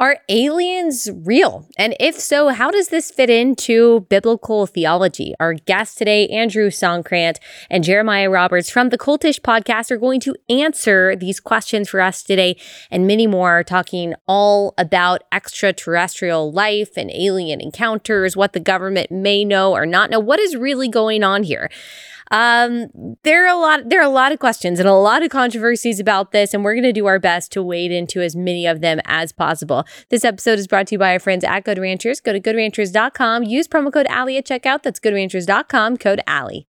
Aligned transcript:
Are 0.00 0.18
aliens 0.28 1.08
real? 1.24 1.66
And 1.76 1.96
if 1.98 2.20
so, 2.20 2.50
how 2.50 2.70
does 2.70 2.86
this 2.86 3.10
fit 3.10 3.28
into 3.28 4.06
biblical 4.08 4.64
theology? 4.64 5.34
Our 5.40 5.54
guests 5.54 5.96
today, 5.96 6.28
Andrew 6.28 6.70
Soncrant 6.70 7.38
and 7.68 7.82
Jeremiah 7.82 8.30
Roberts 8.30 8.70
from 8.70 8.90
the 8.90 8.98
Cultish 8.98 9.40
podcast, 9.40 9.90
are 9.90 9.96
going 9.96 10.20
to 10.20 10.36
answer 10.48 11.16
these 11.16 11.40
questions 11.40 11.88
for 11.88 12.00
us 12.00 12.22
today 12.22 12.56
and 12.92 13.08
many 13.08 13.26
more, 13.26 13.64
talking 13.64 14.14
all 14.28 14.72
about 14.78 15.24
extraterrestrial 15.32 16.52
life 16.52 16.90
and 16.96 17.10
alien 17.10 17.60
encounters, 17.60 18.36
what 18.36 18.52
the 18.52 18.60
government 18.60 19.10
may 19.10 19.44
know 19.44 19.72
or 19.72 19.84
not 19.84 20.10
know, 20.10 20.20
what 20.20 20.38
is 20.38 20.54
really 20.54 20.88
going 20.88 21.24
on 21.24 21.42
here. 21.42 21.68
Um, 22.30 22.88
there 23.24 23.44
are 23.44 23.54
a 23.54 23.58
lot 23.58 23.88
there 23.88 24.00
are 24.00 24.06
a 24.06 24.08
lot 24.08 24.32
of 24.32 24.38
questions 24.38 24.78
and 24.78 24.88
a 24.88 24.94
lot 24.94 25.22
of 25.22 25.30
controversies 25.30 26.00
about 26.00 26.32
this, 26.32 26.54
and 26.54 26.64
we're 26.64 26.74
going 26.74 26.84
to 26.84 26.92
do 26.92 27.06
our 27.06 27.18
best 27.18 27.52
to 27.52 27.62
wade 27.62 27.92
into 27.92 28.20
as 28.20 28.36
many 28.36 28.66
of 28.66 28.80
them 28.80 29.00
as 29.04 29.32
possible. 29.32 29.84
This 30.10 30.24
episode 30.24 30.58
is 30.58 30.66
brought 30.66 30.86
to 30.88 30.94
you 30.94 30.98
by 30.98 31.12
our 31.12 31.18
friends 31.18 31.44
at 31.44 31.64
Good 31.64 31.78
Ranchers. 31.78 32.20
Go 32.20 32.32
to 32.32 32.40
goodranchers.com. 32.40 33.44
Use 33.44 33.68
promo 33.68 33.92
code 33.92 34.06
Allie 34.08 34.36
at 34.36 34.46
checkout. 34.46 34.82
That's 34.82 35.00
goodranchers.com. 35.00 35.96
Code 35.96 36.20
Allie. 36.26 36.66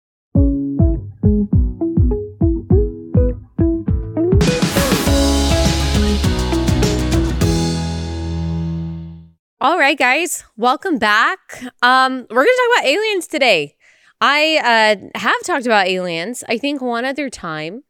All 9.58 9.78
right, 9.78 9.98
guys, 9.98 10.44
welcome 10.56 10.98
back. 10.98 11.62
Um, 11.80 12.26
we're 12.30 12.44
going 12.44 12.46
to 12.46 12.68
talk 12.68 12.78
about 12.78 12.88
aliens 12.88 13.26
today. 13.26 13.74
I 14.20 14.98
uh, 15.14 15.18
have 15.18 15.42
talked 15.44 15.66
about 15.66 15.88
aliens, 15.88 16.42
I 16.48 16.58
think 16.58 16.80
one 16.80 17.04
other 17.04 17.28
time, 17.28 17.84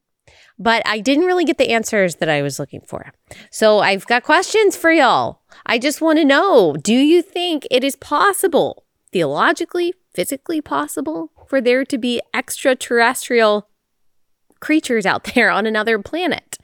but 0.58 0.82
I 0.86 0.98
didn't 0.98 1.26
really 1.26 1.44
get 1.44 1.58
the 1.58 1.70
answers 1.70 2.16
that 2.16 2.28
I 2.28 2.42
was 2.42 2.58
looking 2.58 2.80
for. 2.80 3.12
So 3.50 3.78
I've 3.80 4.06
got 4.06 4.24
questions 4.24 4.76
for 4.76 4.90
y'all. 4.90 5.42
I 5.64 5.78
just 5.78 6.00
want 6.00 6.18
to 6.18 6.24
know 6.24 6.74
do 6.80 6.94
you 6.94 7.22
think 7.22 7.66
it 7.70 7.84
is 7.84 7.96
possible, 7.96 8.84
theologically, 9.12 9.94
physically 10.14 10.60
possible, 10.60 11.30
for 11.46 11.60
there 11.60 11.84
to 11.84 11.98
be 11.98 12.20
extraterrestrial 12.34 13.68
creatures 14.60 15.06
out 15.06 15.24
there 15.34 15.50
on 15.50 15.66
another 15.66 15.98
planet? 15.98 16.58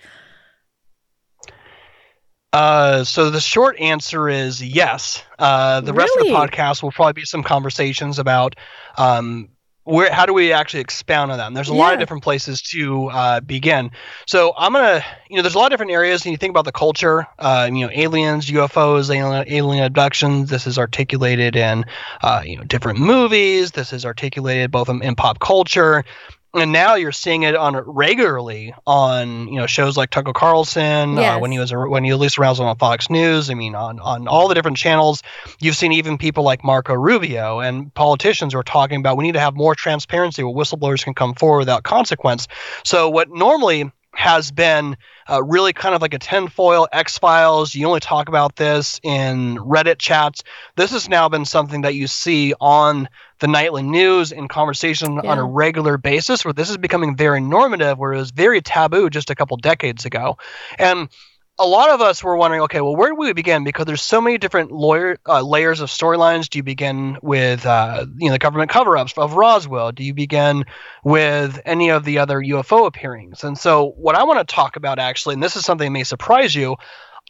Uh, 2.53 3.03
so 3.05 3.31
the 3.31 3.41
short 3.41 3.79
answer 3.81 4.29
is 4.29 4.63
yes. 4.63 5.23
Uh, 5.39 5.81
the 5.81 5.93
rest 5.93 6.13
of 6.19 6.27
the 6.27 6.33
podcast 6.33 6.83
will 6.83 6.93
probably 6.93 7.15
be 7.15 7.25
some 7.25 7.43
conversations 7.43 8.19
about 8.19 8.57
um, 8.99 9.49
where 9.85 10.13
how 10.13 10.27
do 10.27 10.33
we 10.33 10.53
actually 10.53 10.81
expound 10.81 11.33
on 11.33 11.39
that? 11.39 11.47
And 11.47 11.57
there's 11.57 11.71
a 11.71 11.73
yeah. 11.73 11.79
lot 11.79 11.93
of 11.95 11.99
different 11.99 12.23
places 12.23 12.63
to 12.63 13.07
uh, 13.07 13.41
begin. 13.41 13.91
So 14.27 14.53
I'm 14.57 14.73
gonna, 14.73 15.05
you 15.29 15.37
know, 15.37 15.43
there's 15.43 15.55
a 15.55 15.59
lot 15.59 15.67
of 15.67 15.71
different 15.71 15.93
areas. 15.93 16.25
And 16.25 16.31
you 16.31 16.37
think 16.37 16.51
about 16.51 16.65
the 16.67 16.73
culture, 16.73 17.27
uh, 17.39 17.69
you 17.73 17.87
know, 17.87 17.91
aliens, 17.93 18.51
UFOs, 18.51 19.15
alien, 19.15 19.45
alien 19.49 19.85
abductions. 19.85 20.51
This 20.51 20.67
is 20.67 20.79
articulated 20.79 21.57
in, 21.57 21.85
uh, 22.23 22.43
you 22.45 22.59
know, 22.59 22.65
different 22.65 23.01
movies. 23.01 23.73
This 23.73 23.93
is 23.93 24.05
articulated 24.05 24.71
both 24.71 24.89
in, 24.89 25.03
in 25.03 25.17
pop 25.17 25.41
culture 25.41 26.05
and 26.55 26.73
now 26.73 26.95
you're 26.95 27.13
seeing 27.13 27.45
it 27.45 27.55
on 27.55 27.77
regularly 27.77 28.75
on 28.87 29.49
you 29.49 29.57
know 29.57 29.67
shows 29.67 29.97
like 29.97 30.11
Tucker 30.11 30.33
Carlson 30.33 31.17
yes. 31.17 31.37
uh, 31.37 31.39
when 31.39 31.51
he 31.51 31.59
was 31.59 31.73
when 31.73 32.05
he 32.05 32.11
released 32.11 32.39
arousal 32.39 32.67
on 32.67 32.77
Fox 32.77 33.09
News. 33.09 33.51
I 33.51 33.55
mean 33.55 33.75
on 33.75 33.99
on 34.01 34.29
all 34.29 34.49
the 34.49 34.55
different 34.55 34.77
channels. 34.77 35.23
You've 35.61 35.77
seen 35.77 35.93
even 35.93 36.19
people 36.19 36.45
like 36.45 36.65
Marco 36.65 36.95
Rubio 36.95 37.61
and 37.61 37.93
politicians 37.95 38.53
who 38.53 38.59
are 38.59 38.65
talking 38.65 39.01
about 39.01 39.17
we 39.17 39.25
need 39.25 39.33
to 39.33 39.41
have 39.41 39.55
more 39.55 39.75
transparency 39.75 40.43
where 40.43 40.55
whistleblowers 40.55 41.05
can 41.05 41.15
come 41.15 41.35
forward 41.35 41.61
without 41.61 41.83
consequence. 41.83 42.49
So 42.85 43.09
what 43.09 43.31
normally 43.31 43.91
has 44.15 44.51
been 44.51 44.97
uh, 45.29 45.43
really 45.43 45.73
kind 45.73 45.95
of 45.95 46.03
like 46.03 46.15
a 46.15 46.19
tinfoil 46.19 46.87
X 46.93 47.19
Files. 47.19 47.75
You 47.75 47.87
only 47.87 48.01
talk 48.01 48.29
about 48.29 48.57
this 48.57 49.01
in 49.03 49.57
Reddit 49.57 49.99
chats. 49.99 50.43
This 50.77 50.91
has 50.93 51.09
now 51.09 51.29
been 51.29 51.45
something 51.45 51.83
that 51.83 51.95
you 51.95 52.07
see 52.07 52.55
on 52.61 53.09
the 53.43 53.49
nightly 53.49 53.83
news 53.83 54.31
in 54.31 54.47
conversation 54.47 55.21
yeah. 55.23 55.31
on 55.31 55.39
a 55.39 55.45
regular 55.45 55.99
basis, 55.99 56.45
where 56.45 56.55
this 56.55 56.71
is 56.71 56.79
becoming 56.79 57.17
very 57.17 57.41
normative, 57.41 57.99
where 57.99 58.13
it 58.15 58.17
was 58.17 58.31
very 58.31 58.63
taboo 58.63 59.11
just 59.11 59.31
a 59.31 59.35
couple 59.35 59.57
decades 59.57 60.07
ago. 60.07 60.39
And 60.79 61.09
a 61.59 61.67
lot 61.67 61.91
of 61.91 62.01
us 62.01 62.23
were 62.23 62.37
wondering, 62.37 62.63
okay, 62.63 62.81
well, 62.81 62.95
where 62.95 63.11
do 63.11 63.17
we 63.17 63.33
begin? 63.33 63.65
Because 63.65 63.85
there's 63.85 64.01
so 64.01 64.21
many 64.21 64.39
different 64.39 64.71
lawyer 64.71 65.19
uh, 65.27 65.43
layers 65.43 65.81
of 65.81 65.91
storylines. 65.91 66.49
Do 66.49 66.61
you 66.61 66.63
begin 66.63 67.19
with, 67.21 67.67
uh, 67.67 68.07
you 68.17 68.29
know, 68.29 68.33
the 68.33 68.39
government 68.39 68.71
cover-ups 68.71 69.15
of 69.19 69.35
Roswell? 69.35 69.91
Do 69.91 70.05
you 70.05 70.15
begin 70.15 70.65
with 71.03 71.61
any 71.65 71.91
of 71.91 72.05
the 72.05 72.19
other 72.21 72.41
UFO 72.41 72.87
appearings? 72.87 73.43
And 73.43 73.59
so, 73.59 73.91
what 73.97 74.15
I 74.15 74.23
want 74.23 74.39
to 74.39 74.55
talk 74.55 74.77
about 74.77 75.01
actually, 75.01 75.35
and 75.35 75.43
this 75.43 75.57
is 75.57 75.65
something 75.65 75.87
that 75.87 75.99
may 75.99 76.05
surprise 76.05 76.55
you, 76.55 76.77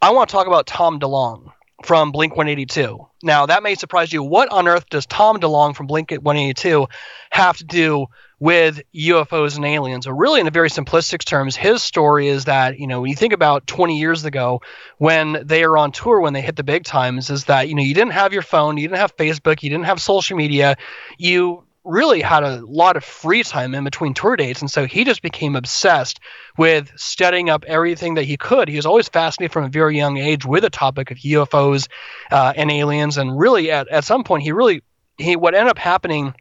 I 0.03 0.11
want 0.11 0.29
to 0.29 0.33
talk 0.33 0.47
about 0.47 0.67
Tom 0.67 1.01
DeLonge 1.01 1.51
from 1.83 2.13
Blink 2.13 2.37
182. 2.37 3.07
Now, 3.23 3.47
that 3.47 3.63
may 3.63 3.75
surprise 3.75 4.13
you. 4.13 4.23
What 4.23 4.51
on 4.51 4.69
earth 4.69 4.89
does 4.89 5.07
Tom 5.07 5.39
DeLonge 5.39 5.77
from 5.77 5.87
Blink 5.87 6.11
182 6.11 6.87
have 7.31 7.57
to 7.59 7.65
do 7.65 8.07
with 8.43 8.83
UFOs 8.93 9.55
and 9.55 9.65
aliens. 9.65 10.09
Or 10.09 10.17
really, 10.17 10.41
in 10.41 10.49
a 10.49 10.51
very 10.51 10.69
simplistic 10.69 11.25
terms, 11.25 11.55
his 11.55 11.81
story 11.81 12.27
is 12.27 12.47
that 12.47 12.77
you 12.77 12.89
know 12.89 13.01
when 13.01 13.11
you 13.11 13.15
think 13.15 13.33
about 13.33 13.69
20 13.69 14.01
years 14.01 14.25
ago 14.25 14.63
when 14.99 15.47
they 15.47 15.63
are 15.63 15.77
on 15.77 15.93
tour, 15.93 16.21
when 16.21 16.33
they 16.33 16.41
hit 16.41 16.57
the 16.57 16.65
big 16.65 16.83
times, 16.83 17.31
is 17.31 17.45
that 17.45 17.69
you 17.69 17.77
know 17.77 17.83
you 17.83 17.95
didn't 17.95 18.15
have 18.15 18.33
your 18.33 18.43
phone, 18.43 18.79
you 18.79 18.89
didn't 18.89 18.99
have 18.99 19.17
Facebook, 19.17 19.63
you 19.63 19.71
didn't 19.71 19.85
have 19.85 20.03
social 20.03 20.37
media, 20.37 20.77
you 21.19 21.63
really 21.85 22.21
had 22.21 22.45
a 22.45 22.65
lot 22.65 22.97
of 22.97 23.05
free 23.05 23.43
time 23.43 23.75
in 23.75 23.83
between 23.85 24.15
tour 24.15 24.37
dates 24.37 24.61
and 24.61 24.71
so 24.71 24.87
he 24.87 25.05
just 25.05 25.21
became 25.21 25.57
obsessed 25.57 26.21
with 26.57 26.93
studying 26.97 27.51
up 27.51 27.65
everything 27.67 28.15
that 28.15 28.25
he 28.25 28.37
could. 28.37 28.69
He 28.69 28.77
was 28.77 28.87
always 28.87 29.09
fascinated 29.09 29.53
from 29.53 29.65
a 29.65 29.69
very 29.69 29.97
young 29.97 30.17
age 30.17 30.45
with 30.45 30.63
the 30.63 30.71
topic 30.71 31.11
of 31.11 31.19
ufos 31.19 31.89
uh, 32.31 32.53
and 32.55 32.71
aliens 32.71 33.19
and 33.19 33.37
really 33.37 33.71
at, 33.71 33.89
at 33.89 34.05
some 34.05 34.23
point 34.23 34.45
he 34.45 34.53
really 34.53 34.83
he 35.19 35.37
what 35.37 35.55
ended 35.55 35.71
up 35.71 35.79
happening 35.79 36.35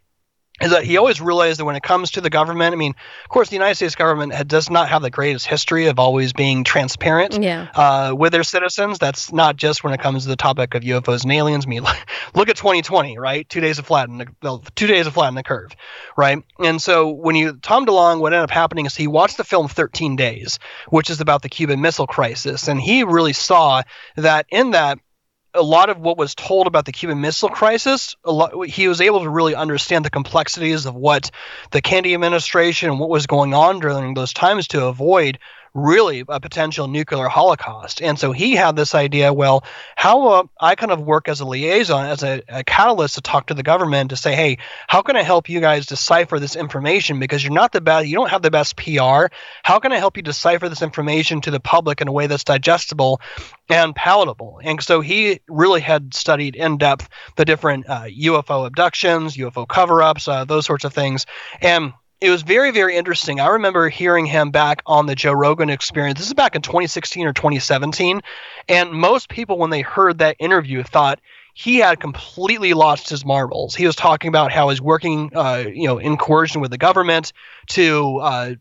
is 0.61 0.71
that 0.71 0.83
he 0.83 0.97
always 0.97 1.19
realized 1.19 1.59
that 1.59 1.65
when 1.65 1.75
it 1.75 1.83
comes 1.83 2.11
to 2.11 2.21
the 2.21 2.29
government, 2.29 2.73
I 2.73 2.77
mean, 2.77 2.93
of 3.23 3.29
course, 3.29 3.49
the 3.49 3.55
United 3.55 3.75
States 3.75 3.95
government 3.95 4.33
had, 4.33 4.47
does 4.47 4.69
not 4.69 4.89
have 4.89 5.01
the 5.01 5.09
greatest 5.09 5.47
history 5.47 5.87
of 5.87 5.99
always 5.99 6.33
being 6.33 6.63
transparent 6.63 7.41
yeah. 7.41 7.67
uh, 7.73 8.15
with 8.15 8.31
their 8.31 8.43
citizens. 8.43 8.99
That's 8.99 9.33
not 9.33 9.55
just 9.55 9.83
when 9.83 9.93
it 9.93 9.99
comes 9.99 10.23
to 10.23 10.29
the 10.29 10.35
topic 10.35 10.75
of 10.75 10.83
UFOs 10.83 11.23
and 11.23 11.31
aliens. 11.31 11.65
I 11.65 11.69
mean, 11.69 11.83
look 12.35 12.49
at 12.49 12.55
2020, 12.55 13.17
right? 13.17 13.47
Two 13.49 13.59
days 13.59 13.79
of 13.79 13.85
flatten 13.85 14.19
the 14.19 14.27
well, 14.41 14.63
two 14.75 14.87
days 14.87 15.07
of 15.07 15.13
flatten 15.13 15.35
the 15.35 15.43
curve, 15.43 15.75
right? 16.15 16.43
And 16.59 16.81
so 16.81 17.09
when 17.09 17.35
you 17.35 17.57
Tom 17.61 17.85
DeLonge, 17.85 18.19
what 18.19 18.33
ended 18.33 18.43
up 18.43 18.51
happening 18.51 18.85
is 18.85 18.95
he 18.95 19.07
watched 19.07 19.37
the 19.37 19.43
film 19.43 19.67
13 19.67 20.15
Days, 20.15 20.59
which 20.89 21.09
is 21.09 21.21
about 21.21 21.41
the 21.41 21.49
Cuban 21.49 21.81
Missile 21.81 22.07
Crisis, 22.07 22.67
and 22.67 22.79
he 22.79 23.03
really 23.03 23.33
saw 23.33 23.81
that 24.15 24.45
in 24.49 24.71
that 24.71 24.99
a 25.53 25.61
lot 25.61 25.89
of 25.89 25.99
what 25.99 26.17
was 26.17 26.35
told 26.35 26.67
about 26.67 26.85
the 26.85 26.91
Cuban 26.91 27.21
Missile 27.21 27.49
Crisis, 27.49 28.15
lot, 28.25 28.67
he 28.67 28.87
was 28.87 29.01
able 29.01 29.21
to 29.21 29.29
really 29.29 29.55
understand 29.55 30.05
the 30.05 30.09
complexities 30.09 30.85
of 30.85 30.95
what 30.95 31.31
the 31.71 31.81
Kennedy 31.81 32.13
administration 32.13 32.89
and 32.89 32.99
what 32.99 33.09
was 33.09 33.27
going 33.27 33.53
on 33.53 33.79
during 33.79 34.13
those 34.13 34.33
times 34.33 34.69
to 34.69 34.85
avoid 34.85 35.39
really 35.73 36.23
a 36.27 36.39
potential 36.39 36.87
nuclear 36.87 37.27
holocaust. 37.27 38.01
And 38.01 38.19
so 38.19 38.31
he 38.31 38.55
had 38.55 38.75
this 38.75 38.93
idea 38.93 39.33
well, 39.33 39.63
how 39.95 40.27
uh, 40.27 40.43
I 40.59 40.75
kind 40.75 40.91
of 40.91 41.01
work 41.01 41.29
as 41.29 41.39
a 41.39 41.45
liaison, 41.45 42.05
as 42.05 42.23
a, 42.23 42.41
a, 42.49 42.63
catalyst 42.63 43.15
to 43.15 43.21
talk 43.21 43.47
to 43.47 43.53
the 43.53 43.63
government 43.63 44.09
to 44.09 44.17
say, 44.17 44.35
hey, 44.35 44.57
how 44.87 45.01
can 45.01 45.15
I 45.15 45.23
help 45.23 45.49
you 45.49 45.61
guys 45.61 45.85
decipher 45.85 46.39
this 46.39 46.55
information? 46.55 47.19
Because 47.19 47.43
you're 47.43 47.53
not 47.53 47.71
the 47.71 47.81
best, 47.81 48.07
you 48.07 48.15
don't 48.15 48.29
have 48.29 48.41
the 48.41 48.51
best 48.51 48.75
PR. 48.75 49.27
How 49.63 49.79
can 49.79 49.91
I 49.91 49.97
help 49.97 50.17
you 50.17 50.23
decipher 50.23 50.67
this 50.67 50.81
information 50.81 51.41
to 51.41 51.51
the 51.51 51.59
public 51.59 52.01
in 52.01 52.07
a 52.07 52.11
way 52.11 52.27
that's 52.27 52.43
digestible 52.43 53.21
and 53.69 53.95
palatable? 53.95 54.59
And 54.63 54.81
so 54.81 54.99
he 54.99 55.39
really 55.47 55.81
had 55.81 56.13
studied 56.13 56.55
in 56.55 56.77
depth 56.77 57.07
the 57.37 57.45
different 57.45 57.87
uh, 57.87 58.05
UFO 58.05 58.65
abductions, 58.65 59.37
UFO 59.37 59.67
cover 59.67 60.01
ups, 60.01 60.27
uh, 60.27 60.43
those 60.43 60.65
sorts 60.65 60.83
of 60.83 60.93
things. 60.93 61.25
And 61.61 61.93
it 62.21 62.29
was 62.29 62.43
very 62.43 62.71
very 62.71 62.95
interesting. 62.95 63.39
I 63.39 63.47
remember 63.47 63.89
hearing 63.89 64.25
him 64.25 64.51
back 64.51 64.81
on 64.85 65.07
the 65.07 65.15
joe 65.15 65.33
rogan 65.33 65.69
experience. 65.69 66.19
This 66.19 66.27
is 66.27 66.33
back 66.33 66.55
in 66.55 66.61
2016 66.61 67.25
or 67.25 67.33
2017 67.33 68.21
and 68.69 68.91
most 68.91 69.27
people 69.27 69.57
when 69.57 69.71
they 69.71 69.81
heard 69.81 70.19
that 70.19 70.37
interview 70.39 70.83
thought 70.83 71.19
he 71.53 71.77
had 71.77 71.99
completely 71.99 72.73
lost 72.73 73.09
his 73.09 73.25
marbles. 73.25 73.75
He 73.75 73.85
was 73.85 73.95
talking 73.95 74.29
about 74.29 74.53
how 74.53 74.69
he's 74.69 74.81
working 74.81 75.31
uh, 75.35 75.65
you 75.67 75.87
know 75.87 75.97
in 75.97 76.15
coercion 76.15 76.61
with 76.61 76.71
the 76.71 76.77
government 76.77 77.33
to 77.69 78.17
uh, 78.19 78.53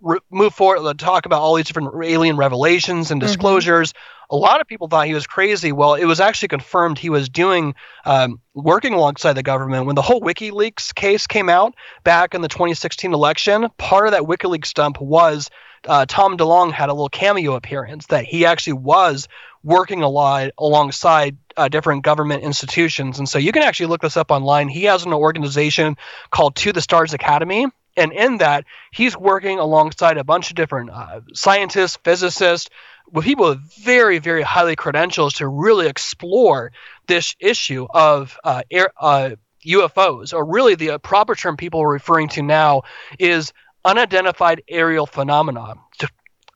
re- 0.00 0.18
move 0.30 0.54
forward 0.54 0.98
talk 0.98 1.26
about 1.26 1.40
all 1.40 1.54
these 1.54 1.66
different 1.66 1.92
alien 2.02 2.36
revelations 2.36 3.10
and 3.10 3.20
mm-hmm. 3.20 3.28
disclosures. 3.28 3.92
mm-hmm 3.92 4.12
a 4.30 4.36
lot 4.36 4.60
of 4.60 4.66
people 4.66 4.88
thought 4.88 5.06
he 5.06 5.14
was 5.14 5.26
crazy. 5.26 5.72
Well, 5.72 5.94
it 5.94 6.04
was 6.04 6.20
actually 6.20 6.48
confirmed 6.48 6.98
he 6.98 7.10
was 7.10 7.28
doing 7.28 7.74
um, 8.04 8.40
working 8.54 8.94
alongside 8.94 9.34
the 9.34 9.42
government 9.42 9.86
when 9.86 9.94
the 9.94 10.02
whole 10.02 10.20
WikiLeaks 10.20 10.94
case 10.94 11.26
came 11.26 11.48
out 11.48 11.74
back 12.04 12.34
in 12.34 12.42
the 12.42 12.48
2016 12.48 13.12
election. 13.12 13.68
Part 13.78 14.06
of 14.06 14.12
that 14.12 14.22
WikiLeaks 14.22 14.74
dump 14.74 15.00
was 15.00 15.50
uh, 15.86 16.06
Tom 16.06 16.36
DeLonge 16.36 16.72
had 16.72 16.88
a 16.88 16.92
little 16.92 17.08
cameo 17.08 17.54
appearance 17.54 18.06
that 18.06 18.24
he 18.24 18.44
actually 18.46 18.74
was 18.74 19.28
working 19.62 20.02
a 20.02 20.08
lot 20.08 20.50
alongside 20.58 21.36
uh, 21.56 21.68
different 21.68 22.04
government 22.04 22.42
institutions. 22.42 23.18
And 23.18 23.28
so 23.28 23.38
you 23.38 23.52
can 23.52 23.62
actually 23.62 23.86
look 23.86 24.02
this 24.02 24.16
up 24.16 24.30
online. 24.30 24.68
He 24.68 24.84
has 24.84 25.04
an 25.04 25.12
organization 25.12 25.96
called 26.30 26.56
To 26.56 26.72
the 26.72 26.80
Stars 26.80 27.14
Academy 27.14 27.66
and 27.96 28.12
in 28.12 28.38
that 28.38 28.64
he's 28.92 29.16
working 29.16 29.58
alongside 29.58 30.18
a 30.18 30.24
bunch 30.24 30.50
of 30.50 30.56
different 30.56 30.90
uh, 30.90 31.20
scientists 31.32 31.98
physicists 32.04 32.68
with 33.12 33.24
people 33.24 33.48
with 33.48 33.60
very, 33.82 34.18
very 34.18 34.42
highly 34.42 34.76
credentials 34.76 35.34
to 35.34 35.48
really 35.48 35.86
explore 35.86 36.72
this 37.06 37.36
issue 37.40 37.86
of 37.92 38.36
uh, 38.42 38.62
air, 38.70 38.90
uh, 39.00 39.30
UFOs, 39.66 40.32
or 40.32 40.44
really 40.44 40.74
the 40.74 40.98
proper 40.98 41.34
term 41.34 41.56
people 41.56 41.80
are 41.80 41.88
referring 41.88 42.28
to 42.30 42.42
now 42.42 42.82
is 43.18 43.52
unidentified 43.84 44.62
aerial 44.68 45.06
phenomena. 45.06 45.74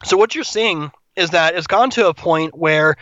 So 0.05 0.17
what 0.17 0.35
you're 0.35 0.45
seeing 0.45 0.91
is 1.17 1.31
that 1.31 1.55
it's 1.55 1.67
gone 1.67 1.91
to 1.91 2.09
a 2.09 2.15
point 2.15 2.57
where 2.57 2.97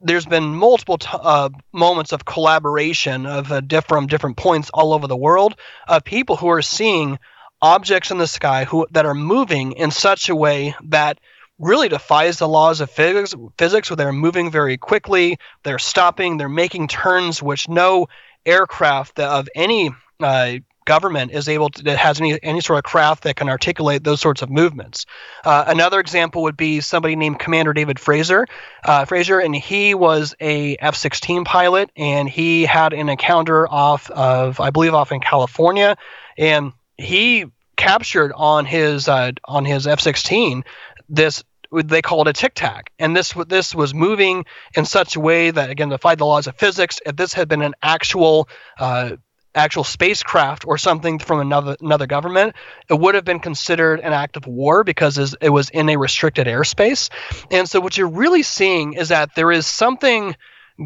there's 0.00 0.26
been 0.26 0.54
multiple 0.54 0.98
t- 0.98 1.08
uh, 1.12 1.50
moments 1.72 2.12
of 2.12 2.24
collaboration 2.24 3.26
of 3.26 3.50
uh, 3.50 3.60
different 3.60 4.10
different 4.10 4.36
points 4.36 4.70
all 4.72 4.92
over 4.92 5.06
the 5.06 5.16
world 5.16 5.56
of 5.88 6.04
people 6.04 6.36
who 6.36 6.48
are 6.48 6.62
seeing 6.62 7.18
objects 7.60 8.10
in 8.10 8.18
the 8.18 8.26
sky 8.26 8.64
who 8.64 8.86
that 8.92 9.06
are 9.06 9.14
moving 9.14 9.72
in 9.72 9.90
such 9.90 10.28
a 10.28 10.36
way 10.36 10.74
that 10.84 11.18
really 11.58 11.88
defies 11.88 12.38
the 12.38 12.48
laws 12.48 12.80
of 12.80 12.90
physics 12.90 13.34
physics 13.58 13.90
where 13.90 13.96
they're 13.96 14.12
moving 14.12 14.50
very 14.50 14.76
quickly 14.76 15.38
they're 15.62 15.78
stopping 15.78 16.36
they're 16.36 16.48
making 16.48 16.88
turns 16.88 17.42
which 17.42 17.68
no 17.68 18.06
aircraft 18.44 19.20
of 19.20 19.48
any 19.54 19.90
uh, 20.20 20.54
government 20.84 21.32
is 21.32 21.48
able 21.48 21.70
to 21.70 21.82
that 21.84 21.98
has 21.98 22.20
any 22.20 22.38
any 22.42 22.60
sort 22.60 22.78
of 22.78 22.84
craft 22.84 23.24
that 23.24 23.36
can 23.36 23.48
articulate 23.48 24.02
those 24.04 24.20
sorts 24.20 24.42
of 24.42 24.50
movements. 24.50 25.06
Uh, 25.44 25.64
another 25.66 26.00
example 26.00 26.42
would 26.42 26.56
be 26.56 26.80
somebody 26.80 27.16
named 27.16 27.38
Commander 27.38 27.72
David 27.72 27.98
Fraser, 27.98 28.46
uh, 28.84 29.04
Fraser, 29.04 29.38
and 29.38 29.54
he 29.54 29.94
was 29.94 30.34
a 30.40 30.76
F-16 30.76 31.44
pilot, 31.44 31.90
and 31.96 32.28
he 32.28 32.64
had 32.64 32.92
an 32.92 33.08
encounter 33.08 33.68
off 33.68 34.10
of 34.10 34.60
I 34.60 34.70
believe 34.70 34.94
off 34.94 35.12
in 35.12 35.20
California, 35.20 35.96
and 36.36 36.72
he 36.96 37.46
captured 37.76 38.32
on 38.34 38.64
his 38.64 39.08
uh, 39.08 39.32
on 39.44 39.64
his 39.64 39.86
F-16 39.86 40.64
this 41.08 41.42
they 41.72 42.02
call 42.02 42.22
it 42.22 42.28
a 42.28 42.32
tic 42.32 42.54
tac, 42.54 42.92
and 42.98 43.16
this 43.16 43.32
this 43.46 43.74
was 43.74 43.94
moving 43.94 44.44
in 44.76 44.84
such 44.84 45.16
a 45.16 45.20
way 45.20 45.50
that 45.50 45.70
again 45.70 45.88
defied 45.88 46.18
the 46.18 46.26
laws 46.26 46.46
of 46.46 46.56
physics. 46.56 47.00
If 47.06 47.16
this 47.16 47.32
had 47.32 47.48
been 47.48 47.62
an 47.62 47.74
actual 47.82 48.48
uh, 48.78 49.16
actual 49.54 49.84
spacecraft 49.84 50.66
or 50.66 50.78
something 50.78 51.18
from 51.18 51.40
another 51.40 51.76
another 51.80 52.06
government, 52.06 52.56
it 52.88 52.98
would 52.98 53.14
have 53.14 53.24
been 53.24 53.40
considered 53.40 54.00
an 54.00 54.12
act 54.12 54.36
of 54.36 54.46
war 54.46 54.84
because 54.84 55.34
it 55.40 55.50
was 55.50 55.70
in 55.70 55.88
a 55.88 55.96
restricted 55.96 56.46
airspace. 56.46 57.10
And 57.50 57.68
so 57.68 57.80
what 57.80 57.96
you're 57.96 58.08
really 58.08 58.42
seeing 58.42 58.94
is 58.94 59.08
that 59.08 59.34
there 59.34 59.50
is 59.50 59.66
something 59.66 60.36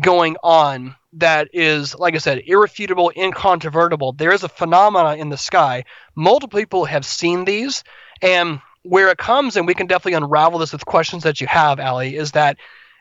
going 0.00 0.36
on 0.42 0.96
that 1.14 1.48
is, 1.52 1.94
like 1.94 2.14
I 2.14 2.18
said, 2.18 2.42
irrefutable, 2.46 3.10
incontrovertible. 3.16 4.12
There 4.12 4.32
is 4.32 4.42
a 4.42 4.48
phenomena 4.48 5.16
in 5.16 5.30
the 5.30 5.38
sky. 5.38 5.84
Multiple 6.14 6.58
people 6.58 6.84
have 6.84 7.06
seen 7.06 7.44
these, 7.44 7.84
and 8.20 8.60
where 8.88 9.08
it 9.08 9.18
comes, 9.18 9.56
and 9.56 9.66
we 9.66 9.74
can 9.74 9.86
definitely 9.86 10.14
unravel 10.14 10.58
this 10.58 10.72
with 10.72 10.86
questions 10.86 11.24
that 11.24 11.40
you 11.40 11.46
have, 11.46 11.80
Allie, 11.80 12.16
is 12.16 12.32
that 12.32 12.56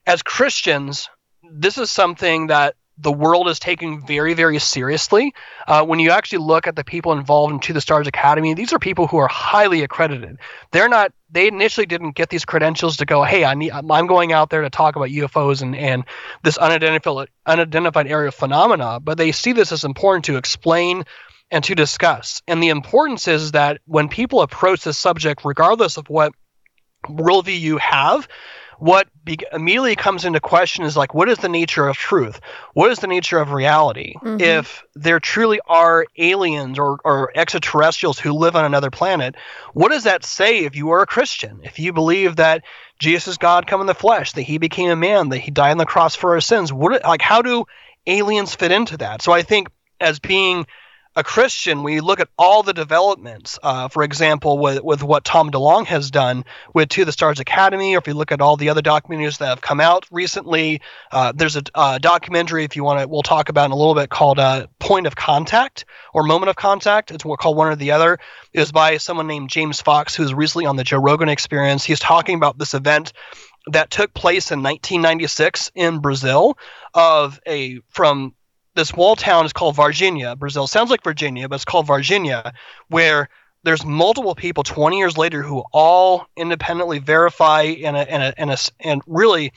as 0.05 0.23
Christians, 0.23 1.09
this 1.43 1.77
is 1.77 1.91
something 1.91 2.47
that 2.47 2.75
the 2.97 3.11
world 3.11 3.49
is 3.49 3.59
taking 3.59 4.05
very, 4.05 4.33
very 4.33 4.57
seriously. 4.59 5.33
Uh, 5.67 5.83
when 5.85 5.99
you 5.99 6.11
actually 6.11 6.39
look 6.39 6.65
at 6.65 6.75
the 6.75 6.83
people 6.83 7.11
involved 7.11 7.53
in 7.53 7.59
To 7.59 7.73
the 7.73 7.81
Stars 7.81 8.07
Academy, 8.07 8.53
these 8.53 8.71
are 8.71 8.79
people 8.79 9.05
who 9.07 9.17
are 9.17 9.27
highly 9.27 9.83
accredited. 9.83 10.37
They're 10.71 10.89
not. 10.89 11.11
They 11.29 11.47
initially 11.47 11.85
didn't 11.85 12.15
get 12.15 12.29
these 12.29 12.45
credentials 12.45 12.97
to 12.97 13.05
go. 13.05 13.23
Hey, 13.23 13.43
I 13.43 13.53
need. 13.55 13.71
I'm 13.71 14.07
going 14.07 14.31
out 14.31 14.49
there 14.49 14.61
to 14.61 14.69
talk 14.69 14.95
about 14.95 15.09
UFOs 15.09 15.61
and 15.61 15.75
and 15.75 16.05
this 16.43 16.57
unidentified 16.57 17.27
unidentified 17.45 18.07
aerial 18.07 18.31
phenomena. 18.31 18.99
But 19.01 19.17
they 19.17 19.33
see 19.33 19.51
this 19.51 19.73
as 19.73 19.83
important 19.83 20.25
to 20.25 20.37
explain 20.37 21.03
and 21.55 21.63
to 21.63 21.73
discuss. 21.73 22.41
And 22.49 22.61
the 22.61 22.67
importance 22.67 23.29
is 23.29 23.53
that 23.53 23.79
when 23.85 24.09
people 24.09 24.41
approach 24.41 24.83
this 24.83 24.97
subject, 24.97 25.45
regardless 25.45 25.95
of 25.95 26.09
what 26.09 26.33
worldview 27.05 27.57
you 27.57 27.77
have, 27.77 28.27
what 28.77 29.07
be- 29.23 29.39
immediately 29.53 29.95
comes 29.95 30.25
into 30.25 30.41
question 30.41 30.83
is 30.83 30.97
like, 30.97 31.13
what 31.13 31.29
is 31.29 31.37
the 31.37 31.47
nature 31.47 31.87
of 31.87 31.95
truth? 31.95 32.41
What 32.73 32.91
is 32.91 32.99
the 32.99 33.07
nature 33.07 33.39
of 33.39 33.53
reality? 33.53 34.15
Mm-hmm. 34.17 34.41
If 34.41 34.83
there 34.95 35.21
truly 35.21 35.61
are 35.65 36.05
aliens 36.17 36.77
or, 36.77 36.99
or 37.05 37.31
extraterrestrials 37.33 38.19
who 38.19 38.33
live 38.33 38.57
on 38.57 38.65
another 38.65 38.91
planet, 38.91 39.35
what 39.71 39.93
does 39.93 40.03
that 40.03 40.25
say 40.25 40.65
if 40.65 40.75
you 40.75 40.89
are 40.89 41.03
a 41.03 41.07
Christian? 41.07 41.61
If 41.63 41.79
you 41.79 41.93
believe 41.93 42.35
that 42.35 42.63
Jesus 42.99 43.29
is 43.29 43.37
God 43.37 43.65
come 43.65 43.79
in 43.79 43.87
the 43.87 43.93
flesh, 43.93 44.33
that 44.33 44.41
he 44.41 44.57
became 44.57 44.89
a 44.89 44.97
man, 44.97 45.29
that 45.29 45.37
he 45.37 45.51
died 45.51 45.71
on 45.71 45.77
the 45.77 45.85
cross 45.85 46.17
for 46.17 46.33
our 46.33 46.41
sins, 46.41 46.73
what 46.73 47.01
like 47.05 47.21
how 47.21 47.41
do 47.41 47.63
aliens 48.05 48.53
fit 48.53 48.73
into 48.73 48.97
that? 48.97 49.21
So 49.21 49.31
I 49.31 49.41
think 49.41 49.69
as 50.01 50.19
being 50.19 50.65
a 51.15 51.23
Christian, 51.23 51.83
we 51.83 52.01
look 52.01 52.19
at 52.19 52.27
all 52.37 52.61
the 52.61 52.73
developments, 52.73 53.57
uh, 53.63 53.87
for 53.87 54.03
example, 54.03 54.57
with, 54.57 54.83
with 54.83 55.01
what 55.01 55.23
Tom 55.23 55.49
DeLonge 55.49 55.85
has 55.87 56.11
done 56.11 56.43
with 56.73 56.89
To 56.89 57.05
the 57.05 57.11
Stars 57.11 57.39
Academy, 57.39 57.95
or 57.95 57.99
if 57.99 58.07
you 58.07 58.13
look 58.13 58.33
at 58.33 58.41
all 58.41 58.57
the 58.57 58.69
other 58.69 58.81
documentaries 58.81 59.37
that 59.37 59.47
have 59.47 59.61
come 59.61 59.79
out 59.79 60.05
recently, 60.11 60.81
uh, 61.11 61.31
there's 61.33 61.55
a 61.55 61.99
documentary, 61.99 62.65
if 62.65 62.75
you 62.75 62.83
want 62.83 62.99
to, 62.99 63.07
we'll 63.07 63.23
talk 63.23 63.47
about 63.47 63.65
in 63.65 63.71
a 63.71 63.75
little 63.75 63.95
bit, 63.95 64.09
called 64.09 64.39
uh, 64.39 64.67
Point 64.79 65.07
of 65.07 65.15
Contact 65.15 65.85
or 66.13 66.23
Moment 66.23 66.49
of 66.49 66.57
Contact. 66.57 67.11
It's 67.11 67.23
called 67.23 67.57
one 67.57 67.67
or 67.67 67.75
the 67.75 67.91
other. 67.91 68.19
It 68.51 68.59
was 68.59 68.73
by 68.73 68.97
someone 68.97 69.27
named 69.27 69.49
James 69.49 69.79
Fox, 69.79 70.15
who's 70.15 70.33
recently 70.33 70.65
on 70.65 70.75
the 70.75 70.83
Joe 70.83 70.99
Rogan 70.99 71.29
Experience. 71.29 71.85
He's 71.85 71.99
talking 71.99 72.35
about 72.35 72.57
this 72.57 72.73
event 72.73 73.13
that 73.71 73.89
took 73.89 74.13
place 74.13 74.51
in 74.51 74.61
1996 74.61 75.71
in 75.75 75.99
Brazil 75.99 76.57
of 76.93 77.39
a 77.47 77.79
from 77.89 78.35
this 78.75 78.93
wall 78.93 79.15
town 79.15 79.45
is 79.45 79.53
called 79.53 79.75
Varginha, 79.75 80.37
Brazil. 80.37 80.67
Sounds 80.67 80.89
like 80.89 81.03
Virginia, 81.03 81.49
but 81.49 81.55
it's 81.55 81.65
called 81.65 81.87
Varginha, 81.87 82.53
where 82.89 83.29
there's 83.63 83.85
multiple 83.85 84.35
people 84.35 84.63
20 84.63 84.97
years 84.97 85.17
later 85.17 85.41
who 85.41 85.63
all 85.73 86.27
independently 86.37 86.99
verify 86.99 87.63
and 87.63 87.97
and 87.97 88.33
and, 88.37 88.71
and 88.79 89.01
really 89.07 89.51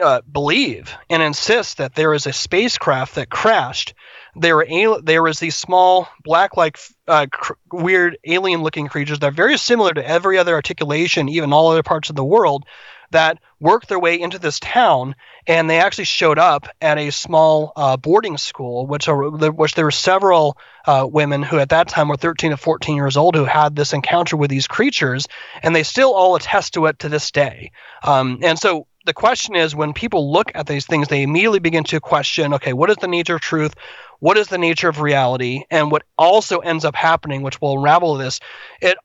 uh, 0.00 0.20
believe 0.30 0.94
and 1.08 1.22
insist 1.22 1.78
that 1.78 1.94
there 1.94 2.12
is 2.12 2.26
a 2.26 2.32
spacecraft 2.32 3.14
that 3.14 3.30
crashed. 3.30 3.94
There 4.34 4.56
were 4.56 5.00
there 5.02 5.22
was 5.22 5.38
these 5.38 5.56
small 5.56 6.08
black-like 6.22 6.78
uh, 7.08 7.26
cr- 7.30 7.54
weird 7.72 8.18
alien-looking 8.24 8.88
creatures 8.88 9.20
that 9.20 9.28
are 9.28 9.30
very 9.30 9.56
similar 9.56 9.94
to 9.94 10.06
every 10.06 10.36
other 10.36 10.54
articulation, 10.54 11.30
even 11.30 11.52
all 11.52 11.70
other 11.70 11.82
parts 11.82 12.10
of 12.10 12.16
the 12.16 12.24
world, 12.24 12.66
that 13.10 13.38
worked 13.60 13.88
their 13.88 13.98
way 13.98 14.20
into 14.20 14.38
this 14.38 14.60
town, 14.60 15.14
and 15.46 15.68
they 15.68 15.78
actually 15.78 16.04
showed 16.04 16.38
up 16.38 16.68
at 16.80 16.98
a 16.98 17.10
small 17.10 17.72
uh, 17.76 17.96
boarding 17.96 18.36
school, 18.36 18.86
which 18.86 19.08
are, 19.08 19.30
which 19.30 19.74
there 19.74 19.84
were 19.84 19.90
several 19.90 20.56
uh, 20.86 21.06
women 21.10 21.42
who 21.42 21.58
at 21.58 21.70
that 21.70 21.88
time 21.88 22.08
were 22.08 22.16
13 22.16 22.50
to 22.50 22.56
14 22.56 22.96
years 22.96 23.16
old 23.16 23.34
who 23.34 23.44
had 23.44 23.74
this 23.74 23.92
encounter 23.92 24.36
with 24.36 24.50
these 24.50 24.66
creatures, 24.66 25.26
and 25.62 25.74
they 25.74 25.82
still 25.82 26.14
all 26.14 26.36
attest 26.36 26.74
to 26.74 26.86
it 26.86 26.98
to 27.00 27.08
this 27.08 27.30
day. 27.30 27.72
Um, 28.02 28.40
and 28.42 28.58
so 28.58 28.86
the 29.06 29.14
question 29.14 29.54
is 29.54 29.74
when 29.74 29.92
people 29.92 30.32
look 30.32 30.50
at 30.54 30.66
these 30.66 30.84
things, 30.84 31.08
they 31.08 31.22
immediately 31.22 31.60
begin 31.60 31.84
to 31.84 32.00
question 32.00 32.54
okay, 32.54 32.72
what 32.72 32.90
is 32.90 32.96
the 32.96 33.08
nature 33.08 33.36
of 33.36 33.40
truth? 33.40 33.74
What 34.18 34.36
is 34.36 34.48
the 34.48 34.58
nature 34.58 34.88
of 34.88 35.00
reality? 35.00 35.62
And 35.70 35.90
what 35.90 36.02
also 36.18 36.58
ends 36.58 36.84
up 36.84 36.96
happening, 36.96 37.42
which 37.42 37.60
will 37.60 37.78
unravel 37.78 38.14
this, 38.16 38.40
it 38.80 38.96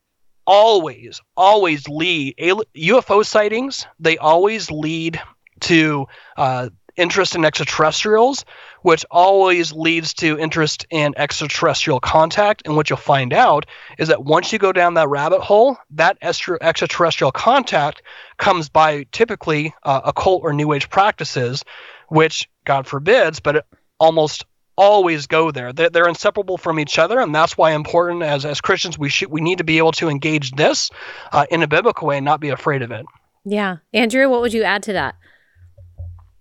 always, 0.46 1.22
always 1.36 1.88
lead 1.88 2.36
UFO 2.38 3.26
sightings. 3.26 3.86
They 4.00 4.18
always 4.18 4.72
lead 4.72 5.22
to 5.62 6.08
uh, 6.38 6.70
interest 6.96 7.36
in 7.36 7.46
extraterrestrials, 7.46 8.46
which 8.82 9.06
always 9.10 9.72
leads 9.72 10.14
to 10.16 10.38
interest 10.38 10.86
in 10.90 11.14
extraterrestrial 11.18 12.00
contact. 12.00 12.64
And 12.66 12.76
what 12.76 12.90
you'll 12.90 12.98
find 12.98 13.34
out 13.34 13.66
is 13.98 14.10
that 14.10 14.24
once 14.24 14.52
you 14.52 14.60
go 14.60 14.72
down 14.72 14.96
that 14.96 15.10
rabbit 15.10 15.42
hole, 15.42 15.78
that 15.92 16.18
extraterrestrial 16.22 17.32
contact 17.32 18.02
comes 18.38 18.70
by 18.70 19.06
typically 19.12 19.74
uh, 19.84 20.02
occult 20.06 20.44
or 20.44 20.54
new 20.54 20.74
age 20.74 20.90
practices, 20.90 21.64
which 22.08 22.50
God 22.66 22.88
forbids, 22.88 23.40
but 23.40 23.58
it 23.58 23.66
almost 24.00 24.46
always 24.82 25.28
go 25.28 25.52
there. 25.52 25.72
They're, 25.72 25.92
they're, 25.92 26.08
inseparable 26.08 26.58
from 26.58 26.80
each 26.80 26.98
other, 26.98 27.20
and 27.20 27.34
that's 27.34 27.56
why 27.56 27.74
important 27.74 28.24
as 28.24 28.46
as 28.46 28.60
Christians 28.60 28.98
we 28.98 29.10
should 29.10 29.30
we 29.30 29.40
need 29.40 29.60
to 29.60 29.64
be 29.64 29.78
able 29.78 29.92
to 29.94 30.10
engage 30.10 30.52
this 30.52 30.90
uh, 31.32 31.46
in 31.52 31.62
a 31.62 31.68
biblical 31.68 32.08
way 32.08 32.18
and 32.18 32.26
not 32.26 32.42
be 32.42 32.50
afraid 32.50 32.82
of 32.82 32.92
it. 32.92 33.06
Yeah, 33.46 33.78
Andrew, 33.94 34.28
what 34.28 34.42
would 34.42 34.54
you 34.54 34.64
add 34.64 34.84
to 34.84 34.94
that? 34.94 35.16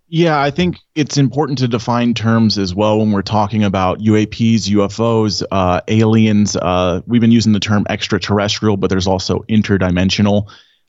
Yeah, 0.09 0.41
I 0.41 0.51
think 0.51 0.79
it's 0.97 1.19
important 1.19 1.59
to 1.59 1.69
define 1.69 2.15
terms 2.15 2.59
as 2.59 2.75
well 2.75 2.99
when 2.99 3.13
we're 3.13 3.23
talking 3.23 3.63
about 3.63 4.01
UAPs, 4.01 4.69
UFOs, 4.69 5.45
uh, 5.53 5.83
aliens. 5.87 6.57
Uh, 6.57 7.03
we've 7.07 7.21
been 7.21 7.31
using 7.31 7.53
the 7.53 7.61
term 7.61 7.87
extraterrestrial, 7.89 8.77
but 8.77 8.91
there's 8.91 9.07
also 9.07 9.41
interdimensional. 9.49 10.49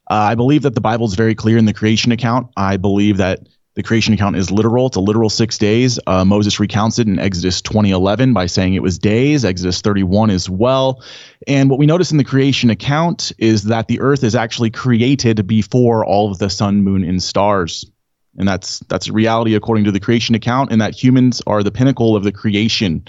Uh, 0.09 0.15
I 0.15 0.35
believe 0.35 0.63
that 0.63 0.73
the 0.73 0.81
Bible 0.81 1.05
is 1.05 1.13
very 1.13 1.35
clear 1.35 1.57
in 1.57 1.65
the 1.65 1.73
creation 1.73 2.11
account. 2.11 2.47
I 2.57 2.77
believe 2.77 3.17
that 3.17 3.47
the 3.73 3.83
creation 3.83 4.13
account 4.13 4.35
is 4.35 4.51
literal. 4.51 4.87
It's 4.87 4.97
a 4.97 5.01
literal 5.01 5.29
six 5.29 5.57
days. 5.57 5.99
Uh, 6.05 6.25
Moses 6.25 6.59
recounts 6.59 6.99
it 6.99 7.07
in 7.07 7.19
Exodus 7.19 7.61
2011 7.61 8.33
by 8.33 8.45
saying 8.45 8.73
it 8.73 8.83
was 8.83 8.99
days, 8.99 9.45
Exodus 9.45 9.79
31 9.81 10.29
as 10.29 10.49
well. 10.49 11.01
And 11.47 11.69
what 11.69 11.79
we 11.79 11.85
notice 11.85 12.11
in 12.11 12.17
the 12.17 12.25
creation 12.25 12.69
account 12.69 13.31
is 13.37 13.65
that 13.65 13.87
the 13.87 14.01
earth 14.01 14.23
is 14.23 14.35
actually 14.35 14.71
created 14.71 15.47
before 15.47 16.05
all 16.05 16.31
of 16.31 16.37
the 16.37 16.49
sun, 16.49 16.83
moon, 16.83 17.05
and 17.05 17.23
stars. 17.23 17.89
And 18.37 18.47
that's 18.47 18.79
that's 18.79 19.09
reality 19.09 19.55
according 19.55 19.85
to 19.85 19.91
the 19.91 19.99
creation 19.99 20.35
account, 20.35 20.71
and 20.71 20.81
that 20.81 21.01
humans 21.01 21.41
are 21.47 21.63
the 21.63 21.71
pinnacle 21.71 22.15
of 22.15 22.23
the 22.23 22.31
creation. 22.31 23.05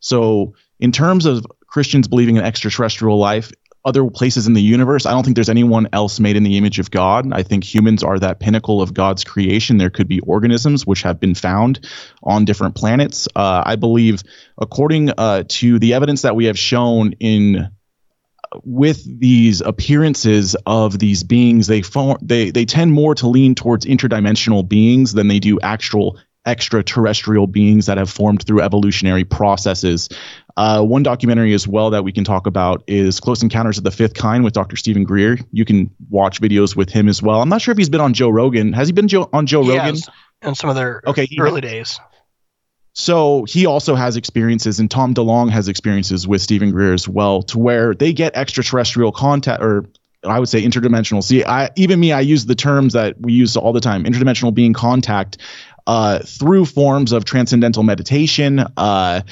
So, 0.00 0.54
in 0.80 0.92
terms 0.92 1.24
of 1.24 1.46
Christians 1.66 2.08
believing 2.08 2.36
in 2.36 2.42
extraterrestrial 2.42 3.18
life, 3.18 3.52
other 3.86 4.04
places 4.10 4.48
in 4.48 4.52
the 4.52 4.60
universe. 4.60 5.06
I 5.06 5.12
don't 5.12 5.22
think 5.22 5.36
there's 5.36 5.48
anyone 5.48 5.88
else 5.92 6.18
made 6.18 6.36
in 6.36 6.42
the 6.42 6.58
image 6.58 6.80
of 6.80 6.90
God. 6.90 7.32
I 7.32 7.44
think 7.44 7.62
humans 7.62 8.02
are 8.02 8.18
that 8.18 8.40
pinnacle 8.40 8.82
of 8.82 8.92
God's 8.92 9.22
creation. 9.22 9.78
There 9.78 9.90
could 9.90 10.08
be 10.08 10.20
organisms 10.20 10.84
which 10.84 11.02
have 11.02 11.20
been 11.20 11.36
found 11.36 11.88
on 12.22 12.44
different 12.44 12.74
planets. 12.74 13.28
Uh, 13.34 13.62
I 13.64 13.76
believe, 13.76 14.24
according 14.58 15.10
uh, 15.10 15.44
to 15.48 15.78
the 15.78 15.94
evidence 15.94 16.22
that 16.22 16.34
we 16.34 16.46
have 16.46 16.58
shown 16.58 17.12
in 17.20 17.70
with 18.64 19.04
these 19.20 19.60
appearances 19.60 20.56
of 20.66 20.98
these 20.98 21.22
beings, 21.22 21.68
they 21.68 21.82
form, 21.82 22.18
they 22.22 22.50
they 22.50 22.64
tend 22.64 22.92
more 22.92 23.14
to 23.14 23.28
lean 23.28 23.54
towards 23.54 23.86
interdimensional 23.86 24.68
beings 24.68 25.12
than 25.12 25.28
they 25.28 25.38
do 25.38 25.60
actual 25.60 26.18
extraterrestrial 26.46 27.46
beings 27.46 27.86
that 27.86 27.98
have 27.98 28.10
formed 28.10 28.44
through 28.44 28.62
evolutionary 28.62 29.24
processes. 29.24 30.08
Uh, 30.56 30.82
one 30.82 31.02
documentary 31.02 31.52
as 31.52 31.68
well 31.68 31.90
that 31.90 32.04
we 32.04 32.12
can 32.12 32.24
talk 32.24 32.46
about 32.46 32.82
is 32.86 33.20
Close 33.20 33.42
Encounters 33.42 33.76
of 33.78 33.84
the 33.84 33.90
Fifth 33.90 34.14
Kind 34.14 34.44
with 34.44 34.54
Dr. 34.54 34.76
Steven 34.76 35.04
Greer. 35.04 35.38
You 35.52 35.64
can 35.64 35.90
watch 36.08 36.40
videos 36.40 36.74
with 36.74 36.88
him 36.88 37.08
as 37.08 37.22
well. 37.22 37.42
I'm 37.42 37.48
not 37.48 37.60
sure 37.60 37.72
if 37.72 37.78
he's 37.78 37.90
been 37.90 38.00
on 38.00 38.14
Joe 38.14 38.30
Rogan. 38.30 38.72
Has 38.72 38.88
he 38.88 38.92
been 38.92 39.08
Joe, 39.08 39.28
on 39.32 39.46
Joe 39.46 39.62
he 39.62 39.76
Rogan? 39.76 39.96
in 40.42 40.54
some 40.54 40.70
of 40.70 40.76
their 40.76 41.02
okay, 41.06 41.28
early 41.38 41.60
days. 41.60 42.00
So 42.92 43.44
he 43.44 43.66
also 43.66 43.94
has 43.94 44.16
experiences, 44.16 44.80
and 44.80 44.90
Tom 44.90 45.12
DeLonge 45.12 45.50
has 45.50 45.68
experiences 45.68 46.26
with 46.26 46.40
Steven 46.40 46.70
Greer 46.70 46.94
as 46.94 47.06
well, 47.06 47.42
to 47.42 47.58
where 47.58 47.94
they 47.94 48.14
get 48.14 48.34
extraterrestrial 48.34 49.12
contact, 49.12 49.62
or 49.62 49.84
I 50.24 50.40
would 50.40 50.48
say 50.48 50.62
interdimensional. 50.62 51.22
See, 51.22 51.44
I 51.44 51.70
even 51.76 52.00
me, 52.00 52.12
I 52.12 52.20
use 52.20 52.46
the 52.46 52.54
terms 52.54 52.94
that 52.94 53.20
we 53.20 53.34
use 53.34 53.56
all 53.56 53.74
the 53.74 53.80
time: 53.80 54.04
interdimensional 54.04 54.54
being 54.54 54.72
contact 54.72 55.36
uh, 55.86 56.20
through 56.20 56.64
forms 56.64 57.12
of 57.12 57.24
transcendental 57.24 57.82
meditation. 57.82 58.64
Uh, 58.76 59.22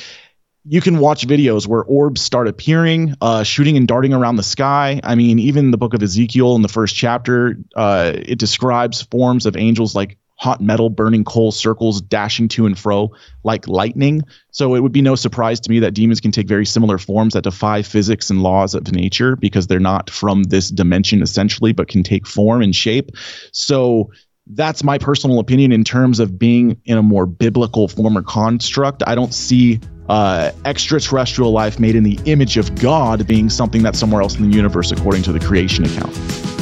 you 0.67 0.81
can 0.81 0.99
watch 0.99 1.27
videos 1.27 1.67
where 1.67 1.83
orbs 1.83 2.23
start 2.23 2.49
appearing, 2.49 3.15
uh, 3.21 3.43
shooting 3.43 3.77
and 3.77 3.87
darting 3.87 4.15
around 4.15 4.37
the 4.37 4.43
sky. 4.43 5.01
I 5.05 5.15
mean, 5.15 5.39
even 5.39 5.71
the 5.71 5.77
book 5.77 5.93
of 5.93 6.03
Ezekiel 6.03 6.57
in 6.57 6.63
the 6.63 6.69
first 6.69 6.97
chapter, 6.97 7.59
uh, 7.77 8.13
it 8.15 8.39
describes 8.39 9.03
forms 9.03 9.45
of 9.45 9.57
angels 9.57 9.95
like 9.95 10.17
hot 10.37 10.61
metal 10.61 10.91
burning 10.91 11.23
coal 11.25 11.53
circles 11.53 12.01
dashing 12.01 12.49
to 12.49 12.67
and 12.67 12.79
fro 12.79 13.13
like 13.45 13.69
lightning. 13.69 14.23
So 14.51 14.75
it 14.75 14.81
would 14.81 14.93
be 14.93 15.03
no 15.03 15.15
surprise 15.15 15.61
to 15.61 15.71
me 15.71 15.81
that 15.81 15.93
demons 15.95 16.21
can 16.21 16.33
take 16.33 16.49
very 16.49 16.67
similar 16.67 16.99
forms 16.99 17.35
that 17.35 17.45
defy 17.45 17.83
physics 17.83 18.31
and 18.31 18.43
laws 18.43 18.75
of 18.75 18.91
nature 18.91 19.37
because 19.37 19.67
they're 19.67 19.79
not 19.81 20.11
from 20.11 20.43
this 20.45 20.71
dimension 20.71 21.23
essentially, 21.23 21.73
but 21.73 21.89
can 21.89 22.03
take 22.03 22.27
form 22.27 22.63
and 22.63 22.75
shape. 22.75 23.13
So 23.53 24.11
that's 24.49 24.85
my 24.85 24.99
personal 24.99 25.39
opinion 25.39 25.73
in 25.73 25.85
terms 25.85 26.21
of 26.21 26.39
being 26.39 26.81
in 26.85 26.99
a 26.99 27.03
more 27.03 27.27
biblical 27.27 27.89
form 27.89 28.19
or 28.19 28.23
construct. 28.23 29.03
I 29.07 29.15
don't 29.15 29.33
see 29.33 29.81
uh, 30.09 30.51
extraterrestrial 30.65 31.53
life 31.53 31.81
made 31.81 31.97
in 31.97 32.03
the 32.03 32.19
image 32.27 32.57
of 32.57 32.75
God 32.75 33.27
being 33.27 33.49
something 33.49 33.83
that's 33.83 33.99
somewhere 33.99 34.21
else 34.21 34.37
in 34.37 34.51
the 34.51 34.57
universe, 34.57 34.93
according 34.93 35.23
to 35.23 35.33
the 35.33 35.41
creation 35.41 35.85
account. 35.85 36.54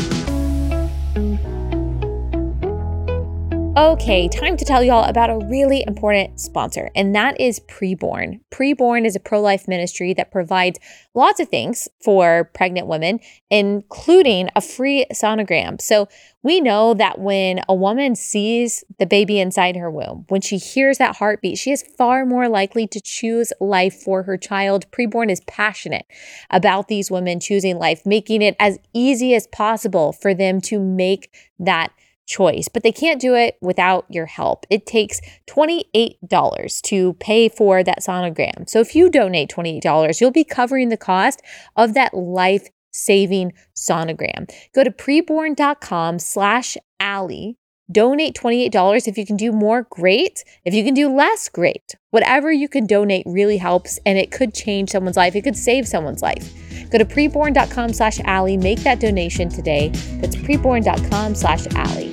Okay, 3.75 4.29
time 4.29 4.59
to 4.59 4.67
tell 4.67 4.85
y'all 4.85 5.09
about 5.09 5.31
a 5.31 5.47
really 5.47 5.83
important 5.87 6.39
sponsor, 6.39 6.91
and 6.95 7.15
that 7.15 7.41
is 7.41 7.59
Preborn. 7.61 8.41
Preborn 8.51 9.07
is 9.07 9.17
a 9.17 9.21
pro 9.21 9.41
life 9.41 9.67
ministry 9.67 10.13
that 10.13 10.31
provides 10.31 10.79
lots 11.15 11.41
of 11.41 11.49
things 11.49 11.89
for 12.05 12.51
pregnant 12.53 12.87
women, 12.87 13.19
including 13.49 14.51
a 14.55 14.61
free 14.61 15.07
sonogram. 15.15 15.81
So, 15.81 16.07
we 16.43 16.61
know 16.61 16.93
that 16.93 17.19
when 17.19 17.63
a 17.67 17.75
woman 17.75 18.15
sees 18.15 18.85
the 18.99 19.07
baby 19.07 19.41
inside 19.41 19.77
her 19.77 19.91
womb, 19.91 20.27
when 20.29 20.43
she 20.43 20.59
hears 20.59 20.99
that 20.99 21.17
heartbeat, 21.17 21.57
she 21.57 21.71
is 21.71 21.83
far 21.97 22.27
more 22.27 22.51
likely 22.51 22.87
to 22.89 23.01
choose 23.01 23.55
life 23.59 23.95
for 23.95 24.25
her 24.25 24.37
child. 24.37 24.85
Preborn 24.91 25.31
is 25.31 25.41
passionate 25.47 26.05
about 26.51 26.89
these 26.89 27.11
women 27.11 27.41
choosing 27.41 27.79
life, 27.79 28.05
making 28.05 28.43
it 28.43 28.55
as 28.61 28.79
easy 28.93 29.35
as 29.35 29.47
possible 29.47 30.13
for 30.13 30.35
them 30.35 30.61
to 30.61 30.79
make 30.79 31.33
that 31.59 31.91
choice, 32.27 32.69
but 32.69 32.83
they 32.83 32.93
can't 32.93 33.21
do 33.21 33.35
it 33.35 33.57
without 33.61 34.07
your 34.09 34.27
help. 34.27 34.67
It 34.71 34.87
takes 34.87 35.21
$28 35.49 36.83
to 36.83 37.13
pay 37.15 37.49
for 37.49 37.83
that 37.83 38.01
sonogram. 38.01 38.69
So 38.69 38.81
if 38.81 38.95
you 38.95 39.11
donate 39.11 39.51
$28, 39.51 40.21
you'll 40.21 40.31
be 40.31 40.45
covering 40.45 40.89
the 40.89 40.97
cost 40.97 41.43
of 41.77 41.95
that 41.95 42.15
life 42.15 42.69
saving 42.93 43.53
sonogram. 43.75 44.51
Go 44.75 44.85
to 44.85 44.91
preborn.com 44.91 46.19
slash 46.19 46.77
Allie. 47.01 47.59
Donate 47.91 48.35
$28. 48.35 49.09
If 49.09 49.19
you 49.19 49.27
can 49.27 49.37
do 49.37 49.53
more, 49.53 49.87
great. 49.91 50.45
If 50.65 50.73
you 50.73 50.85
can 50.85 50.95
do 50.95 51.15
less, 51.15 51.49
great. 51.49 51.95
Whatever 52.11 52.53
you 52.53 52.69
can 52.69 52.87
donate 52.87 53.25
really 53.27 53.59
helps 53.59 53.99
and 54.07 54.17
it 54.17 54.31
could 54.31 54.55
change 54.55 54.91
someone's 54.91 55.17
life. 55.17 55.35
It 55.35 55.43
could 55.43 55.57
save 55.57 55.87
someone's 55.87 56.23
life. 56.23 56.62
Go 56.93 56.99
to 56.99 57.07
preborn.com 57.07 57.95
slash 57.95 58.21
Allie. 58.21 58.59
Make 58.59 58.81
that 58.81 59.01
donation 59.01 59.49
today. 59.49 59.89
That's 60.21 60.37
preborn.com 60.37 61.35
slash 61.35 61.67
Allie. 61.75 62.13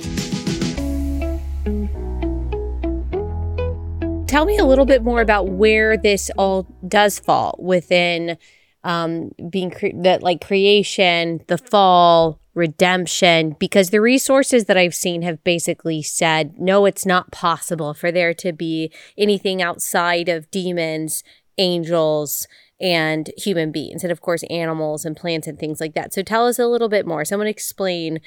Tell 4.26 4.46
me 4.46 4.56
a 4.56 4.64
little 4.64 4.86
bit 4.86 5.02
more 5.02 5.20
about 5.20 5.48
where 5.48 5.98
this 5.98 6.30
all 6.38 6.66
does 6.88 7.18
fall 7.18 7.56
within 7.58 8.38
um, 8.82 9.32
being 9.50 9.70
cre- 9.70 9.88
that 9.96 10.22
like 10.22 10.46
creation, 10.46 11.42
the 11.48 11.58
fall, 11.58 12.40
redemption, 12.54 13.56
because 13.58 13.90
the 13.90 14.00
resources 14.00 14.64
that 14.64 14.78
I've 14.78 14.94
seen 14.94 15.22
have 15.22 15.44
basically 15.44 16.00
said, 16.00 16.58
no, 16.58 16.86
it's 16.86 17.04
not 17.04 17.32
possible 17.32 17.92
for 17.92 18.10
there 18.10 18.32
to 18.34 18.52
be 18.52 18.90
anything 19.18 19.60
outside 19.60 20.28
of 20.28 20.50
demons, 20.50 21.22
angels, 21.58 22.46
and 22.80 23.30
human 23.36 23.72
beings, 23.72 24.02
and 24.02 24.10
of 24.10 24.20
course, 24.20 24.42
animals 24.50 25.04
and 25.04 25.16
plants 25.16 25.46
and 25.46 25.58
things 25.58 25.80
like 25.80 25.94
that. 25.94 26.14
So 26.14 26.22
tell 26.22 26.46
us 26.46 26.58
a 26.58 26.66
little 26.66 26.88
bit 26.88 27.06
more. 27.06 27.24
Someone 27.24 27.46
explain 27.46 28.20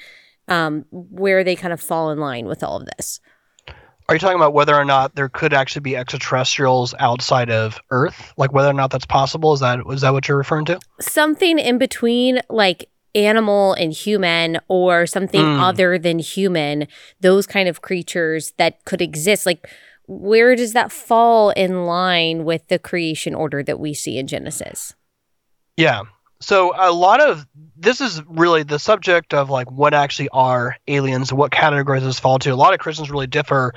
um, 0.48 0.84
where 0.90 1.42
they 1.42 1.56
kind 1.56 1.72
of 1.72 1.80
fall 1.80 2.10
in 2.10 2.18
line 2.18 2.46
with 2.46 2.62
all 2.62 2.76
of 2.76 2.86
this. 2.96 3.20
Are 4.08 4.14
you 4.14 4.18
talking 4.18 4.36
about 4.36 4.52
whether 4.52 4.74
or 4.74 4.84
not 4.84 5.14
there 5.14 5.30
could 5.30 5.54
actually 5.54 5.80
be 5.80 5.96
extraterrestrials 5.96 6.94
outside 6.98 7.50
of 7.50 7.80
Earth? 7.90 8.34
Like 8.36 8.52
whether 8.52 8.68
or 8.68 8.74
not 8.74 8.90
that's 8.90 9.06
possible? 9.06 9.54
Is 9.54 9.60
that 9.60 9.80
is 9.90 10.02
that 10.02 10.12
what 10.12 10.28
you're 10.28 10.36
referring 10.36 10.66
to? 10.66 10.78
Something 11.00 11.58
in 11.58 11.78
between, 11.78 12.40
like 12.50 12.90
animal 13.14 13.72
and 13.74 13.92
human, 13.92 14.58
or 14.68 15.06
something 15.06 15.40
mm. 15.40 15.60
other 15.60 15.98
than 15.98 16.18
human. 16.18 16.86
Those 17.20 17.46
kind 17.46 17.66
of 17.66 17.80
creatures 17.80 18.52
that 18.58 18.84
could 18.84 19.00
exist, 19.00 19.46
like 19.46 19.66
where 20.06 20.54
does 20.54 20.72
that 20.72 20.92
fall 20.92 21.50
in 21.50 21.84
line 21.84 22.44
with 22.44 22.68
the 22.68 22.78
creation 22.78 23.34
order 23.34 23.62
that 23.62 23.80
we 23.80 23.94
see 23.94 24.18
in 24.18 24.26
Genesis? 24.26 24.94
Yeah. 25.76 26.02
So 26.40 26.74
a 26.76 26.92
lot 26.92 27.22
of 27.22 27.46
this 27.76 28.00
is 28.02 28.22
really 28.28 28.64
the 28.64 28.78
subject 28.78 29.32
of 29.32 29.48
like 29.48 29.70
what 29.70 29.94
actually 29.94 30.28
are 30.28 30.76
aliens, 30.86 31.32
what 31.32 31.50
categories 31.50 32.02
this 32.02 32.20
fall 32.20 32.38
to. 32.40 32.50
A 32.50 32.54
lot 32.54 32.74
of 32.74 32.80
Christians 32.80 33.10
really 33.10 33.26
differ 33.26 33.72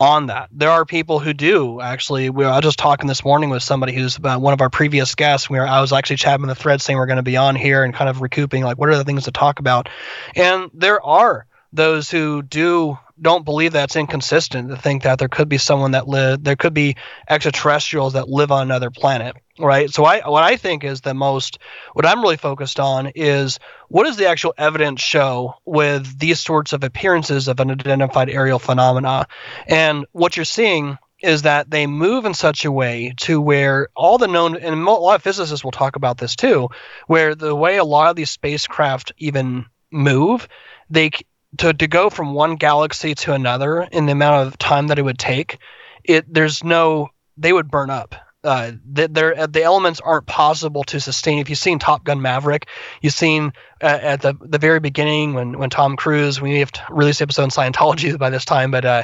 on 0.00 0.26
that. 0.26 0.48
There 0.50 0.70
are 0.70 0.86
people 0.86 1.18
who 1.18 1.34
do 1.34 1.80
actually. 1.80 2.30
We 2.30 2.44
were, 2.44 2.50
I 2.50 2.56
was 2.56 2.62
just 2.62 2.78
talking 2.78 3.06
this 3.06 3.22
morning 3.22 3.50
with 3.50 3.62
somebody 3.62 3.92
who's 3.92 4.18
uh, 4.22 4.38
one 4.38 4.54
of 4.54 4.62
our 4.62 4.70
previous 4.70 5.14
guests. 5.14 5.50
We 5.50 5.58
were, 5.58 5.66
I 5.66 5.80
was 5.80 5.92
actually 5.92 6.16
chatting 6.16 6.46
the 6.46 6.54
thread 6.54 6.80
saying 6.80 6.96
we're 6.98 7.06
going 7.06 7.16
to 7.16 7.22
be 7.22 7.36
on 7.36 7.54
here 7.54 7.84
and 7.84 7.92
kind 7.92 8.08
of 8.08 8.22
recouping 8.22 8.64
like 8.64 8.78
what 8.78 8.88
are 8.88 8.96
the 8.96 9.04
things 9.04 9.24
to 9.24 9.30
talk 9.30 9.58
about. 9.58 9.88
And 10.34 10.70
there 10.72 11.04
are 11.04 11.46
those 11.76 12.10
who 12.10 12.42
do 12.42 12.98
don't 13.20 13.44
believe 13.44 13.72
that's 13.72 13.96
inconsistent 13.96 14.68
to 14.68 14.76
think 14.76 15.04
that 15.04 15.18
there 15.18 15.28
could 15.28 15.48
be 15.48 15.58
someone 15.58 15.92
that 15.92 16.06
live 16.08 16.42
there 16.42 16.56
could 16.56 16.74
be 16.74 16.96
extraterrestrials 17.28 18.12
that 18.14 18.28
live 18.28 18.50
on 18.50 18.62
another 18.62 18.90
planet 18.90 19.36
right? 19.58 19.90
So 19.90 20.04
i 20.04 20.20
what 20.28 20.44
i 20.44 20.56
think 20.56 20.84
is 20.84 21.00
the 21.00 21.14
most 21.14 21.58
what 21.94 22.04
i'm 22.04 22.20
really 22.20 22.36
focused 22.36 22.78
on 22.78 23.12
is 23.14 23.58
what 23.88 24.04
does 24.04 24.16
the 24.16 24.26
actual 24.26 24.54
evidence 24.58 25.00
show 25.00 25.54
with 25.64 26.18
these 26.18 26.40
sorts 26.40 26.72
of 26.72 26.84
appearances 26.84 27.48
of 27.48 27.60
unidentified 27.60 28.28
aerial 28.28 28.58
phenomena? 28.58 29.26
And 29.66 30.06
what 30.12 30.36
you're 30.36 30.44
seeing 30.44 30.98
is 31.22 31.42
that 31.42 31.70
they 31.70 31.86
move 31.86 32.24
in 32.24 32.34
such 32.34 32.64
a 32.64 32.72
way 32.72 33.14
to 33.16 33.40
where 33.40 33.88
all 33.96 34.18
the 34.18 34.28
known 34.28 34.56
and 34.56 34.74
a 34.86 34.90
lot 34.90 35.14
of 35.14 35.22
physicists 35.22 35.64
will 35.64 35.70
talk 35.70 35.96
about 35.96 36.18
this 36.18 36.36
too 36.36 36.68
where 37.06 37.34
the 37.34 37.54
way 37.54 37.78
a 37.78 37.84
lot 37.84 38.10
of 38.10 38.16
these 38.16 38.30
spacecraft 38.30 39.12
even 39.18 39.64
move 39.90 40.46
they 40.90 41.10
to 41.58 41.72
to 41.74 41.86
go 41.86 42.10
from 42.10 42.34
one 42.34 42.56
galaxy 42.56 43.14
to 43.14 43.32
another 43.32 43.82
in 43.82 44.06
the 44.06 44.12
amount 44.12 44.46
of 44.46 44.58
time 44.58 44.88
that 44.88 44.98
it 44.98 45.02
would 45.02 45.18
take, 45.18 45.58
it 46.04 46.32
there's 46.32 46.62
no 46.64 47.08
they 47.36 47.52
would 47.52 47.70
burn 47.70 47.90
up. 47.90 48.14
Uh, 48.44 48.72
the, 48.92 49.08
the 49.50 49.62
elements 49.64 50.00
aren't 50.00 50.26
possible 50.26 50.84
to 50.84 51.00
sustain. 51.00 51.40
If 51.40 51.50
you've 51.50 51.58
seen 51.58 51.80
Top 51.80 52.04
Gun 52.04 52.22
Maverick, 52.22 52.68
you've 53.00 53.12
seen 53.12 53.52
uh, 53.82 53.86
at 53.86 54.22
the 54.22 54.34
the 54.40 54.58
very 54.58 54.78
beginning 54.78 55.34
when 55.34 55.58
when 55.58 55.68
Tom 55.68 55.96
Cruise, 55.96 56.40
we 56.40 56.60
have 56.60 56.70
to 56.70 56.82
release 56.90 57.18
the 57.18 57.24
episode 57.24 57.44
in 57.44 57.50
Scientology 57.50 58.16
by 58.20 58.30
this 58.30 58.44
time, 58.44 58.70
but 58.70 58.84
uh, 58.84 59.02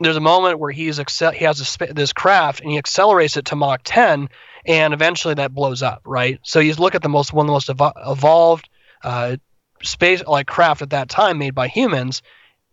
there's 0.00 0.16
a 0.16 0.20
moment 0.20 0.60
where 0.60 0.70
he's 0.70 0.98
accel- 0.98 1.32
he 1.32 1.44
has 1.44 1.58
this, 1.58 1.76
this 1.90 2.12
craft 2.12 2.60
and 2.60 2.70
he 2.70 2.78
accelerates 2.78 3.36
it 3.36 3.46
to 3.46 3.56
Mach 3.56 3.80
10, 3.82 4.28
and 4.64 4.94
eventually 4.94 5.34
that 5.34 5.52
blows 5.52 5.82
up, 5.82 6.02
right? 6.04 6.38
So 6.42 6.60
you 6.60 6.74
look 6.74 6.94
at 6.94 7.02
the 7.02 7.08
most 7.08 7.32
one 7.32 7.46
of 7.46 7.48
the 7.48 7.52
most 7.52 7.68
evo- 7.68 8.12
evolved 8.12 8.68
uh, 9.02 9.36
space 9.82 10.22
like 10.26 10.46
craft 10.46 10.82
at 10.82 10.90
that 10.90 11.08
time 11.08 11.38
made 11.38 11.54
by 11.54 11.68
humans 11.68 12.22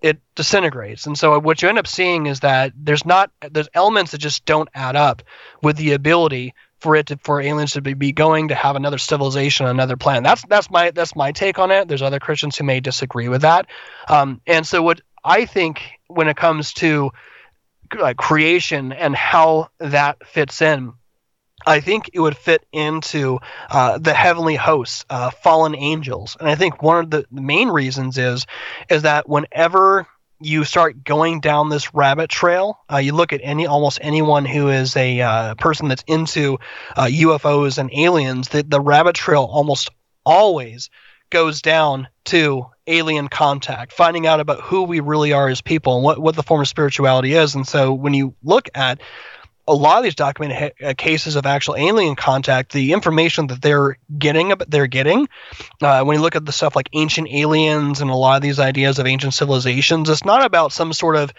it 0.02 0.20
disintegrates 0.36 1.06
and 1.08 1.18
so 1.18 1.40
what 1.40 1.62
you 1.62 1.70
end 1.70 1.80
up 1.80 1.88
seeing 1.88 2.26
is 2.26 2.42
that 2.42 2.74
there's 2.76 3.06
not 3.06 3.32
there's 3.52 3.70
elements 3.74 4.12
that 4.12 4.18
just 4.18 4.46
don't 4.46 4.70
add 4.74 4.96
up 4.96 5.24
with 5.64 5.78
the 5.78 5.94
ability 5.94 6.54
for 6.80 6.96
it 6.96 7.08
to, 7.08 7.18
for 7.24 7.42
aliens 7.42 7.74
to 7.74 7.82
be 7.82 8.12
going 8.12 8.50
to 8.50 8.56
have 8.56 8.76
another 8.76 9.00
civilization 9.00 9.66
on 9.66 9.72
another 9.72 9.98
planet. 9.98 10.24
That's 10.24 10.46
that's 10.46 10.70
my 10.70 10.92
that's 10.92 11.16
my 11.16 11.32
take 11.32 11.58
on 11.58 11.72
it. 11.72 11.88
There's 11.88 12.04
other 12.04 12.20
Christians 12.20 12.58
who 12.58 12.64
may 12.64 12.80
disagree 12.80 13.28
with 13.28 13.42
that. 13.42 13.66
Um, 14.08 14.40
and 14.46 14.68
so 14.68 14.84
what 14.84 15.02
I 15.24 15.46
think 15.46 15.82
when 16.08 16.28
it 16.28 16.38
comes 16.38 16.74
to 16.74 17.12
uh, 18.00 18.14
creation 18.16 18.92
and 18.92 19.16
how 19.16 19.70
that 19.80 20.28
fits 20.28 20.62
in. 20.62 20.94
I 21.66 21.80
think 21.80 22.12
it 22.14 22.20
would 22.20 22.38
fit 22.38 22.66
into 22.72 23.40
uh, 23.70 23.98
the 23.98 24.14
heavenly 24.14 24.56
hosts, 24.56 25.06
uh, 25.10 25.32
fallen 25.32 25.76
angels, 25.76 26.38
and 26.40 26.48
I 26.50 26.56
think 26.56 26.82
one 26.82 27.04
of 27.04 27.10
the 27.10 27.26
main 27.32 27.70
reasons 27.70 28.18
is 28.18 28.46
is 28.90 29.04
that 29.04 29.28
whenever 29.28 30.08
you 30.40 30.64
start 30.66 31.04
going 31.04 31.40
down 31.40 31.70
this 31.70 31.94
rabbit 31.94 32.30
trail. 32.30 32.80
Uh, 32.92 32.98
you 32.98 33.14
look 33.14 33.32
at 33.32 33.40
any 33.44 33.66
almost 33.68 34.00
anyone 34.02 34.46
who 34.46 34.70
is 34.70 34.96
a 34.96 35.22
uh, 35.22 35.56
person 35.56 35.88
that's 35.88 36.04
into 36.08 36.60
uh, 36.96 37.06
UFOs 37.06 37.78
and 37.78 37.90
aliens. 37.94 38.50
The, 38.50 38.64
the 38.64 38.82
rabbit 38.82 39.16
trail 39.16 39.48
almost 39.50 39.90
always 40.26 40.90
goes 41.30 41.62
down 41.62 42.08
to 42.26 42.66
alien 42.88 43.28
contact, 43.28 43.94
finding 43.94 44.28
out 44.28 44.40
about 44.40 44.62
who 44.62 44.84
we 44.84 45.00
really 45.00 45.34
are 45.34 45.48
as 45.48 45.62
people 45.62 45.96
and 45.96 46.04
what, 46.04 46.20
what 46.20 46.36
the 46.36 46.44
form 46.44 46.62
of 46.62 46.68
spirituality 46.68 47.34
is. 47.34 47.56
And 47.56 47.68
so 47.68 47.94
when 47.94 48.14
you 48.14 48.36
look 48.44 48.70
at 48.76 49.02
a 49.68 49.74
lot 49.74 49.98
of 49.98 50.04
these 50.04 50.16
documented 50.16 50.58
ha- 50.82 50.90
uh, 50.90 50.94
cases 50.96 51.36
of 51.36 51.46
actual 51.46 51.76
alien 51.76 52.16
contact, 52.16 52.72
the 52.72 52.94
information 52.94 53.48
that 53.48 53.62
they're 53.62 53.98
getting, 54.18 54.54
they're 54.68 54.88
getting, 54.88 55.28
uh, 55.82 56.04
when 56.04 56.18
you 56.18 56.22
look 56.22 56.36
at 56.36 56.46
the 56.46 56.52
stuff 56.52 56.76
like 56.76 56.90
ancient 56.94 57.28
aliens 57.32 58.02
and 58.02 58.10
a 58.10 58.16
lot 58.16 58.36
of 58.36 58.42
these 58.42 58.60
ideas 58.60 59.00
of 59.00 59.08
ancient 59.08 59.34
civilizations, 59.34 60.10
it's 60.10 60.26
not 60.26 60.46
about 60.46 60.72
some 60.72 60.94
sort 60.94 61.16
of 61.16 61.34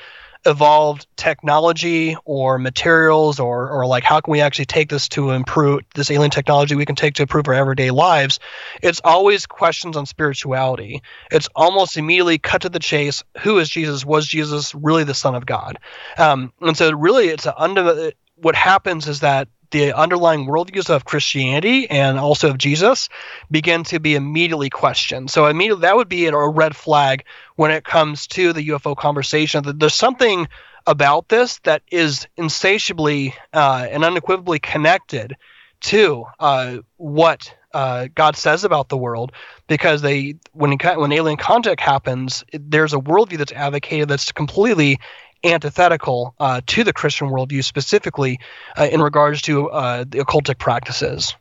evolved 0.46 1.06
technology 1.16 2.16
or 2.24 2.58
materials 2.58 3.40
or 3.40 3.68
or 3.70 3.86
like 3.86 4.04
how 4.04 4.20
can 4.20 4.32
we 4.32 4.40
actually 4.40 4.64
take 4.64 4.88
this 4.88 5.08
to 5.08 5.30
improve 5.30 5.80
this 5.94 6.10
alien 6.10 6.30
technology 6.30 6.74
we 6.74 6.86
can 6.86 6.96
take 6.96 7.14
to 7.14 7.22
improve 7.22 7.48
our 7.48 7.54
everyday 7.54 7.90
lives 7.90 8.38
it's 8.82 9.00
always 9.04 9.46
questions 9.46 9.96
on 9.96 10.06
spirituality. 10.06 11.02
It's 11.30 11.48
almost 11.54 11.96
immediately 11.96 12.38
cut 12.38 12.62
to 12.62 12.68
the 12.68 12.78
chase 12.78 13.22
who 13.38 13.58
is 13.58 13.68
jesus? 13.68 14.04
Was 14.04 14.26
jesus 14.26 14.74
really 14.74 15.04
the 15.04 15.14
son 15.14 15.34
of 15.34 15.46
god? 15.46 15.78
Um, 16.18 16.52
and 16.60 16.76
so 16.76 16.92
really 16.92 17.28
it's 17.28 17.46
a 17.46 17.60
under 17.60 18.12
what 18.36 18.54
happens 18.54 19.08
is 19.08 19.20
that 19.20 19.48
the 19.70 19.92
underlying 19.92 20.46
worldviews 20.46 20.90
of 20.90 21.04
Christianity 21.04 21.88
and 21.90 22.18
also 22.18 22.50
of 22.50 22.58
Jesus 22.58 23.08
begin 23.50 23.84
to 23.84 24.00
be 24.00 24.14
immediately 24.14 24.70
questioned. 24.70 25.30
So 25.30 25.46
immediately 25.46 25.82
that 25.82 25.96
would 25.96 26.08
be 26.08 26.26
a 26.26 26.36
red 26.36 26.76
flag 26.76 27.24
when 27.56 27.70
it 27.70 27.84
comes 27.84 28.26
to 28.28 28.52
the 28.52 28.68
UFO 28.68 28.96
conversation. 28.96 29.64
That 29.64 29.78
there's 29.78 29.94
something 29.94 30.48
about 30.86 31.28
this 31.28 31.58
that 31.60 31.82
is 31.90 32.26
insatiably 32.36 33.34
uh, 33.52 33.86
and 33.90 34.04
unequivocally 34.04 34.58
connected 34.58 35.36
to 35.80 36.24
uh, 36.38 36.78
what 36.96 37.54
uh, 37.74 38.08
God 38.14 38.36
says 38.36 38.64
about 38.64 38.88
the 38.88 38.96
world, 38.96 39.32
because 39.66 40.00
they 40.00 40.36
when 40.52 40.78
when 40.78 41.12
alien 41.12 41.36
contact 41.36 41.80
happens, 41.80 42.42
there's 42.52 42.94
a 42.94 42.98
worldview 42.98 43.36
that's 43.36 43.52
advocated 43.52 44.08
that's 44.08 44.32
completely 44.32 44.98
antithetical 45.46 46.34
uh, 46.38 46.60
to 46.66 46.84
the 46.84 46.92
Christian 46.92 47.28
worldview, 47.28 47.64
specifically 47.64 48.40
uh, 48.78 48.88
in 48.90 49.00
regards 49.00 49.42
to 49.42 49.70
uh, 49.70 50.04
the 50.04 50.18
occultic 50.18 50.58
practices. 50.58 51.34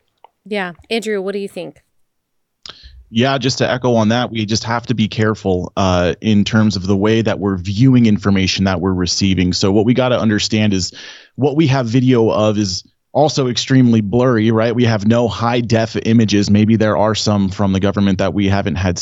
Yeah. 0.46 0.74
Andrew, 0.90 1.22
what 1.22 1.34
do 1.34 1.40
you 1.40 1.50
think? 1.50 1.82
Yeah, 3.10 3.38
just 3.38 3.60
to 3.60 3.70
echo 3.70 3.94
on 3.96 4.10
that, 4.10 4.32
we 4.32 4.46
just 4.46 4.64
have 4.64 4.88
to 4.88 4.96
be 4.96 5.08
careful 5.08 5.72
uh, 5.78 6.16
in 6.22 6.44
terms 6.44 6.76
of 6.76 6.88
the 6.88 6.98
way 6.98 7.22
that 7.22 7.40
we're 7.40 7.58
viewing 7.58 8.08
information 8.08 8.66
that 8.66 8.82
we're 8.82 8.94
receiving. 8.94 9.54
So, 9.54 9.72
what 9.72 9.86
we 9.86 9.94
got 9.94 10.10
to 10.10 10.20
understand 10.20 10.74
is 10.74 10.92
what 11.36 11.56
we 11.56 11.68
have 11.68 11.86
video 11.86 12.30
of 12.30 12.58
is 12.58 12.84
also 13.16 13.48
extremely 13.48 14.02
blurry, 14.02 14.52
right? 14.52 14.76
We 14.76 14.84
have 14.84 15.08
no 15.08 15.30
high 15.30 15.62
def 15.62 15.96
images. 15.96 16.50
Maybe 16.50 16.76
there 16.76 16.98
are 16.98 17.16
some 17.16 17.48
from 17.48 17.72
the 17.72 17.80
government 17.80 18.18
that 18.18 18.34
we 18.34 18.48
haven't 18.48 18.76
had 18.76 19.02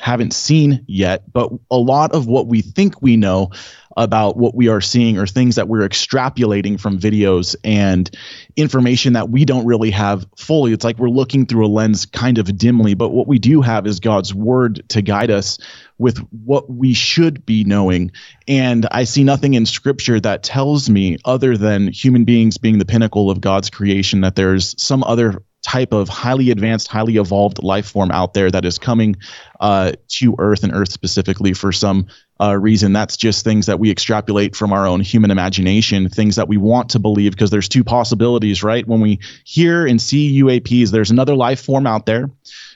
haven't 0.00 0.32
seen 0.32 0.84
yet, 0.86 1.32
but 1.32 1.50
a 1.70 1.76
lot 1.76 2.12
of 2.12 2.26
what 2.26 2.46
we 2.46 2.62
think 2.62 3.02
we 3.02 3.16
know 3.16 3.50
about 3.98 4.36
what 4.36 4.54
we 4.54 4.68
are 4.68 4.80
seeing 4.80 5.18
or 5.18 5.26
things 5.26 5.56
that 5.56 5.66
we're 5.66 5.86
extrapolating 5.86 6.78
from 6.78 7.00
videos 7.00 7.56
and 7.64 8.08
information 8.56 9.14
that 9.14 9.28
we 9.28 9.44
don't 9.44 9.66
really 9.66 9.90
have 9.90 10.24
fully. 10.36 10.72
It's 10.72 10.84
like 10.84 10.98
we're 10.98 11.08
looking 11.08 11.46
through 11.46 11.66
a 11.66 11.68
lens 11.68 12.06
kind 12.06 12.38
of 12.38 12.56
dimly, 12.56 12.94
but 12.94 13.08
what 13.10 13.26
we 13.26 13.40
do 13.40 13.60
have 13.60 13.88
is 13.88 13.98
God's 13.98 14.32
word 14.32 14.88
to 14.90 15.02
guide 15.02 15.32
us 15.32 15.58
with 15.98 16.18
what 16.30 16.70
we 16.70 16.94
should 16.94 17.44
be 17.44 17.64
knowing. 17.64 18.12
And 18.46 18.86
I 18.92 19.02
see 19.02 19.24
nothing 19.24 19.54
in 19.54 19.66
scripture 19.66 20.20
that 20.20 20.44
tells 20.44 20.88
me, 20.88 21.18
other 21.24 21.56
than 21.56 21.88
human 21.88 22.24
beings 22.24 22.56
being 22.56 22.78
the 22.78 22.84
pinnacle 22.84 23.32
of 23.32 23.40
God's 23.40 23.68
creation, 23.68 24.20
that 24.20 24.36
there's 24.36 24.80
some 24.80 25.02
other 25.02 25.42
type 25.62 25.92
of 25.92 26.08
highly 26.08 26.50
advanced, 26.50 26.86
highly 26.86 27.16
evolved 27.16 27.62
life 27.62 27.88
form 27.88 28.12
out 28.12 28.32
there 28.32 28.50
that 28.50 28.64
is 28.64 28.78
coming 28.78 29.16
uh, 29.58 29.92
to 30.06 30.36
Earth 30.38 30.62
and 30.62 30.72
Earth 30.72 30.92
specifically 30.92 31.52
for 31.52 31.72
some 31.72 32.06
uh, 32.40 32.56
reason. 32.56 32.92
That's 32.92 33.16
just 33.16 33.44
things 33.44 33.66
that 33.66 33.78
we 33.78 33.90
extrapolate 33.90 34.54
from 34.54 34.72
our 34.72 34.86
own 34.86 35.00
human 35.00 35.30
imagination, 35.30 36.08
things 36.08 36.36
that 36.36 36.48
we 36.48 36.56
want 36.56 36.90
to 36.90 36.98
believe, 36.98 37.32
because 37.32 37.50
there's 37.50 37.68
two 37.68 37.84
possibilities, 37.84 38.62
right? 38.62 38.86
When 38.86 39.00
we 39.00 39.20
hear 39.44 39.86
and 39.86 40.00
see 40.00 40.40
UAPs, 40.42 40.90
there's 40.90 41.10
another 41.10 41.34
life 41.34 41.64
form 41.64 41.86
out 41.86 42.06
there 42.06 42.30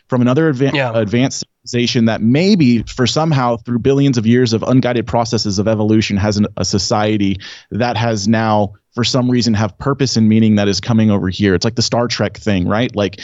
from 0.08 0.20
another 0.20 0.52
adva- 0.52 0.74
yeah. 0.74 0.92
advanced 0.94 1.44
civilization 1.64 2.06
that 2.06 2.20
maybe 2.20 2.82
for 2.82 3.06
somehow 3.06 3.56
through 3.56 3.78
billions 3.78 4.18
of 4.18 4.26
years 4.26 4.52
of 4.52 4.62
unguided 4.62 5.06
processes 5.06 5.58
of 5.58 5.68
evolution 5.68 6.16
has 6.16 6.36
an, 6.36 6.46
a 6.56 6.64
society 6.64 7.38
that 7.70 7.96
has 7.96 8.28
now 8.28 8.74
for 8.94 9.04
some 9.04 9.30
reason 9.30 9.54
have 9.54 9.78
purpose 9.78 10.16
and 10.16 10.28
meaning 10.28 10.56
that 10.56 10.68
is 10.68 10.80
coming 10.80 11.10
over 11.10 11.28
here. 11.28 11.54
It's 11.54 11.64
like 11.64 11.76
the 11.76 11.82
Star 11.82 12.08
Trek 12.08 12.36
thing, 12.36 12.68
right? 12.68 12.94
Like 12.94 13.20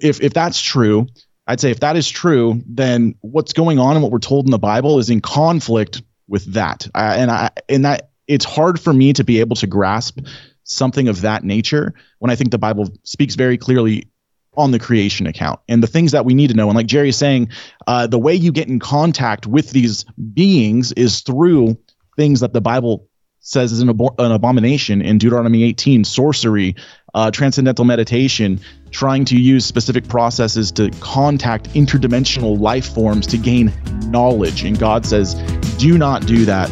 if 0.00 0.20
if 0.20 0.32
that's 0.32 0.60
true, 0.60 1.08
I'd 1.48 1.60
say 1.60 1.70
if 1.70 1.80
that 1.80 1.96
is 1.96 2.08
true, 2.08 2.62
then 2.66 3.14
what's 3.22 3.54
going 3.54 3.78
on 3.78 3.96
and 3.96 4.02
what 4.02 4.12
we're 4.12 4.18
told 4.18 4.44
in 4.44 4.50
the 4.50 4.58
Bible 4.58 4.98
is 4.98 5.08
in 5.08 5.22
conflict 5.22 6.02
with 6.28 6.44
that. 6.52 6.86
Uh, 6.94 7.14
and 7.16 7.30
I 7.30 7.50
and 7.70 7.86
that 7.86 8.10
it's 8.28 8.44
hard 8.44 8.78
for 8.78 8.92
me 8.92 9.14
to 9.14 9.24
be 9.24 9.40
able 9.40 9.56
to 9.56 9.66
grasp 9.66 10.20
something 10.64 11.08
of 11.08 11.22
that 11.22 11.44
nature 11.44 11.94
when 12.18 12.30
I 12.30 12.36
think 12.36 12.50
the 12.50 12.58
Bible 12.58 12.90
speaks 13.02 13.34
very 13.34 13.56
clearly 13.56 14.08
on 14.54 14.72
the 14.72 14.78
creation 14.78 15.26
account 15.26 15.60
and 15.68 15.82
the 15.82 15.86
things 15.86 16.12
that 16.12 16.26
we 16.26 16.34
need 16.34 16.48
to 16.48 16.54
know. 16.54 16.68
And 16.68 16.76
like 16.76 16.86
Jerry 16.86 17.08
is 17.08 17.16
saying, 17.16 17.48
uh, 17.86 18.06
the 18.06 18.18
way 18.18 18.34
you 18.34 18.52
get 18.52 18.68
in 18.68 18.78
contact 18.78 19.46
with 19.46 19.70
these 19.70 20.04
beings 20.34 20.92
is 20.92 21.20
through 21.20 21.78
things 22.16 22.40
that 22.40 22.52
the 22.52 22.60
Bible 22.60 23.08
says 23.40 23.72
is 23.72 23.80
an, 23.80 23.88
an 23.88 24.32
abomination 24.32 25.00
in 25.00 25.16
Deuteronomy 25.16 25.62
18 25.62 26.04
sorcery, 26.04 26.76
uh, 27.14 27.30
transcendental 27.30 27.84
meditation, 27.84 28.60
trying 28.90 29.24
to 29.26 29.36
use 29.36 29.64
specific 29.64 30.08
processes 30.08 30.72
to 30.72 30.90
contact 31.00 31.70
interdimensional 31.70 32.58
life 32.58 32.92
forms 32.92 33.26
to 33.28 33.38
gain 33.38 33.72
knowledge. 34.10 34.64
And 34.64 34.78
God 34.78 35.06
says, 35.06 35.34
do 35.78 35.98
not 35.98 36.26
do 36.26 36.44
that. 36.44 36.68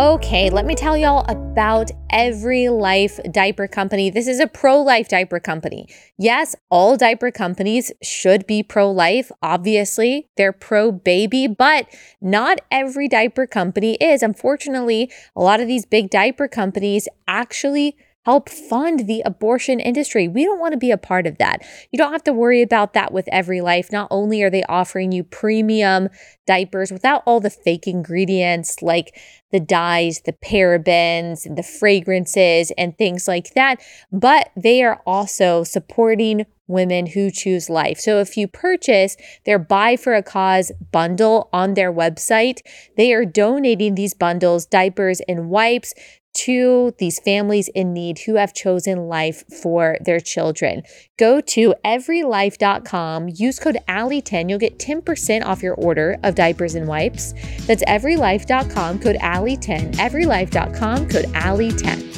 Okay, 0.00 0.48
let 0.48 0.64
me 0.64 0.74
tell 0.74 0.96
y'all 0.96 1.26
about 1.28 1.90
Every 2.08 2.70
Life 2.70 3.20
Diaper 3.30 3.68
Company. 3.68 4.08
This 4.08 4.28
is 4.28 4.40
a 4.40 4.46
pro 4.46 4.80
life 4.80 5.08
diaper 5.08 5.38
company. 5.38 5.88
Yes, 6.16 6.56
all 6.70 6.96
diaper 6.96 7.30
companies 7.30 7.92
should 8.02 8.46
be 8.46 8.62
pro 8.62 8.90
life. 8.90 9.30
Obviously, 9.42 10.30
they're 10.38 10.54
pro 10.54 10.90
baby, 10.90 11.46
but 11.46 11.86
not 12.18 12.62
every 12.70 13.08
diaper 13.08 13.46
company 13.46 13.98
is. 14.00 14.22
Unfortunately, 14.22 15.12
a 15.36 15.42
lot 15.42 15.60
of 15.60 15.68
these 15.68 15.84
big 15.84 16.08
diaper 16.08 16.48
companies 16.48 17.06
actually 17.28 17.94
help 18.24 18.48
fund 18.48 19.06
the 19.06 19.22
abortion 19.24 19.80
industry. 19.80 20.28
We 20.28 20.44
don't 20.44 20.60
want 20.60 20.72
to 20.72 20.78
be 20.78 20.90
a 20.90 20.98
part 20.98 21.26
of 21.26 21.38
that. 21.38 21.62
You 21.90 21.96
don't 21.96 22.12
have 22.12 22.24
to 22.24 22.32
worry 22.32 22.62
about 22.62 22.92
that 22.92 23.12
with 23.12 23.28
Every 23.32 23.60
Life. 23.60 23.90
Not 23.90 24.08
only 24.10 24.42
are 24.42 24.50
they 24.50 24.62
offering 24.64 25.12
you 25.12 25.24
premium 25.24 26.08
diapers 26.46 26.92
without 26.92 27.22
all 27.26 27.40
the 27.40 27.50
fake 27.50 27.86
ingredients 27.86 28.82
like 28.82 29.18
the 29.52 29.60
dyes, 29.60 30.22
the 30.24 30.32
parabens, 30.32 31.46
and 31.46 31.56
the 31.56 31.62
fragrances 31.62 32.72
and 32.76 32.96
things 32.96 33.26
like 33.26 33.54
that, 33.54 33.80
but 34.12 34.50
they 34.56 34.82
are 34.82 35.00
also 35.06 35.64
supporting 35.64 36.46
women 36.70 37.06
who 37.06 37.30
choose 37.30 37.68
life. 37.68 37.98
So 37.98 38.20
if 38.20 38.36
you 38.36 38.46
purchase 38.46 39.16
their 39.44 39.58
Buy 39.58 39.96
for 39.96 40.14
a 40.14 40.22
Cause 40.22 40.70
bundle 40.92 41.50
on 41.52 41.74
their 41.74 41.92
website, 41.92 42.60
they 42.96 43.12
are 43.12 43.24
donating 43.24 43.96
these 43.96 44.14
bundles, 44.14 44.66
diapers, 44.66 45.20
and 45.28 45.50
wipes 45.50 45.92
to 46.32 46.94
these 46.98 47.18
families 47.20 47.68
in 47.74 47.92
need 47.92 48.20
who 48.20 48.34
have 48.34 48.54
chosen 48.54 49.08
life 49.08 49.44
for 49.62 49.96
their 50.04 50.20
children. 50.20 50.82
Go 51.18 51.40
to 51.40 51.74
everylife.com, 51.84 53.28
use 53.34 53.58
code 53.58 53.78
ALLIE10, 53.88 54.48
you'll 54.48 54.58
get 54.58 54.78
10% 54.78 55.44
off 55.44 55.62
your 55.62 55.74
order 55.74 56.18
of 56.22 56.34
diapers 56.34 56.74
and 56.74 56.86
wipes. 56.86 57.34
That's 57.66 57.84
everylife.com, 57.84 59.00
code 59.00 59.16
ALLIE10, 59.16 59.94
everylife.com, 59.94 61.08
code 61.08 61.26
ALLIE10. 61.26 62.10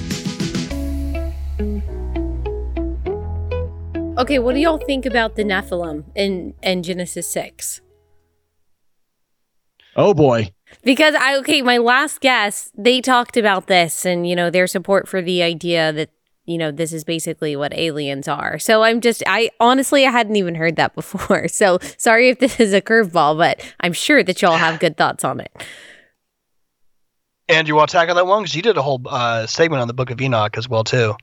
Okay, 4.18 4.38
what 4.38 4.54
do 4.54 4.60
y'all 4.60 4.78
think 4.78 5.06
about 5.06 5.36
the 5.36 5.42
Nephilim 5.42 6.04
in, 6.14 6.54
in 6.62 6.82
Genesis 6.82 7.28
6? 7.32 7.80
Oh 9.96 10.14
boy. 10.14 10.52
Because 10.82 11.14
I 11.14 11.36
okay, 11.38 11.62
my 11.62 11.78
last 11.78 12.20
guess, 12.20 12.70
they 12.76 13.00
talked 13.00 13.36
about 13.36 13.66
this 13.66 14.04
and 14.04 14.28
you 14.28 14.36
know 14.36 14.50
their 14.50 14.66
support 14.66 15.08
for 15.08 15.22
the 15.22 15.42
idea 15.42 15.92
that 15.92 16.10
you 16.44 16.58
know 16.58 16.70
this 16.70 16.92
is 16.92 17.04
basically 17.04 17.56
what 17.56 17.74
aliens 17.74 18.28
are. 18.28 18.58
So 18.58 18.82
I'm 18.82 19.00
just 19.00 19.22
I 19.26 19.50
honestly 19.60 20.06
I 20.06 20.10
hadn't 20.10 20.36
even 20.36 20.54
heard 20.54 20.76
that 20.76 20.94
before. 20.96 21.48
So 21.48 21.78
sorry 21.98 22.28
if 22.28 22.38
this 22.38 22.60
is 22.60 22.72
a 22.72 22.80
curveball, 22.80 23.38
but 23.38 23.64
I'm 23.80 23.92
sure 23.92 24.22
that 24.22 24.42
y'all 24.42 24.56
have 24.56 24.80
good 24.80 24.96
thoughts 24.96 25.24
on 25.24 25.40
it. 25.40 25.52
And 27.48 27.68
you 27.68 27.74
want 27.74 27.90
to 27.90 27.96
tackle 27.96 28.14
that 28.14 28.26
one 28.26 28.42
because 28.42 28.54
you 28.54 28.62
did 28.62 28.76
a 28.76 28.82
whole 28.82 29.02
uh, 29.06 29.46
segment 29.46 29.82
on 29.82 29.88
the 29.88 29.94
Book 29.94 30.10
of 30.10 30.20
Enoch 30.20 30.56
as 30.56 30.68
well 30.68 30.84
too. 30.84 31.14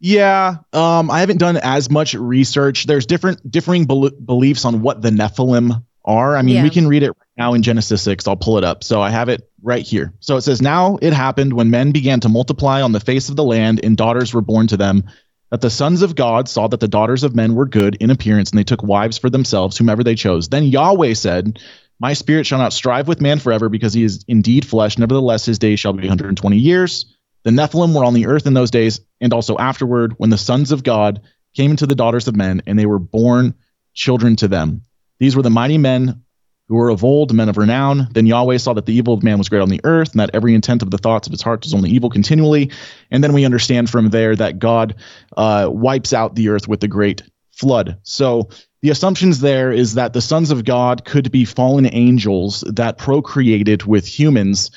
Yeah, 0.00 0.56
um, 0.72 1.10
I 1.10 1.20
haven't 1.20 1.38
done 1.38 1.56
as 1.56 1.90
much 1.90 2.14
research. 2.14 2.84
There's 2.84 3.06
different 3.06 3.48
differing 3.50 3.86
be- 3.86 4.10
beliefs 4.24 4.64
on 4.64 4.82
what 4.82 5.02
the 5.02 5.10
Nephilim 5.10 5.82
are. 6.04 6.36
I 6.36 6.42
mean, 6.42 6.56
yeah. 6.56 6.62
we 6.62 6.70
can 6.70 6.86
read 6.86 7.02
it 7.02 7.08
right 7.08 7.27
now 7.38 7.54
in 7.54 7.62
Genesis 7.62 8.02
6. 8.02 8.26
I'll 8.26 8.36
pull 8.36 8.58
it 8.58 8.64
up. 8.64 8.82
So 8.82 9.00
I 9.00 9.10
have 9.10 9.28
it 9.28 9.48
right 9.62 9.86
here. 9.86 10.12
So 10.20 10.36
it 10.36 10.42
says, 10.42 10.60
Now 10.60 10.98
it 11.00 11.12
happened 11.12 11.52
when 11.52 11.70
men 11.70 11.92
began 11.92 12.20
to 12.20 12.28
multiply 12.28 12.82
on 12.82 12.92
the 12.92 13.00
face 13.00 13.28
of 13.28 13.36
the 13.36 13.44
land 13.44 13.80
and 13.82 13.96
daughters 13.96 14.34
were 14.34 14.42
born 14.42 14.66
to 14.66 14.76
them, 14.76 15.04
that 15.50 15.60
the 15.60 15.70
sons 15.70 16.02
of 16.02 16.16
God 16.16 16.48
saw 16.48 16.66
that 16.68 16.80
the 16.80 16.88
daughters 16.88 17.22
of 17.24 17.34
men 17.34 17.54
were 17.54 17.66
good 17.66 17.96
in 18.00 18.10
appearance 18.10 18.50
and 18.50 18.58
they 18.58 18.64
took 18.64 18.82
wives 18.82 19.16
for 19.16 19.30
themselves, 19.30 19.78
whomever 19.78 20.02
they 20.04 20.16
chose. 20.16 20.48
Then 20.48 20.64
Yahweh 20.64 21.14
said, 21.14 21.60
My 22.00 22.12
spirit 22.12 22.44
shall 22.44 22.58
not 22.58 22.72
strive 22.72 23.08
with 23.08 23.20
man 23.20 23.38
forever 23.38 23.68
because 23.68 23.94
he 23.94 24.02
is 24.02 24.24
indeed 24.28 24.66
flesh. 24.66 24.98
Nevertheless, 24.98 25.46
his 25.46 25.60
days 25.60 25.80
shall 25.80 25.92
be 25.92 26.02
120 26.02 26.58
years. 26.58 27.14
The 27.44 27.50
Nephilim 27.50 27.94
were 27.94 28.04
on 28.04 28.14
the 28.14 28.26
earth 28.26 28.46
in 28.46 28.54
those 28.54 28.72
days 28.72 29.00
and 29.20 29.32
also 29.32 29.56
afterward 29.56 30.14
when 30.18 30.30
the 30.30 30.36
sons 30.36 30.72
of 30.72 30.82
God 30.82 31.22
came 31.54 31.70
into 31.70 31.86
the 31.86 31.94
daughters 31.94 32.28
of 32.28 32.36
men 32.36 32.62
and 32.66 32.78
they 32.78 32.84
were 32.84 32.98
born 32.98 33.54
children 33.94 34.36
to 34.36 34.48
them. 34.48 34.82
These 35.18 35.34
were 35.34 35.42
the 35.42 35.50
mighty 35.50 35.78
men 35.78 36.24
who 36.68 36.76
were 36.76 36.90
of 36.90 37.02
old, 37.02 37.32
men 37.32 37.48
of 37.48 37.56
renown. 37.56 38.08
Then 38.12 38.26
Yahweh 38.26 38.58
saw 38.58 38.74
that 38.74 38.86
the 38.86 38.94
evil 38.94 39.14
of 39.14 39.22
man 39.22 39.38
was 39.38 39.48
great 39.48 39.62
on 39.62 39.70
the 39.70 39.80
earth, 39.84 40.12
and 40.12 40.20
that 40.20 40.30
every 40.34 40.54
intent 40.54 40.82
of 40.82 40.90
the 40.90 40.98
thoughts 40.98 41.26
of 41.26 41.32
his 41.32 41.42
heart 41.42 41.64
was 41.64 41.74
only 41.74 41.90
evil 41.90 42.10
continually. 42.10 42.70
And 43.10 43.24
then 43.24 43.32
we 43.32 43.44
understand 43.44 43.88
from 43.88 44.10
there 44.10 44.36
that 44.36 44.58
God 44.58 44.96
uh, 45.36 45.68
wipes 45.70 46.12
out 46.12 46.34
the 46.34 46.50
earth 46.50 46.68
with 46.68 46.80
the 46.80 46.88
great 46.88 47.22
flood. 47.52 47.98
So 48.02 48.50
the 48.82 48.90
assumptions 48.90 49.40
there 49.40 49.72
is 49.72 49.94
that 49.94 50.12
the 50.12 50.20
sons 50.20 50.50
of 50.50 50.64
God 50.64 51.04
could 51.04 51.32
be 51.32 51.44
fallen 51.44 51.88
angels 51.92 52.62
that 52.66 52.98
procreated 52.98 53.84
with 53.84 54.06
humans 54.06 54.70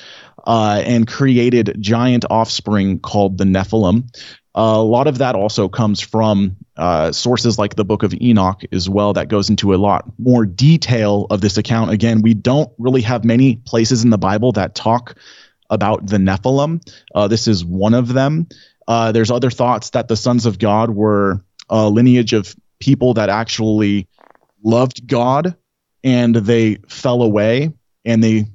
uh, 0.44 0.82
and 0.84 1.06
created 1.06 1.76
giant 1.78 2.24
offspring 2.28 2.98
called 2.98 3.38
the 3.38 3.44
Nephilim. 3.44 4.08
A 4.54 4.82
lot 4.82 5.06
of 5.06 5.18
that 5.18 5.34
also 5.34 5.68
comes 5.68 6.00
from 6.00 6.56
uh, 6.76 7.12
sources 7.12 7.58
like 7.58 7.74
the 7.74 7.84
Book 7.84 8.02
of 8.02 8.14
Enoch 8.20 8.62
as 8.70 8.88
well, 8.88 9.14
that 9.14 9.28
goes 9.28 9.48
into 9.48 9.74
a 9.74 9.76
lot 9.76 10.04
more 10.18 10.44
detail 10.44 11.26
of 11.30 11.40
this 11.40 11.56
account. 11.56 11.90
Again, 11.90 12.20
we 12.20 12.34
don't 12.34 12.70
really 12.78 13.02
have 13.02 13.24
many 13.24 13.56
places 13.56 14.04
in 14.04 14.10
the 14.10 14.18
Bible 14.18 14.52
that 14.52 14.74
talk 14.74 15.16
about 15.70 16.06
the 16.06 16.18
Nephilim. 16.18 16.82
Uh, 17.14 17.28
this 17.28 17.48
is 17.48 17.64
one 17.64 17.94
of 17.94 18.12
them. 18.12 18.46
Uh, 18.86 19.12
there's 19.12 19.30
other 19.30 19.50
thoughts 19.50 19.90
that 19.90 20.08
the 20.08 20.16
sons 20.16 20.44
of 20.44 20.58
God 20.58 20.90
were 20.90 21.42
a 21.70 21.88
lineage 21.88 22.34
of 22.34 22.54
people 22.78 23.14
that 23.14 23.30
actually 23.30 24.06
loved 24.62 25.06
God 25.06 25.56
and 26.04 26.34
they 26.34 26.76
fell 26.88 27.22
away 27.22 27.72
and 28.04 28.22
they 28.22 28.46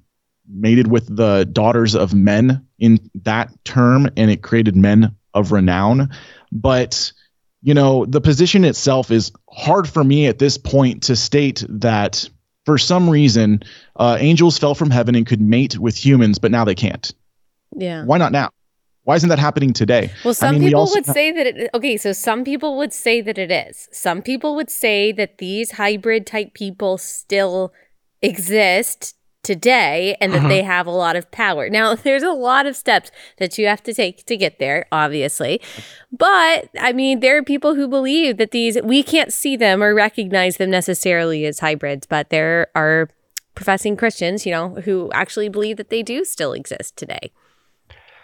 mated 0.48 0.88
with 0.88 1.14
the 1.14 1.46
daughters 1.52 1.96
of 1.96 2.14
men 2.14 2.68
in 2.78 3.10
that 3.24 3.52
term 3.66 4.10
and 4.16 4.30
it 4.30 4.42
created 4.42 4.76
men 4.76 5.16
of 5.38 5.52
renown. 5.52 6.10
But, 6.52 7.12
you 7.62 7.74
know, 7.74 8.06
the 8.06 8.22
position 8.22 8.64
itself 8.64 9.12
is 9.12 9.32
hard 9.50 9.88
for 9.88 10.04
me 10.04 10.28
at 10.28 10.40
this 10.40 10.58
point 10.58 11.04
to 11.04 11.16
state 11.16 11.64
that 11.70 12.30
for 12.66 12.78
some 12.78 13.10
reason 13.10 13.64
uh, 13.96 14.18
angels 14.20 14.58
fell 14.58 14.76
from 14.76 14.90
heaven 14.90 15.16
and 15.16 15.26
could 15.26 15.42
mate 15.42 15.78
with 15.78 15.96
humans, 15.96 16.40
but 16.40 16.52
now 16.52 16.66
they 16.66 16.76
can't. 16.76 17.14
Yeah. 17.76 18.04
Why 18.04 18.18
not 18.18 18.32
now? 18.32 18.50
Why 19.04 19.16
isn't 19.16 19.30
that 19.30 19.40
happening 19.40 19.72
today? 19.72 20.12
Well, 20.26 20.34
some 20.34 20.56
I 20.56 20.60
mean, 20.60 20.68
people 20.68 20.84
we 20.84 20.92
would 20.96 21.06
say 21.06 21.32
that 21.32 21.48
it, 21.48 21.70
okay, 21.74 21.96
so 21.96 22.12
some 22.12 22.44
people 22.44 22.76
would 22.76 22.92
say 22.92 23.22
that 23.22 23.38
it 23.38 23.50
is. 23.50 23.88
Some 23.94 24.22
people 24.22 24.54
would 24.56 24.70
say 24.70 25.14
that 25.14 25.38
these 25.38 25.72
hybrid 25.72 26.28
type 26.28 26.54
people 26.54 26.98
still 26.98 27.72
exist 28.22 29.16
today 29.48 30.18
and 30.20 30.34
that 30.34 30.48
they 30.50 30.60
mm-hmm. 30.60 30.68
have 30.68 30.86
a 30.86 30.92
lot 30.92 31.16
of 31.16 31.32
power. 31.32 31.70
Now, 31.78 31.94
there's 31.94 32.24
a 32.24 32.32
lot 32.32 32.66
of 32.66 32.76
steps 32.76 33.12
that 33.38 33.60
you 33.60 33.68
have 33.68 33.84
to 33.84 33.94
take 33.94 34.26
to 34.26 34.36
get 34.36 34.58
there, 34.58 34.88
obviously. 34.92 35.62
But 36.12 36.70
I 36.80 36.92
mean, 36.92 37.20
there 37.20 37.38
are 37.38 37.44
people 37.44 37.76
who 37.76 37.88
believe 37.88 38.38
that 38.38 38.50
these, 38.50 38.82
we 38.84 39.04
can't 39.04 39.32
see 39.32 39.56
them 39.56 39.84
or 39.84 39.94
recognize 39.94 40.58
them 40.58 40.72
necessarily 40.72 41.46
as 41.46 41.60
hybrids, 41.60 42.08
but 42.08 42.32
there 42.32 42.68
are 42.74 43.10
professing 43.54 43.96
Christians, 43.96 44.44
you 44.44 44.52
know, 44.52 44.70
who 44.70 45.12
actually 45.14 45.50
believe 45.50 45.78
that 45.78 45.90
they 45.90 46.02
do 46.02 46.26
still 46.26 46.54
exist 46.54 46.98
today. 46.98 47.32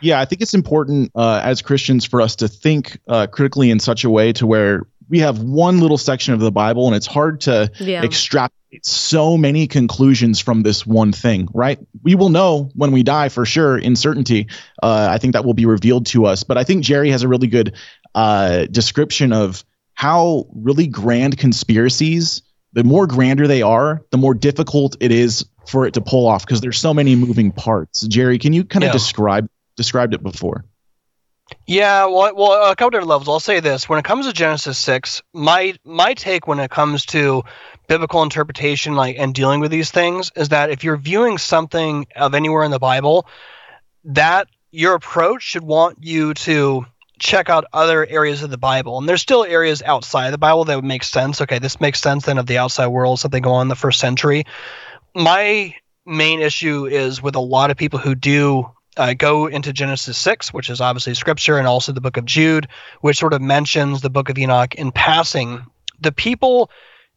Yeah, 0.01 0.19
I 0.19 0.25
think 0.25 0.41
it's 0.41 0.55
important 0.55 1.11
uh, 1.13 1.41
as 1.43 1.61
Christians 1.61 2.05
for 2.05 2.21
us 2.21 2.35
to 2.37 2.47
think 2.47 2.99
uh, 3.07 3.27
critically 3.27 3.69
in 3.69 3.79
such 3.79 4.03
a 4.03 4.09
way 4.09 4.33
to 4.33 4.47
where 4.47 4.83
we 5.09 5.19
have 5.19 5.39
one 5.43 5.79
little 5.79 5.97
section 5.97 6.33
of 6.33 6.39
the 6.39 6.51
Bible 6.51 6.87
and 6.87 6.95
it's 6.95 7.05
hard 7.05 7.41
to 7.41 7.71
yeah. 7.79 8.03
extrapolate 8.03 8.62
so 8.81 9.37
many 9.37 9.67
conclusions 9.67 10.39
from 10.39 10.63
this 10.63 10.85
one 10.85 11.11
thing, 11.11 11.47
right? 11.53 11.79
We 12.01 12.15
will 12.15 12.29
know 12.29 12.69
when 12.75 12.91
we 12.91 13.03
die 13.03 13.29
for 13.29 13.45
sure 13.45 13.77
in 13.77 13.95
certainty. 13.95 14.47
Uh, 14.81 15.07
I 15.09 15.17
think 15.17 15.33
that 15.33 15.45
will 15.45 15.53
be 15.53 15.65
revealed 15.65 16.05
to 16.07 16.25
us. 16.25 16.43
But 16.43 16.57
I 16.57 16.63
think 16.63 16.83
Jerry 16.83 17.09
has 17.09 17.23
a 17.23 17.27
really 17.27 17.47
good 17.47 17.75
uh, 18.15 18.65
description 18.65 19.33
of 19.33 19.63
how 19.93 20.47
really 20.53 20.87
grand 20.87 21.37
conspiracies, 21.37 22.41
the 22.73 22.83
more 22.83 23.07
grander 23.07 23.47
they 23.47 23.61
are, 23.61 24.01
the 24.11 24.17
more 24.17 24.33
difficult 24.33 24.97
it 24.99 25.11
is 25.11 25.45
for 25.67 25.85
it 25.85 25.93
to 25.93 26.01
pull 26.01 26.27
off 26.27 26.45
because 26.45 26.61
there's 26.61 26.79
so 26.79 26.93
many 26.93 27.15
moving 27.15 27.51
parts. 27.51 28.01
Jerry, 28.07 28.39
can 28.39 28.53
you 28.53 28.65
kind 28.65 28.83
of 28.83 28.89
yeah. 28.89 28.93
describe 28.93 29.49
described 29.75 30.13
it 30.13 30.23
before? 30.23 30.65
Yeah, 31.67 32.05
well, 32.05 32.33
well, 32.35 32.71
a 32.71 32.75
couple 32.75 32.91
different 32.91 33.09
levels. 33.09 33.29
I'll 33.29 33.39
say 33.39 33.59
this: 33.59 33.87
when 33.87 33.99
it 33.99 34.05
comes 34.05 34.25
to 34.25 34.33
Genesis 34.33 34.77
six, 34.77 35.21
my 35.33 35.75
my 35.83 36.13
take 36.13 36.47
when 36.47 36.59
it 36.59 36.71
comes 36.71 37.05
to 37.07 37.43
biblical 37.87 38.23
interpretation, 38.23 38.95
like 38.95 39.17
and 39.17 39.33
dealing 39.33 39.59
with 39.59 39.71
these 39.71 39.91
things, 39.91 40.31
is 40.35 40.49
that 40.49 40.69
if 40.69 40.83
you're 40.83 40.97
viewing 40.97 41.37
something 41.37 42.07
of 42.15 42.33
anywhere 42.33 42.63
in 42.63 42.71
the 42.71 42.79
Bible, 42.79 43.27
that 44.05 44.47
your 44.71 44.95
approach 44.95 45.43
should 45.43 45.63
want 45.63 45.99
you 46.01 46.33
to 46.33 46.85
check 47.19 47.49
out 47.49 47.65
other 47.71 48.05
areas 48.05 48.43
of 48.43 48.49
the 48.49 48.57
Bible. 48.57 48.97
And 48.97 49.07
there's 49.07 49.21
still 49.21 49.43
areas 49.43 49.81
outside 49.81 50.31
the 50.31 50.37
Bible 50.37 50.65
that 50.65 50.75
would 50.75 50.83
make 50.83 51.03
sense. 51.03 51.41
Okay, 51.41 51.59
this 51.59 51.79
makes 51.79 52.01
sense 52.01 52.25
then 52.25 52.37
of 52.37 52.47
the 52.47 52.57
outside 52.57 52.87
world, 52.87 53.19
something 53.19 53.41
going 53.41 53.55
on 53.55 53.61
in 53.63 53.67
the 53.69 53.75
first 53.75 53.99
century. 53.99 54.45
My 55.15 55.75
main 56.05 56.41
issue 56.41 56.85
is 56.85 57.21
with 57.21 57.35
a 57.35 57.39
lot 57.39 57.71
of 57.71 57.77
people 57.77 57.99
who 57.99 58.15
do 58.15 58.69
uh, 58.97 59.13
go 59.13 59.47
into 59.47 59.73
Genesis 59.73 60.17
6, 60.17 60.53
which 60.53 60.69
is 60.69 60.81
obviously 60.81 61.13
scripture, 61.13 61.57
and 61.57 61.67
also 61.67 61.91
the 61.91 62.01
book 62.01 62.17
of 62.17 62.25
Jude, 62.25 62.67
which 63.01 63.17
sort 63.17 63.33
of 63.33 63.41
mentions 63.41 64.01
the 64.01 64.09
book 64.09 64.29
of 64.29 64.37
Enoch 64.37 64.75
in 64.75 64.91
passing. 64.91 65.65
The 66.01 66.11
people, 66.11 66.69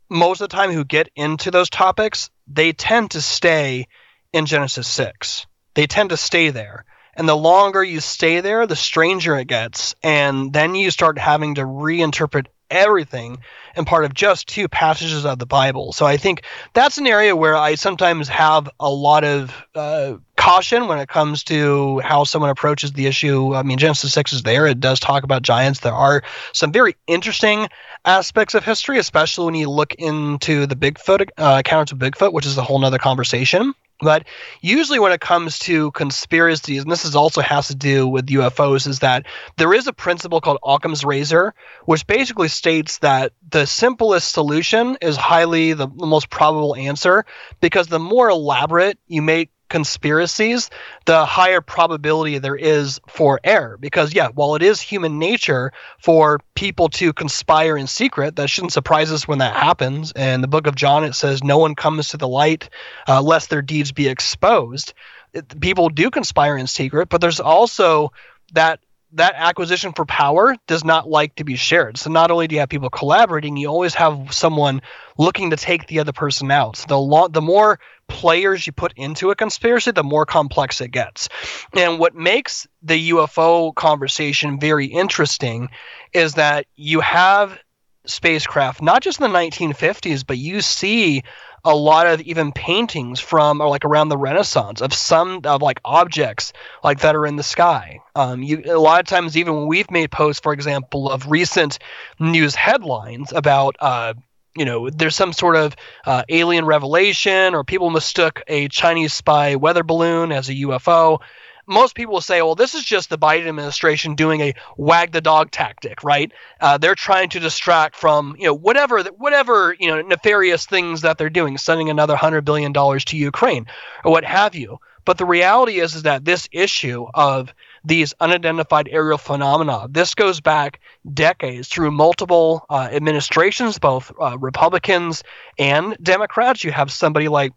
most 0.09 0.41
of 0.41 0.49
the 0.49 0.57
time, 0.57 0.73
who 0.73 0.85
get 0.85 1.11
into 1.17 1.51
those 1.51 1.71
topics, 1.71 2.31
they 2.47 2.73
tend 2.73 3.13
to 3.13 3.21
stay 3.21 3.89
in 4.33 4.47
Genesis 4.47 4.89
6. 4.89 5.47
They 5.75 5.87
tend 5.87 6.11
to 6.11 6.17
stay 6.17 6.51
there. 6.51 6.85
And 7.15 7.29
the 7.29 7.37
longer 7.37 7.83
you 7.83 8.01
stay 8.01 8.41
there, 8.41 8.67
the 8.67 8.77
stranger 8.77 9.37
it 9.37 9.47
gets. 9.47 9.95
And 10.03 10.53
then 10.53 10.75
you 10.75 10.91
start 10.91 11.19
having 11.19 11.55
to 11.55 11.63
reinterpret 11.63 12.47
everything 12.71 13.39
and 13.75 13.87
part 13.87 14.05
of 14.05 14.15
just 14.15 14.49
two 14.49 14.69
passages 14.69 15.25
of 15.25 15.39
the 15.39 15.47
Bible. 15.47 15.93
So 15.93 16.07
I 16.07 16.17
think 16.17 16.43
that's 16.73 16.99
an 16.99 17.07
area 17.07 17.37
where 17.37 17.57
I 17.57 17.75
sometimes 17.75 18.29
have 18.29 18.69
a 18.81 18.91
lot 18.91 19.25
of 19.25 19.55
uh, 19.75 20.15
caution 20.37 20.89
when 20.89 20.99
it 20.99 21.09
comes 21.09 21.45
to 21.45 22.01
how 22.01 22.25
someone 22.25 22.51
approaches 22.51 22.93
the 22.93 23.07
issue. 23.07 23.55
I 23.55 23.63
mean, 23.63 23.79
Genesis 23.79 24.13
6 24.13 24.33
is 24.33 24.43
there. 24.43 24.67
It 24.67 24.81
does 24.81 25.01
talk 25.01 25.25
about 25.25 25.43
giants. 25.43 25.81
There 25.81 25.93
are 25.93 26.23
some 26.53 26.73
very 26.73 26.97
interesting 27.07 27.69
aspects 28.05 28.55
of 28.55 28.65
history, 28.65 28.99
especially 28.99 29.47
when 29.47 29.55
you 29.55 29.69
look 29.69 29.95
into 29.95 30.67
the 30.67 30.77
Bigfoot 30.77 31.29
uh, 31.37 31.57
accounts 31.59 31.93
of 31.93 31.99
Bigfoot, 31.99 32.33
which 32.33 32.47
is 32.47 32.57
a 32.59 32.63
whole 32.63 32.79
nother 32.79 32.99
conversation. 32.99 33.75
But 34.01 34.27
usually, 34.61 34.99
when 34.99 35.13
it 35.13 35.21
comes 35.21 35.59
to 35.61 35.91
conspiracies, 35.93 36.83
and 36.83 36.93
this 36.93 37.05
is 37.05 37.17
also 37.17 37.41
has 37.41 37.69
to 37.69 37.75
do 37.75 38.07
with 38.07 38.27
UFOs, 38.27 38.87
is 38.87 38.99
that 38.99 39.25
there 39.57 39.73
is 39.73 39.87
a 39.87 39.93
principle 39.93 40.41
called 40.41 40.59
Occam's 40.63 41.05
razor, 41.05 41.55
which 41.87 42.07
basically 42.07 42.49
states 42.49 42.99
that 42.99 43.33
the 43.49 43.67
simplest 43.67 44.33
solution 44.33 44.99
is 45.01 45.17
highly 45.17 45.73
the, 45.73 45.87
the 45.87 46.07
most 46.07 46.29
probable 46.29 46.77
answer 46.77 47.25
because 47.61 47.87
the 47.87 47.99
more 47.99 48.29
elaborate 48.29 48.99
you 49.07 49.23
make 49.23 49.51
conspiracies, 49.69 50.71
the 51.05 51.25
higher 51.25 51.61
probability 51.61 52.39
there 52.39 52.57
is 52.57 53.01
for 53.09 53.41
error. 53.45 53.77
Because, 53.79 54.15
yeah, 54.15 54.29
while 54.29 54.55
it 54.55 54.63
is 54.63 54.81
human 54.81 55.19
nature 55.19 55.73
for 55.99 56.41
people 56.55 56.89
to 56.91 57.13
conspire 57.13 57.77
in 57.77 57.87
secret, 57.87 58.37
that 58.37 58.49
shouldn't 58.49 58.73
surprise 58.73 59.13
us 59.13 59.27
when 59.27 59.39
that 59.39 59.55
happens. 59.55 60.13
In 60.13 60.41
the 60.41 60.49
book 60.49 60.67
of 60.67 60.75
John, 60.75 61.05
it 61.05 61.15
says, 61.15 61.43
No 61.43 61.59
one 61.59 61.75
comes 61.75 62.09
to 62.09 62.17
the 62.17 62.29
light 62.29 62.69
uh, 63.09 63.23
lest 63.23 63.51
their 63.51 63.63
deeds 63.63 63.93
be 63.93 64.09
exposed. 64.09 64.95
It, 65.33 65.61
people 65.61 65.89
do 65.89 66.11
conspire 66.11 66.57
in 66.57 66.67
secret, 66.67 67.09
but 67.09 67.21
there's 67.21 67.41
also 67.41 68.13
that 68.53 68.81
that 69.13 69.35
acquisition 69.37 69.93
for 69.93 70.05
power 70.05 70.57
does 70.67 70.85
not 70.85 71.09
like 71.09 71.35
to 71.37 71.45
be 71.45 71.57
shared. 71.57 71.97
So 71.97 72.11
not 72.11 72.31
only 72.31 72.49
do 72.49 72.55
you 72.55 72.61
have 72.61 72.69
people 72.69 72.91
collaborating, 72.91 73.57
you 73.57 73.69
always 73.69 73.95
have 73.95 74.33
someone 74.33 74.83
looking 75.17 75.51
to 75.51 75.57
take 75.57 75.87
the 75.87 76.01
other 76.01 76.13
person 76.13 76.51
out. 76.51 76.77
So 76.77 76.87
the 76.89 76.99
lo- 76.99 77.29
the 77.29 77.41
more 77.41 77.79
players 78.09 78.67
you 78.67 78.73
put 78.73 78.93
into 78.97 79.31
a 79.31 79.37
conspiracy, 79.37 79.91
the 79.91 80.05
more 80.05 80.27
complex 80.27 80.81
it 80.81 80.91
gets. 80.91 81.29
And 81.75 81.99
what 81.99 82.15
makes 82.15 82.67
the 82.83 83.11
UFO 83.11 83.75
conversation 83.75 84.61
very 84.61 84.87
interesting 84.87 85.71
is 86.13 86.35
that 86.35 86.67
you 86.77 87.01
have 87.01 87.59
spacecraft, 88.07 88.83
not 88.83 89.03
just 89.03 89.21
in 89.21 89.31
the 89.31 89.39
1950s, 89.39 90.25
but 90.27 90.39
you 90.39 90.61
see 90.61 91.23
a 91.67 91.75
lot 91.75 92.07
of 92.07 92.21
even 92.23 92.53
paintings 92.53 93.19
from 93.19 93.61
or 93.61 93.69
like 93.69 93.85
around 93.85 94.09
the 94.09 94.17
Renaissance 94.17 94.81
of 94.81 94.95
some 94.95 95.41
of 95.45 95.61
like 95.61 95.81
objects 95.85 96.53
like 96.85 97.01
that 97.01 97.17
are 97.17 97.27
in 97.27 97.35
the 97.35 97.43
sky. 97.43 98.01
Um, 98.15 98.43
you 98.43 98.63
a 98.67 98.79
lot 98.79 99.01
of 99.01 99.07
times 99.07 99.37
even 99.37 99.55
when 99.55 99.67
we've 99.67 99.91
made 99.91 100.11
posts, 100.13 100.41
for 100.41 100.53
example, 100.53 101.11
of 101.11 101.29
recent 101.29 101.81
news 102.21 102.55
headlines 102.55 103.33
about 103.33 103.77
uh, 103.81 104.15
you 104.57 104.65
know, 104.65 104.89
there's 104.89 105.17
some 105.17 105.33
sort 105.33 105.57
of 105.57 105.77
uh, 106.07 106.23
alien 106.29 106.65
revelation, 106.65 107.55
or 107.55 107.63
people 107.63 107.91
mistook 107.91 108.43
a 108.47 108.69
Chinese 108.69 109.13
spy 109.13 109.57
weather 109.57 109.83
balloon 109.83 110.33
as 110.33 110.49
a 110.49 110.55
UFO 110.55 111.21
most 111.67 111.95
people 111.95 112.15
will 112.15 112.21
say, 112.21 112.43
well, 112.43 112.55
this 112.55 112.75
is 112.75 112.85
just 112.85 113.11
the 113.11 113.19
Biden 113.19 113.47
administration 113.47 114.15
doing 114.15 114.41
a 114.41 114.55
wag 114.77 115.13
the 115.13 115.21
dog 115.21 115.51
tactic, 115.51 116.03
right? 116.03 116.33
Uh, 116.61 116.79
they're 116.79 116.95
trying 116.95 117.29
to 117.31 117.41
distract 117.41 117.97
from, 117.97 118.37
you 118.39 118.47
know, 118.47 118.55
whatever, 118.55 119.03
whatever, 119.19 119.77
you 119.79 119.89
know, 119.89 120.01
nefarious 120.03 120.67
things 120.67 121.03
that 121.03 121.19
they're 121.19 121.31
doing, 121.31 121.59
sending 121.59 121.91
another 121.91 122.17
hundred 122.17 122.45
billion 122.45 122.73
dollars 122.73 123.05
to 123.07 123.17
Ukraine 123.17 123.67
or 124.05 124.13
what 124.13 124.25
have 124.25 124.55
you. 124.55 124.79
But 125.07 125.19
the 125.19 125.25
reality 125.25 125.79
is, 125.79 125.95
is 125.95 126.03
that 126.03 126.25
this 126.25 126.49
issue 126.51 127.07
of 127.15 127.55
these 127.85 128.13
unidentified 128.19 128.89
aerial 128.91 129.19
phenomena, 129.19 129.87
this 129.89 130.17
goes 130.17 130.41
back 130.41 130.81
decades 131.15 131.69
through 131.69 131.93
multiple 131.93 132.67
uh, 132.69 132.89
administrations, 132.91 133.79
both 133.79 134.13
uh, 134.21 134.37
Republicans 134.37 135.23
and 135.59 135.97
Democrats. 136.03 136.65
You 136.65 136.73
have 136.73 136.91
somebody 136.91 137.29
like 137.29 137.53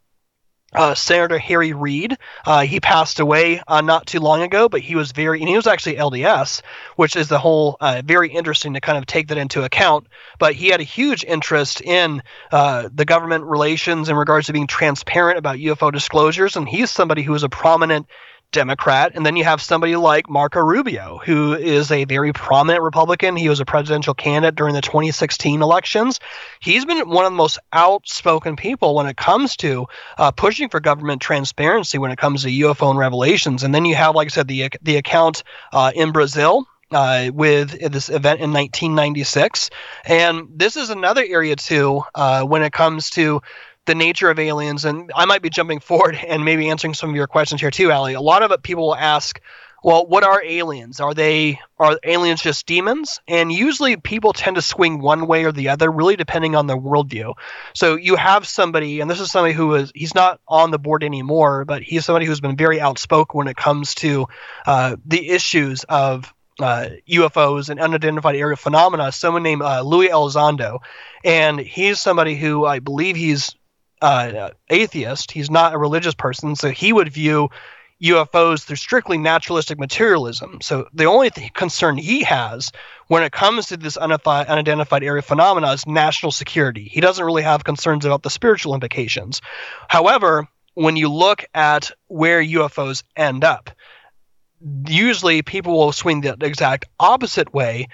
uh, 0.73 0.93
Senator 0.93 1.37
Harry 1.37 1.73
Reid. 1.73 2.17
Uh, 2.45 2.61
he 2.61 2.79
passed 2.79 3.19
away 3.19 3.61
uh, 3.67 3.81
not 3.81 4.05
too 4.05 4.19
long 4.19 4.41
ago, 4.41 4.69
but 4.69 4.81
he 4.81 4.95
was 4.95 5.11
very, 5.11 5.39
and 5.39 5.49
he 5.49 5.55
was 5.55 5.67
actually 5.67 5.95
LDS, 5.95 6.61
which 6.95 7.15
is 7.15 7.27
the 7.27 7.39
whole 7.39 7.77
uh, 7.79 8.01
very 8.05 8.29
interesting 8.29 8.73
to 8.73 8.81
kind 8.81 8.97
of 8.97 9.05
take 9.05 9.29
that 9.29 9.37
into 9.37 9.63
account. 9.63 10.07
But 10.37 10.53
he 10.53 10.67
had 10.67 10.79
a 10.79 10.83
huge 10.83 11.23
interest 11.23 11.81
in 11.81 12.21
uh, 12.51 12.89
the 12.93 13.05
government 13.05 13.45
relations 13.45 14.09
in 14.09 14.15
regards 14.15 14.47
to 14.47 14.53
being 14.53 14.67
transparent 14.67 15.37
about 15.37 15.57
UFO 15.57 15.91
disclosures, 15.91 16.55
and 16.55 16.67
he's 16.67 16.91
somebody 16.91 17.23
who 17.23 17.33
is 17.33 17.43
a 17.43 17.49
prominent 17.49 18.07
Democrat. 18.51 19.11
And 19.15 19.25
then 19.25 19.35
you 19.35 19.43
have 19.43 19.61
somebody 19.61 19.95
like 19.95 20.29
Marco 20.29 20.59
Rubio, 20.59 21.19
who 21.23 21.53
is 21.53 21.91
a 21.91 22.05
very 22.05 22.33
prominent 22.33 22.83
Republican. 22.83 23.35
He 23.35 23.49
was 23.49 23.59
a 23.59 23.65
presidential 23.65 24.13
candidate 24.13 24.55
during 24.55 24.73
the 24.73 24.81
2016 24.81 25.61
elections. 25.61 26.19
He's 26.59 26.85
been 26.85 27.09
one 27.09 27.25
of 27.25 27.31
the 27.31 27.37
most 27.37 27.59
outspoken 27.71 28.55
people 28.55 28.95
when 28.95 29.07
it 29.07 29.17
comes 29.17 29.55
to 29.57 29.87
uh, 30.17 30.31
pushing 30.31 30.69
for 30.69 30.79
government 30.79 31.21
transparency 31.21 31.97
when 31.97 32.11
it 32.11 32.17
comes 32.17 32.43
to 32.43 32.49
UFO 32.49 32.89
and 32.89 32.99
revelations. 32.99 33.63
And 33.63 33.73
then 33.73 33.85
you 33.85 33.95
have, 33.95 34.15
like 34.15 34.27
I 34.27 34.29
said, 34.29 34.47
the, 34.47 34.69
the 34.81 34.97
account 34.97 35.43
uh, 35.71 35.91
in 35.93 36.11
Brazil 36.11 36.65
uh, 36.91 37.29
with 37.33 37.71
this 37.91 38.09
event 38.09 38.41
in 38.41 38.51
1996. 38.51 39.69
And 40.05 40.47
this 40.55 40.75
is 40.75 40.89
another 40.89 41.23
area, 41.23 41.55
too, 41.55 42.03
uh, 42.15 42.43
when 42.43 42.63
it 42.63 42.73
comes 42.73 43.11
to 43.11 43.41
the 43.89 43.95
nature 43.95 44.29
of 44.29 44.37
aliens, 44.37 44.85
and 44.85 45.11
I 45.15 45.25
might 45.25 45.41
be 45.41 45.49
jumping 45.49 45.79
forward 45.79 46.15
and 46.27 46.45
maybe 46.45 46.69
answering 46.69 46.93
some 46.93 47.09
of 47.09 47.15
your 47.15 47.27
questions 47.27 47.59
here 47.59 47.71
too, 47.71 47.91
Allie. 47.91 48.13
A 48.13 48.21
lot 48.21 48.43
of 48.43 48.51
it 48.51 48.61
people 48.61 48.87
will 48.87 48.95
ask, 48.95 49.41
well, 49.83 50.05
what 50.05 50.23
are 50.23 50.43
aliens? 50.43 50.99
Are 50.99 51.13
they 51.13 51.59
are 51.79 51.97
aliens 52.03 52.41
just 52.41 52.67
demons? 52.67 53.19
And 53.27 53.51
usually 53.51 53.95
people 53.95 54.33
tend 54.33 54.57
to 54.57 54.61
swing 54.61 54.99
one 54.99 55.25
way 55.25 55.45
or 55.45 55.51
the 55.51 55.69
other, 55.69 55.89
really 55.89 56.17
depending 56.17 56.53
on 56.53 56.67
their 56.67 56.77
worldview. 56.77 57.33
So 57.73 57.95
you 57.95 58.15
have 58.15 58.45
somebody, 58.45 58.99
and 58.99 59.09
this 59.09 59.21
is 59.21 59.31
somebody 59.31 59.53
who 59.53 59.73
is 59.75 59.91
he's 59.95 60.13
not 60.13 60.39
on 60.47 60.69
the 60.69 60.79
board 60.79 61.03
anymore, 61.03 61.65
but 61.65 61.81
he's 61.81 62.05
somebody 62.05 62.25
who's 62.25 62.41
been 62.41 62.57
very 62.57 62.79
outspoken 62.79 63.37
when 63.37 63.47
it 63.47 63.57
comes 63.57 63.95
to 63.95 64.27
uh, 64.67 64.97
the 65.05 65.29
issues 65.29 65.83
of 65.85 66.31
uh, 66.59 66.89
UFOs 67.09 67.69
and 67.69 67.79
unidentified 67.79 68.35
aerial 68.35 68.57
phenomena. 68.57 69.11
Someone 69.11 69.43
named 69.43 69.61
uh, 69.61 69.81
Luis 69.81 70.11
Elizondo, 70.11 70.79
and 71.23 71.59
he's 71.59 71.99
somebody 71.99 72.35
who 72.35 72.65
I 72.65 72.79
believe 72.79 73.15
he's 73.15 73.55
uh, 74.01 74.51
atheist. 74.69 75.31
He's 75.31 75.49
not 75.49 75.73
a 75.73 75.77
religious 75.77 76.13
person, 76.13 76.55
so 76.55 76.69
he 76.69 76.93
would 76.93 77.11
view 77.11 77.49
UFOs 78.01 78.63
through 78.63 78.77
strictly 78.77 79.17
naturalistic 79.17 79.77
materialism. 79.77 80.59
So 80.61 80.87
the 80.93 81.05
only 81.05 81.29
th- 81.29 81.53
concern 81.53 81.97
he 81.97 82.23
has 82.23 82.71
when 83.07 83.23
it 83.23 83.31
comes 83.31 83.67
to 83.67 83.77
this 83.77 83.97
unidentified 83.97 85.03
aerial 85.03 85.21
phenomena 85.21 85.73
is 85.73 85.85
national 85.85 86.31
security. 86.31 86.85
He 86.85 87.01
doesn't 87.01 87.23
really 87.23 87.43
have 87.43 87.63
concerns 87.63 88.05
about 88.05 88.23
the 88.23 88.29
spiritual 88.29 88.73
implications. 88.73 89.41
However, 89.89 90.47
when 90.75 90.95
you 90.95 91.09
look 91.09 91.43
at 91.53 91.91
where 92.07 92.41
UFOs 92.41 93.03
end 93.17 93.43
up, 93.43 93.69
usually 94.87 95.41
people 95.41 95.77
will 95.77 95.91
swing 95.91 96.21
the 96.21 96.37
exact 96.41 96.85
opposite 96.99 97.53
way 97.53 97.87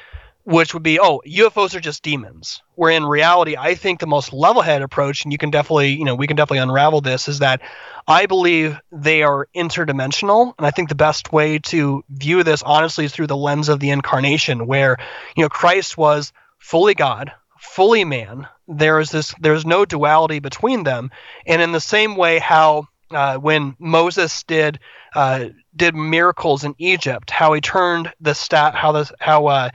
which 0.45 0.75
would 0.75 0.83
be, 0.83 0.99
oh, 0.99 1.21
UFOs 1.25 1.73
are 1.73 1.79
just 1.79 2.03
demons. 2.03 2.61
Where 2.75 2.91
in 2.91 3.03
reality, 3.03 3.57
I 3.57 3.73
think 3.73 3.99
the 3.99 4.07
most 4.07 4.31
level-headed 4.31 4.83
approach, 4.83 5.23
and 5.23 5.31
you 5.31 5.39
can 5.39 5.49
definitely, 5.49 5.89
you 5.89 6.05
know, 6.05 6.13
we 6.13 6.27
can 6.27 6.37
definitely 6.37 6.59
unravel 6.59 7.01
this, 7.01 7.27
is 7.27 7.39
that 7.39 7.61
I 8.07 8.27
believe 8.27 8.79
they 8.91 9.23
are 9.23 9.47
interdimensional, 9.55 10.53
and 10.57 10.67
I 10.67 10.69
think 10.69 10.89
the 10.89 10.95
best 10.95 11.33
way 11.33 11.57
to 11.59 12.03
view 12.09 12.43
this 12.43 12.61
honestly 12.61 13.05
is 13.05 13.11
through 13.11 13.27
the 13.27 13.35
lens 13.35 13.69
of 13.69 13.79
the 13.79 13.89
incarnation, 13.89 14.67
where 14.67 14.97
you 15.35 15.41
know 15.43 15.49
Christ 15.49 15.97
was 15.97 16.31
fully 16.59 16.93
God, 16.93 17.31
fully 17.57 18.05
man. 18.05 18.47
There 18.67 18.99
is 18.99 19.09
this, 19.09 19.33
there's 19.39 19.65
no 19.65 19.83
duality 19.83 20.37
between 20.37 20.83
them, 20.83 21.09
and 21.47 21.59
in 21.59 21.71
the 21.71 21.81
same 21.81 22.15
way, 22.15 22.37
how 22.37 22.87
uh, 23.09 23.37
when 23.37 23.75
Moses 23.79 24.43
did 24.43 24.79
uh, 25.15 25.45
did 25.75 25.95
miracles 25.95 26.63
in 26.63 26.75
Egypt, 26.77 27.31
how 27.31 27.53
he 27.53 27.61
turned 27.61 28.13
the 28.19 28.35
stat, 28.35 28.75
how 28.75 28.91
the 28.91 29.09
how 29.19 29.47
uh, 29.47 29.69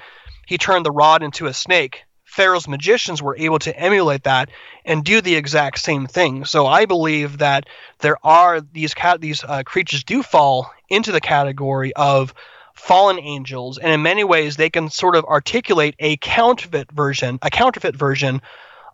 he 0.51 0.59
turned 0.59 0.85
the 0.85 0.91
rod 0.91 1.23
into 1.23 1.47
a 1.47 1.55
snake. 1.55 2.03
Pharaoh's 2.25 2.67
magicians 2.67 3.23
were 3.23 3.37
able 3.37 3.61
to 3.61 3.79
emulate 3.79 4.25
that 4.25 4.49
and 4.85 5.05
do 5.05 5.21
the 5.21 5.37
exact 5.37 5.79
same 5.79 6.09
thing. 6.09 6.45
So 6.45 6.67
I 6.67 6.87
believe 6.87 7.39
that 7.39 7.67
there 8.01 8.17
are 8.25 8.61
these 8.61 8.93
cat 8.93 9.21
these 9.21 9.45
uh, 9.45 9.63
creatures 9.63 10.03
do 10.03 10.25
fall 10.25 10.73
into 10.89 11.13
the 11.13 11.21
category 11.21 11.95
of 11.95 12.35
fallen 12.75 13.21
angels, 13.21 13.79
and 13.79 13.93
in 13.93 14.03
many 14.03 14.25
ways 14.25 14.57
they 14.57 14.71
can 14.71 14.91
sort 14.91 15.15
of 15.15 15.25
articulate 15.25 15.95
a 16.01 16.17
counterfeit 16.17 16.91
version, 16.91 17.39
a 17.43 17.51
counterfeit 17.51 17.95
version 17.95 18.43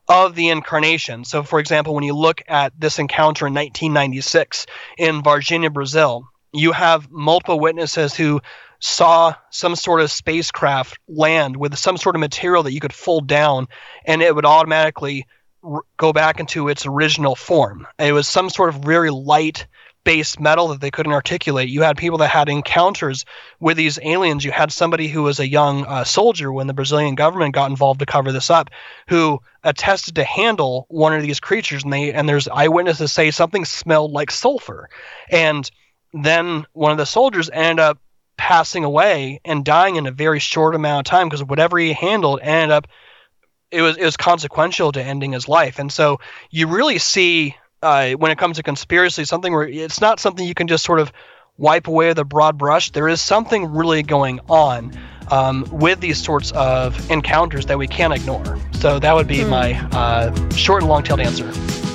of 0.08 0.34
the 0.34 0.50
incarnation. 0.50 1.24
So, 1.24 1.42
for 1.42 1.58
example, 1.58 1.94
when 1.94 2.04
you 2.04 2.14
look 2.14 2.42
at 2.48 2.78
this 2.78 2.98
encounter 2.98 3.46
in 3.46 3.54
1996 3.54 4.66
in 4.98 5.22
Varginha, 5.22 5.72
Brazil, 5.72 6.28
you 6.52 6.72
have 6.72 7.10
multiple 7.10 7.58
witnesses 7.58 8.14
who 8.14 8.42
saw 8.80 9.34
some 9.50 9.76
sort 9.76 10.00
of 10.00 10.10
spacecraft 10.10 10.98
land 11.08 11.56
with 11.56 11.76
some 11.76 11.96
sort 11.96 12.16
of 12.16 12.20
material 12.20 12.62
that 12.62 12.72
you 12.72 12.80
could 12.80 12.92
fold 12.92 13.26
down 13.26 13.68
and 14.04 14.22
it 14.22 14.34
would 14.34 14.46
automatically 14.46 15.26
r- 15.62 15.82
go 15.96 16.12
back 16.12 16.40
into 16.40 16.68
its 16.68 16.86
original 16.86 17.34
form. 17.34 17.86
It 17.98 18.12
was 18.12 18.28
some 18.28 18.50
sort 18.50 18.68
of 18.68 18.76
very 18.76 19.10
light 19.10 19.66
based 20.06 20.38
metal 20.38 20.68
that 20.68 20.80
they 20.80 20.92
couldn't 20.92 21.12
articulate. 21.12 21.68
You 21.68 21.82
had 21.82 21.96
people 21.98 22.18
that 22.18 22.28
had 22.28 22.48
encounters 22.48 23.24
with 23.58 23.76
these 23.76 23.98
aliens. 24.00 24.44
You 24.44 24.52
had 24.52 24.70
somebody 24.70 25.08
who 25.08 25.24
was 25.24 25.40
a 25.40 25.48
young 25.48 25.84
uh, 25.84 26.04
soldier 26.04 26.52
when 26.52 26.68
the 26.68 26.74
Brazilian 26.74 27.16
government 27.16 27.56
got 27.56 27.70
involved 27.70 27.98
to 27.98 28.06
cover 28.06 28.30
this 28.30 28.48
up, 28.48 28.70
who 29.08 29.40
attested 29.64 30.14
to 30.14 30.24
handle 30.24 30.86
one 30.88 31.12
of 31.12 31.22
these 31.22 31.40
creatures, 31.40 31.82
and 31.82 31.92
they 31.92 32.12
and 32.12 32.28
there's 32.28 32.46
eyewitnesses 32.46 33.12
say 33.12 33.32
something 33.32 33.64
smelled 33.64 34.12
like 34.12 34.30
sulfur, 34.30 34.88
and 35.28 35.68
then 36.12 36.64
one 36.72 36.92
of 36.92 36.98
the 36.98 37.04
soldiers 37.04 37.50
ended 37.52 37.80
up 37.80 37.98
passing 38.37 38.85
away 38.85 39.40
and 39.44 39.64
dying 39.64 39.96
in 39.96 40.07
a 40.07 40.11
very 40.11 40.38
short 40.38 40.75
amount 40.75 41.07
of 41.07 41.11
time 41.11 41.29
because 41.29 41.42
whatever 41.42 41.79
he 41.79 41.92
handled 41.92 42.40
ended 42.42 42.70
up 42.70 42.87
it 43.70 43.83
was 43.83 43.96
it 43.96 44.05
was 44.05 44.16
consequential 44.16 44.92
to 44.92 45.03
ending 45.03 45.33
his 45.33 45.49
life. 45.49 45.79
And 45.79 45.92
so 45.92 46.20
you 46.51 46.68
really 46.68 46.99
see 46.99 47.57
uh, 47.83 48.12
when 48.12 48.31
it 48.31 48.38
comes 48.38 48.57
to 48.57 48.62
conspiracy 48.62 49.25
something 49.25 49.53
where 49.53 49.66
it's 49.66 50.01
not 50.01 50.20
something 50.20 50.46
you 50.46 50.55
can 50.55 50.68
just 50.68 50.85
sort 50.85 51.01
of 51.01 51.12
wipe 51.59 51.87
away 51.87 52.09
with 52.09 52.18
a 52.18 52.25
broad 52.25 52.59
brush. 52.59 52.90
There 52.90 53.09
is 53.09 53.20
something 53.20 53.66
really 53.72 54.03
going 54.03 54.40
on 54.49 54.92
um, 55.31 55.66
with 55.70 56.01
these 56.01 56.22
sorts 56.22 56.53
of 56.53 57.11
encounters 57.11 57.66
that 57.66 57.79
we 57.79 57.88
can't 57.88 58.12
ignore. 58.12 58.59
So 58.72 58.99
that 58.99 59.14
would 59.14 59.27
be 59.27 59.38
mm. 59.38 59.49
my 59.49 59.75
uh, 59.92 60.51
short 60.51 60.83
and 60.83 60.90
long 60.90 61.03
tailed 61.03 61.20
answer. 61.20 61.86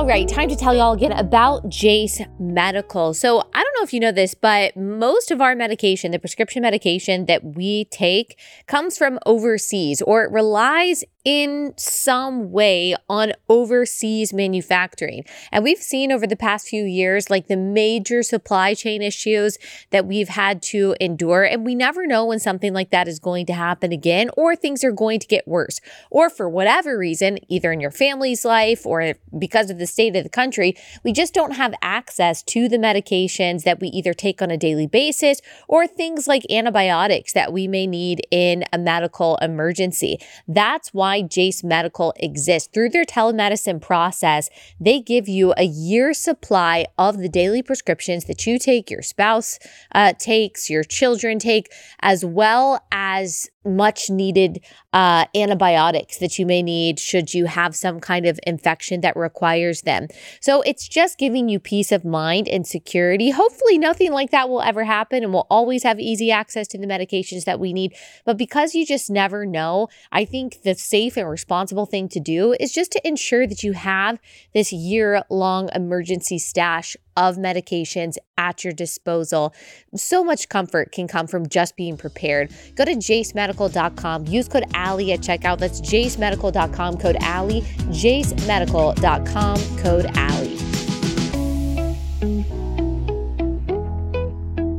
All 0.00 0.06
right, 0.06 0.26
time 0.26 0.48
to 0.48 0.56
tell 0.56 0.74
y'all 0.74 0.94
again 0.94 1.12
about 1.12 1.68
Jase 1.68 2.22
Medical. 2.38 3.12
So, 3.12 3.40
I 3.52 3.62
don't 3.62 3.74
know 3.76 3.82
if 3.82 3.92
you 3.92 4.00
know 4.00 4.12
this, 4.12 4.32
but 4.32 4.74
most 4.74 5.30
of 5.30 5.42
our 5.42 5.54
medication, 5.54 6.10
the 6.10 6.18
prescription 6.18 6.62
medication 6.62 7.26
that 7.26 7.44
we 7.44 7.84
take, 7.84 8.38
comes 8.66 8.96
from 8.96 9.18
overseas 9.26 10.00
or 10.00 10.24
it 10.24 10.30
relies 10.30 11.04
in 11.24 11.74
some 11.76 12.50
way 12.50 12.96
on 13.08 13.32
overseas 13.48 14.32
manufacturing. 14.32 15.24
And 15.52 15.62
we've 15.62 15.78
seen 15.78 16.12
over 16.12 16.26
the 16.26 16.36
past 16.36 16.66
few 16.66 16.84
years, 16.84 17.28
like 17.28 17.46
the 17.46 17.56
major 17.56 18.22
supply 18.22 18.72
chain 18.74 19.02
issues 19.02 19.58
that 19.90 20.06
we've 20.06 20.30
had 20.30 20.62
to 20.62 20.96
endure. 20.98 21.44
And 21.44 21.64
we 21.64 21.74
never 21.74 22.06
know 22.06 22.24
when 22.24 22.38
something 22.38 22.72
like 22.72 22.90
that 22.90 23.06
is 23.06 23.18
going 23.18 23.44
to 23.46 23.52
happen 23.52 23.92
again, 23.92 24.30
or 24.36 24.56
things 24.56 24.82
are 24.82 24.92
going 24.92 25.20
to 25.20 25.26
get 25.26 25.46
worse, 25.46 25.80
or 26.10 26.30
for 26.30 26.48
whatever 26.48 26.96
reason, 26.96 27.38
either 27.48 27.70
in 27.70 27.80
your 27.80 27.90
family's 27.90 28.44
life 28.44 28.86
or 28.86 29.14
because 29.38 29.70
of 29.70 29.78
the 29.78 29.86
state 29.90 30.16
of 30.16 30.22
the 30.22 30.30
country, 30.30 30.74
we 31.04 31.12
just 31.12 31.34
don't 31.34 31.52
have 31.52 31.74
access 31.82 32.42
to 32.44 32.68
the 32.68 32.78
medications 32.78 33.64
that 33.64 33.80
we 33.80 33.88
either 33.88 34.14
take 34.14 34.40
on 34.40 34.50
a 34.50 34.56
daily 34.56 34.86
basis 34.86 35.40
or 35.68 35.86
things 35.86 36.26
like 36.26 36.50
antibiotics 36.50 37.32
that 37.32 37.52
we 37.52 37.68
may 37.68 37.86
need 37.86 38.22
in 38.30 38.64
a 38.72 38.78
medical 38.78 39.36
emergency. 39.36 40.18
That's 40.48 40.94
why 40.94 41.22
Jase 41.22 41.62
Medical 41.62 42.14
exists. 42.16 42.68
Through 42.72 42.90
their 42.90 43.04
telemedicine 43.04 43.80
process, 43.80 44.48
they 44.78 45.00
give 45.00 45.28
you 45.28 45.52
a 45.56 45.64
year's 45.64 46.18
supply 46.18 46.86
of 46.98 47.18
the 47.18 47.28
daily 47.28 47.62
prescriptions 47.62 48.24
that 48.24 48.46
you 48.46 48.58
take, 48.58 48.90
your 48.90 49.02
spouse 49.02 49.58
uh, 49.92 50.12
takes, 50.18 50.70
your 50.70 50.84
children 50.84 51.38
take, 51.38 51.72
as 52.00 52.24
well 52.24 52.84
as 52.92 53.50
much 53.64 54.08
needed 54.08 54.64
uh, 54.92 55.26
antibiotics 55.34 56.18
that 56.18 56.38
you 56.38 56.46
may 56.46 56.62
need 56.62 56.98
should 56.98 57.34
you 57.34 57.44
have 57.44 57.76
some 57.76 58.00
kind 58.00 58.26
of 58.26 58.40
infection 58.46 59.02
that 59.02 59.16
requires 59.16 59.79
them. 59.82 60.08
So 60.40 60.62
it's 60.62 60.88
just 60.88 61.18
giving 61.18 61.48
you 61.48 61.58
peace 61.58 61.92
of 61.92 62.04
mind 62.04 62.48
and 62.48 62.66
security. 62.66 63.30
Hopefully, 63.30 63.78
nothing 63.78 64.12
like 64.12 64.30
that 64.30 64.48
will 64.48 64.62
ever 64.62 64.84
happen 64.84 65.22
and 65.22 65.32
we'll 65.32 65.46
always 65.50 65.82
have 65.82 65.98
easy 65.98 66.30
access 66.30 66.66
to 66.68 66.78
the 66.78 66.86
medications 66.86 67.44
that 67.44 67.60
we 67.60 67.72
need. 67.72 67.94
But 68.24 68.36
because 68.36 68.74
you 68.74 68.86
just 68.86 69.10
never 69.10 69.46
know, 69.46 69.88
I 70.12 70.24
think 70.24 70.62
the 70.62 70.74
safe 70.74 71.16
and 71.16 71.28
responsible 71.28 71.86
thing 71.86 72.08
to 72.10 72.20
do 72.20 72.54
is 72.58 72.72
just 72.72 72.92
to 72.92 73.06
ensure 73.06 73.46
that 73.46 73.62
you 73.62 73.72
have 73.72 74.18
this 74.54 74.72
year 74.72 75.22
long 75.30 75.68
emergency 75.74 76.38
stash 76.38 76.96
of 77.16 77.36
medications 77.36 78.16
at 78.38 78.64
your 78.64 78.72
disposal. 78.72 79.54
So 79.94 80.24
much 80.24 80.48
comfort 80.48 80.92
can 80.92 81.08
come 81.08 81.26
from 81.26 81.48
just 81.48 81.76
being 81.76 81.96
prepared. 81.96 82.52
Go 82.74 82.84
to 82.84 82.92
jasemedical.com, 82.92 84.26
use 84.26 84.48
code 84.48 84.64
Allie 84.74 85.12
at 85.12 85.20
checkout. 85.20 85.58
That's 85.58 85.80
jasemedical.com, 85.80 86.98
code 86.98 87.16
Allie, 87.20 87.62
jasemedical.com, 87.62 89.78
code 89.78 90.06
Allie. 90.14 90.58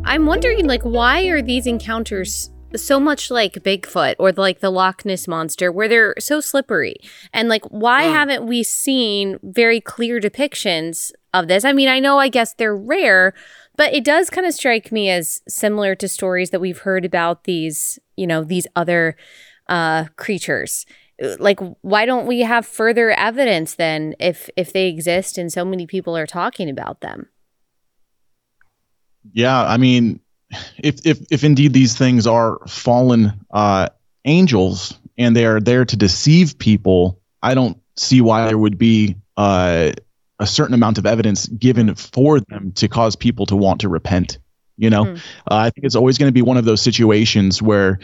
I'm 0.05 0.25
wondering, 0.25 0.67
like, 0.67 0.83
why 0.83 1.23
are 1.27 1.41
these 1.41 1.65
encounters 1.65 2.49
so 2.75 2.99
much 2.99 3.29
like 3.29 3.53
Bigfoot 3.55 4.15
or 4.19 4.31
like 4.31 4.59
the 4.59 4.69
Loch 4.69 5.05
Ness 5.05 5.27
monster 5.27 5.71
where 5.71 5.87
they're 5.87 6.15
so 6.19 6.39
slippery. 6.39 6.97
And 7.33 7.49
like 7.49 7.65
why 7.65 8.03
mm. 8.03 8.11
haven't 8.11 8.45
we 8.45 8.63
seen 8.63 9.39
very 9.43 9.81
clear 9.81 10.19
depictions 10.19 11.11
of 11.33 11.47
this? 11.47 11.65
I 11.65 11.73
mean, 11.73 11.89
I 11.89 11.99
know 11.99 12.17
I 12.17 12.29
guess 12.29 12.53
they're 12.53 12.75
rare, 12.75 13.33
but 13.75 13.93
it 13.93 14.03
does 14.03 14.29
kind 14.29 14.47
of 14.47 14.53
strike 14.53 14.91
me 14.91 15.09
as 15.09 15.41
similar 15.47 15.95
to 15.95 16.07
stories 16.07 16.51
that 16.51 16.61
we've 16.61 16.79
heard 16.79 17.05
about 17.05 17.43
these, 17.43 17.99
you 18.15 18.27
know, 18.27 18.43
these 18.43 18.67
other 18.75 19.15
uh 19.67 20.05
creatures. 20.15 20.85
Like 21.39 21.59
why 21.81 22.05
don't 22.05 22.25
we 22.25 22.39
have 22.41 22.65
further 22.65 23.11
evidence 23.11 23.75
then 23.75 24.15
if 24.19 24.49
if 24.55 24.73
they 24.73 24.87
exist 24.87 25.37
and 25.37 25.51
so 25.51 25.63
many 25.63 25.85
people 25.85 26.17
are 26.17 26.27
talking 26.27 26.69
about 26.69 27.01
them? 27.01 27.29
Yeah, 29.33 29.63
I 29.63 29.77
mean, 29.77 30.19
if 30.77 31.05
if 31.05 31.19
if 31.31 31.43
indeed 31.43 31.73
these 31.73 31.97
things 31.97 32.27
are 32.27 32.59
fallen 32.67 33.33
uh, 33.51 33.89
angels 34.25 34.97
and 35.17 35.35
they 35.35 35.45
are 35.45 35.59
there 35.59 35.85
to 35.85 35.95
deceive 35.95 36.57
people, 36.57 37.19
I 37.41 37.53
don't 37.53 37.77
see 37.95 38.21
why 38.21 38.47
there 38.47 38.57
would 38.57 38.77
be 38.77 39.15
uh, 39.37 39.91
a 40.39 40.47
certain 40.47 40.73
amount 40.73 40.97
of 40.97 41.05
evidence 41.05 41.47
given 41.47 41.93
for 41.95 42.39
them 42.39 42.71
to 42.73 42.87
cause 42.87 43.15
people 43.15 43.45
to 43.47 43.55
want 43.55 43.81
to 43.81 43.89
repent. 43.89 44.39
You 44.77 44.89
know, 44.89 45.05
mm. 45.05 45.17
uh, 45.17 45.55
I 45.55 45.69
think 45.69 45.85
it's 45.85 45.95
always 45.95 46.17
going 46.17 46.29
to 46.29 46.33
be 46.33 46.41
one 46.41 46.57
of 46.57 46.65
those 46.65 46.81
situations 46.81 47.61
where 47.61 47.99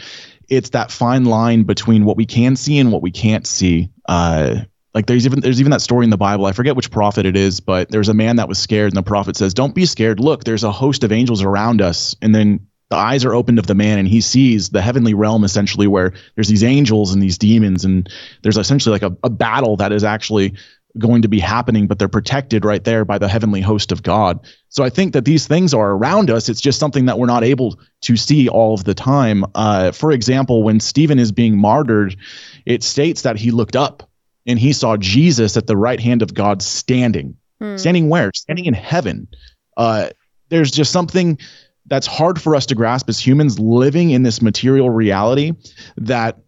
it's 0.48 0.70
that 0.70 0.90
fine 0.90 1.24
line 1.24 1.64
between 1.64 2.04
what 2.04 2.16
we 2.16 2.24
can 2.24 2.56
see 2.56 2.78
and 2.78 2.92
what 2.92 3.02
we 3.02 3.10
can't 3.10 3.46
see. 3.46 3.90
Uh, 4.08 4.60
like 4.94 5.06
there's 5.06 5.26
even 5.26 5.40
there's 5.40 5.60
even 5.60 5.70
that 5.70 5.82
story 5.82 6.04
in 6.04 6.10
the 6.10 6.16
Bible. 6.16 6.46
I 6.46 6.52
forget 6.52 6.76
which 6.76 6.90
prophet 6.90 7.26
it 7.26 7.36
is, 7.36 7.60
but 7.60 7.90
there's 7.90 8.08
a 8.08 8.14
man 8.14 8.36
that 8.36 8.48
was 8.48 8.58
scared, 8.58 8.92
and 8.92 8.96
the 8.96 9.02
prophet 9.02 9.36
says, 9.36 9.54
"Don't 9.54 9.74
be 9.74 9.86
scared. 9.86 10.20
Look, 10.20 10.44
there's 10.44 10.64
a 10.64 10.72
host 10.72 11.04
of 11.04 11.12
angels 11.12 11.42
around 11.42 11.82
us." 11.82 12.16
And 12.22 12.34
then 12.34 12.66
the 12.90 12.96
eyes 12.96 13.24
are 13.24 13.34
opened 13.34 13.58
of 13.58 13.66
the 13.66 13.74
man, 13.74 13.98
and 13.98 14.08
he 14.08 14.20
sees 14.20 14.70
the 14.70 14.80
heavenly 14.80 15.14
realm 15.14 15.44
essentially, 15.44 15.86
where 15.86 16.14
there's 16.34 16.48
these 16.48 16.64
angels 16.64 17.12
and 17.12 17.22
these 17.22 17.38
demons, 17.38 17.84
and 17.84 18.08
there's 18.42 18.56
essentially 18.56 18.92
like 18.92 19.02
a, 19.02 19.16
a 19.22 19.30
battle 19.30 19.76
that 19.76 19.92
is 19.92 20.04
actually 20.04 20.54
going 20.96 21.22
to 21.22 21.28
be 21.28 21.38
happening, 21.38 21.86
but 21.86 21.98
they're 21.98 22.08
protected 22.08 22.64
right 22.64 22.82
there 22.82 23.04
by 23.04 23.18
the 23.18 23.28
heavenly 23.28 23.60
host 23.60 23.92
of 23.92 24.02
God. 24.02 24.40
So 24.70 24.82
I 24.82 24.90
think 24.90 25.12
that 25.12 25.24
these 25.24 25.46
things 25.46 25.74
are 25.74 25.90
around 25.90 26.30
us. 26.30 26.48
It's 26.48 26.60
just 26.60 26.80
something 26.80 27.06
that 27.06 27.18
we're 27.18 27.26
not 27.26 27.44
able 27.44 27.78
to 28.02 28.16
see 28.16 28.48
all 28.48 28.74
of 28.74 28.84
the 28.84 28.94
time. 28.94 29.44
Uh, 29.54 29.92
for 29.92 30.12
example, 30.12 30.62
when 30.62 30.80
Stephen 30.80 31.18
is 31.18 31.30
being 31.30 31.58
martyred, 31.58 32.16
it 32.64 32.82
states 32.82 33.22
that 33.22 33.36
he 33.36 33.50
looked 33.50 33.76
up 33.76 34.07
and 34.48 34.58
he 34.58 34.72
saw 34.72 34.96
Jesus 34.96 35.56
at 35.56 35.66
the 35.66 35.76
right 35.76 36.00
hand 36.00 36.22
of 36.22 36.34
God 36.34 36.62
standing. 36.62 37.36
Hmm. 37.60 37.76
Standing 37.76 38.08
where? 38.08 38.32
Standing 38.34 38.64
in 38.64 38.74
heaven. 38.74 39.28
Uh, 39.76 40.08
there's 40.48 40.70
just 40.70 40.90
something 40.90 41.38
that's 41.86 42.06
hard 42.06 42.40
for 42.40 42.56
us 42.56 42.66
to 42.66 42.74
grasp 42.74 43.08
as 43.08 43.24
humans 43.24 43.58
living 43.58 44.10
in 44.10 44.22
this 44.22 44.42
material 44.42 44.90
reality 44.90 45.52
that 45.98 46.38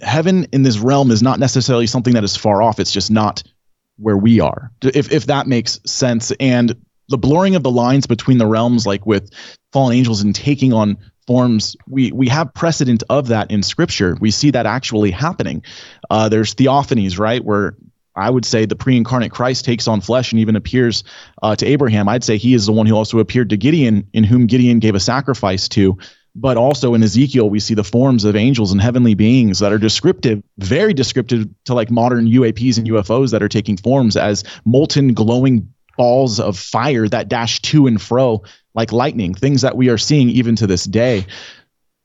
heaven 0.00 0.46
in 0.52 0.62
this 0.62 0.78
realm 0.78 1.10
is 1.10 1.22
not 1.22 1.38
necessarily 1.38 1.86
something 1.86 2.14
that 2.14 2.24
is 2.24 2.36
far 2.36 2.62
off. 2.62 2.80
It's 2.80 2.92
just 2.92 3.10
not 3.10 3.42
where 3.96 4.16
we 4.16 4.40
are. 4.40 4.72
If 4.82 5.12
if 5.12 5.26
that 5.26 5.46
makes 5.46 5.78
sense. 5.86 6.32
And 6.40 6.74
the 7.08 7.18
blurring 7.18 7.54
of 7.54 7.62
the 7.62 7.70
lines 7.70 8.06
between 8.06 8.38
the 8.38 8.46
realms, 8.46 8.86
like 8.86 9.06
with 9.06 9.30
fallen 9.72 9.96
angels 9.96 10.22
and 10.22 10.34
taking 10.34 10.72
on 10.72 10.98
forms 11.28 11.76
we 11.86 12.10
we 12.10 12.28
have 12.28 12.54
precedent 12.54 13.02
of 13.10 13.28
that 13.28 13.50
in 13.50 13.62
scripture. 13.62 14.16
We 14.18 14.30
see 14.30 14.52
that 14.52 14.64
actually 14.64 15.10
happening. 15.10 15.62
Uh, 16.08 16.30
there's 16.30 16.54
theophanies 16.54 17.18
right 17.18 17.44
where 17.44 17.76
i 18.16 18.28
would 18.28 18.46
say 18.46 18.64
the 18.64 18.74
pre-incarnate 18.74 19.30
christ 19.30 19.66
takes 19.66 19.86
on 19.86 20.00
flesh 20.00 20.32
and 20.32 20.40
even 20.40 20.56
appears 20.56 21.04
uh, 21.42 21.54
to 21.54 21.66
abraham. 21.66 22.08
I'd 22.08 22.24
say 22.24 22.38
he 22.38 22.54
is 22.54 22.64
the 22.64 22.72
one 22.72 22.86
who 22.86 22.96
also 22.96 23.18
appeared 23.18 23.50
to 23.50 23.58
gideon 23.58 24.08
in 24.14 24.24
whom 24.24 24.46
gideon 24.46 24.78
gave 24.78 24.94
a 24.94 25.00
sacrifice 25.00 25.68
to. 25.70 25.98
But 26.34 26.56
also 26.56 26.94
in 26.94 27.02
ezekiel 27.02 27.50
we 27.50 27.60
see 27.60 27.74
the 27.74 27.84
forms 27.84 28.24
of 28.24 28.34
angels 28.34 28.72
and 28.72 28.80
heavenly 28.80 29.14
beings 29.14 29.58
that 29.58 29.72
are 29.72 29.78
descriptive 29.78 30.42
very 30.56 30.94
descriptive 30.94 31.46
to 31.66 31.74
like 31.74 31.90
modern 31.90 32.26
uaps 32.26 32.78
and 32.78 32.88
ufos 32.88 33.32
that 33.32 33.42
are 33.42 33.48
taking 33.48 33.76
forms 33.76 34.16
as 34.16 34.44
molten 34.64 35.12
glowing 35.12 35.74
balls 35.98 36.40
of 36.40 36.56
fire 36.56 37.06
that 37.06 37.28
dash 37.28 37.60
to 37.60 37.86
and 37.86 38.00
fro 38.00 38.42
like 38.74 38.92
lightning, 38.92 39.34
things 39.34 39.62
that 39.62 39.76
we 39.76 39.90
are 39.90 39.98
seeing 39.98 40.30
even 40.30 40.56
to 40.56 40.66
this 40.66 40.84
day. 40.84 41.26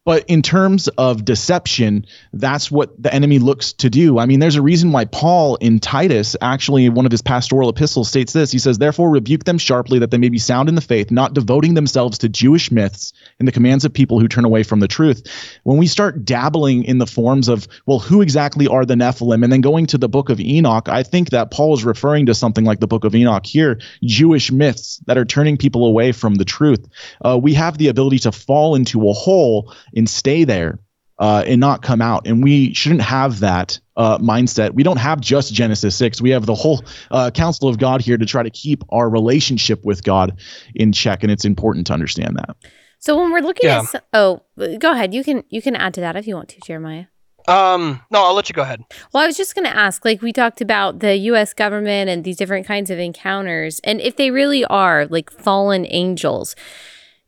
But 0.06 0.26
in 0.28 0.42
terms 0.42 0.89
of 0.89 1.24
deception, 1.24 2.06
that's 2.34 2.70
what 2.70 3.02
the 3.02 3.13
enemy 3.13 3.39
looks 3.39 3.72
to 3.74 3.89
do. 3.89 4.20
I 4.20 4.26
mean, 4.26 4.39
there's 4.39 4.58
a 4.58 4.62
reason 4.62 4.92
why 4.92 5.06
Paul 5.06 5.56
in 5.56 5.80
Titus, 5.80 6.36
actually, 6.42 6.86
in 6.86 6.94
one 6.94 7.06
of 7.06 7.12
his 7.12 7.22
pastoral 7.22 7.70
epistles, 7.70 8.10
states 8.10 8.34
this. 8.34 8.52
He 8.52 8.60
says, 8.60 8.78
Therefore, 8.78 9.10
rebuke 9.10 9.46
them 9.46 9.58
sharply 9.58 10.00
that 10.00 10.12
they 10.12 10.18
may 10.18 10.28
be 10.28 10.39
sound 10.39 10.68
in 10.68 10.76
the 10.76 10.82
faith, 10.82 11.10
not 11.10 11.34
devoting 11.34 11.74
themselves 11.74 12.18
to 12.20 12.30
Jewish 12.30 12.70
myths 12.70 13.13
and 13.39 13.48
the 13.48 13.54
commands 13.54 13.86
of 13.86 13.94
people 13.94 14.20
who 14.20 14.28
turn 14.28 14.44
away 14.44 14.63
from 14.63 14.82
the 14.82 14.89
truth. 14.89 15.24
When 15.63 15.78
we 15.78 15.88
start 15.88 16.26
dabbling 16.26 16.84
in 16.84 16.98
the 16.98 17.08
forms 17.08 17.48
of, 17.48 17.66
well, 17.86 18.00
who 18.00 18.22
exactly 18.22 18.68
are 18.68 18.86
the 18.86 18.96
Nephilim, 18.96 19.42
and 19.42 19.54
then 19.54 19.62
going 19.62 19.86
to 19.88 19.98
the 19.98 20.10
book 20.10 20.30
of 20.30 20.42
Enoch, 20.42 20.89
I 20.89 21.04
think 21.04 21.30
that 21.30 21.50
Paul 21.50 21.76
is 21.76 21.86
referring 21.86 22.26
to 22.26 22.36
something 22.36 22.66
like 22.66 22.82
the 22.82 22.88
book 22.88 23.06
of 23.06 23.16
Enoch 23.16 23.46
here 23.46 23.80
Jewish 24.04 24.52
myths 24.52 25.02
that 25.06 25.18
are 25.18 25.26
turning 25.26 25.56
people 25.56 25.86
away 25.86 26.12
from 26.12 26.36
the 26.36 26.46
truth. 26.46 26.86
Uh, 27.24 27.39
we 27.42 27.54
have 27.54 27.78
the 27.78 27.88
ability 27.88 28.20
to 28.20 28.34
fall 28.34 28.76
into 28.76 29.10
a 29.10 29.13
hole 29.13 29.74
and 29.96 30.10
stay 30.10 30.44
there 30.44 30.80
uh, 31.20 31.44
and 31.46 31.60
not 31.60 31.82
come 31.82 32.02
out. 32.02 32.28
And 32.28 32.44
we 32.44 32.74
shouldn't 32.74 33.02
have 33.02 33.40
that 33.42 33.80
uh, 33.96 34.18
mindset. 34.18 34.74
We 34.74 34.84
don't 34.84 34.98
have 34.98 35.22
just 35.22 35.54
Genesis 35.54 35.96
6. 35.96 36.22
We 36.22 36.32
have 36.32 36.46
the 36.46 36.56
whole 36.56 36.84
uh, 37.12 37.32
counsel 37.32 37.70
of 37.70 37.78
God 37.78 38.02
here 38.02 38.18
to 38.18 38.26
try 38.26 38.44
to 38.44 38.50
keep 38.50 38.84
our 38.90 39.10
relationship 39.10 39.86
with 39.86 40.04
God 40.04 40.40
in 40.74 40.92
check. 40.92 41.24
And 41.24 41.32
it's 41.32 41.46
important 41.46 41.88
to 41.88 41.94
understand 41.94 42.38
that. 42.38 42.56
So 43.00 43.18
when 43.20 43.32
we're 43.32 43.42
looking 43.42 43.70
yeah. 43.70 43.84
at, 43.94 44.04
oh, 44.14 44.42
go 44.80 44.92
ahead. 44.92 45.14
You 45.14 45.24
can, 45.24 45.44
you 45.50 45.62
can 45.62 45.76
add 45.76 45.94
to 45.96 46.02
that 46.02 46.16
if 46.16 46.26
you 46.26 46.36
want 46.36 46.50
to, 46.50 46.60
Jeremiah. 46.66 47.06
Um, 47.48 48.02
no, 48.10 48.24
I'll 48.24 48.34
let 48.34 48.48
you 48.48 48.54
go 48.54 48.62
ahead. 48.62 48.82
Well, 49.14 49.24
I 49.24 49.28
was 49.28 49.36
just 49.36 49.56
going 49.56 49.66
to 49.66 49.76
ask 49.76 50.06
like, 50.06 50.22
we 50.22 50.32
talked 50.32 50.62
about 50.62 51.00
the 51.00 51.18
US 51.18 51.54
government 51.54 52.10
and 52.10 52.24
these 52.24 52.38
different 52.38 52.66
kinds 52.66 52.90
of 52.90 53.00
encounters, 53.00 53.80
and 53.84 54.00
if 54.00 54.16
they 54.16 54.32
really 54.32 54.64
are 54.66 55.06
like 55.08 55.30
fallen 55.30 55.86
angels, 55.90 56.56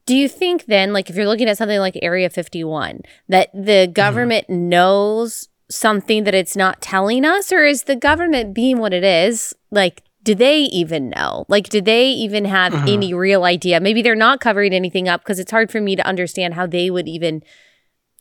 do 0.06 0.16
you 0.16 0.30
think 0.30 0.66
then, 0.66 0.94
like 0.94 1.10
if 1.10 1.16
you're 1.16 1.28
looking 1.28 1.50
at 1.50 1.58
something 1.58 1.80
like 1.80 1.98
Area 2.02 2.30
51, 2.30 3.02
that 3.30 3.52
the 3.54 3.86
mm-hmm. 3.86 3.94
government 3.94 4.48
mm-hmm. 4.48 4.70
knows 4.70 5.50
something 5.70 6.26
that 6.26 6.36
it's 6.36 6.56
not 6.56 6.82
telling 6.82 7.26
us, 7.26 7.52
or 7.52 7.66
is 7.66 7.84
the 7.84 7.96
government 7.96 8.54
being 8.54 8.78
what 8.78 8.94
it 8.94 9.04
is? 9.04 9.54
Like, 9.72 10.04
do 10.22 10.36
they 10.36 10.62
even 10.62 11.10
know? 11.10 11.46
Like, 11.48 11.70
do 11.70 11.82
they 11.82 12.10
even 12.10 12.46
have 12.46 12.74
mm-hmm. 12.74 12.88
any 12.88 13.14
real 13.14 13.44
idea? 13.44 13.80
Maybe 13.80 14.02
they're 14.02 14.16
not 14.16 14.40
covering 14.40 14.74
anything 14.74 15.08
up 15.08 15.22
because 15.22 15.40
it's 15.40 15.52
hard 15.52 15.72
for 15.72 15.82
me 15.82 15.96
to 15.96 16.06
understand 16.06 16.54
how 16.54 16.66
they 16.66 16.90
would 16.90 17.08
even 17.08 17.44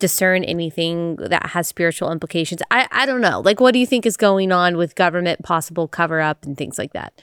discern 0.00 0.44
anything 0.44 1.16
that 1.16 1.46
has 1.46 1.68
spiritual 1.68 2.10
implications. 2.10 2.60
I, 2.70 2.88
I 2.90 3.06
don't 3.06 3.20
know. 3.20 3.40
Like, 3.40 3.60
what 3.60 3.72
do 3.72 3.78
you 3.78 3.86
think 3.86 4.04
is 4.04 4.16
going 4.16 4.52
on 4.52 4.76
with 4.76 4.94
government 4.94 5.42
possible 5.42 5.88
cover 5.88 6.20
up 6.20 6.44
and 6.44 6.56
things 6.58 6.78
like 6.78 6.92
that? 6.92 7.20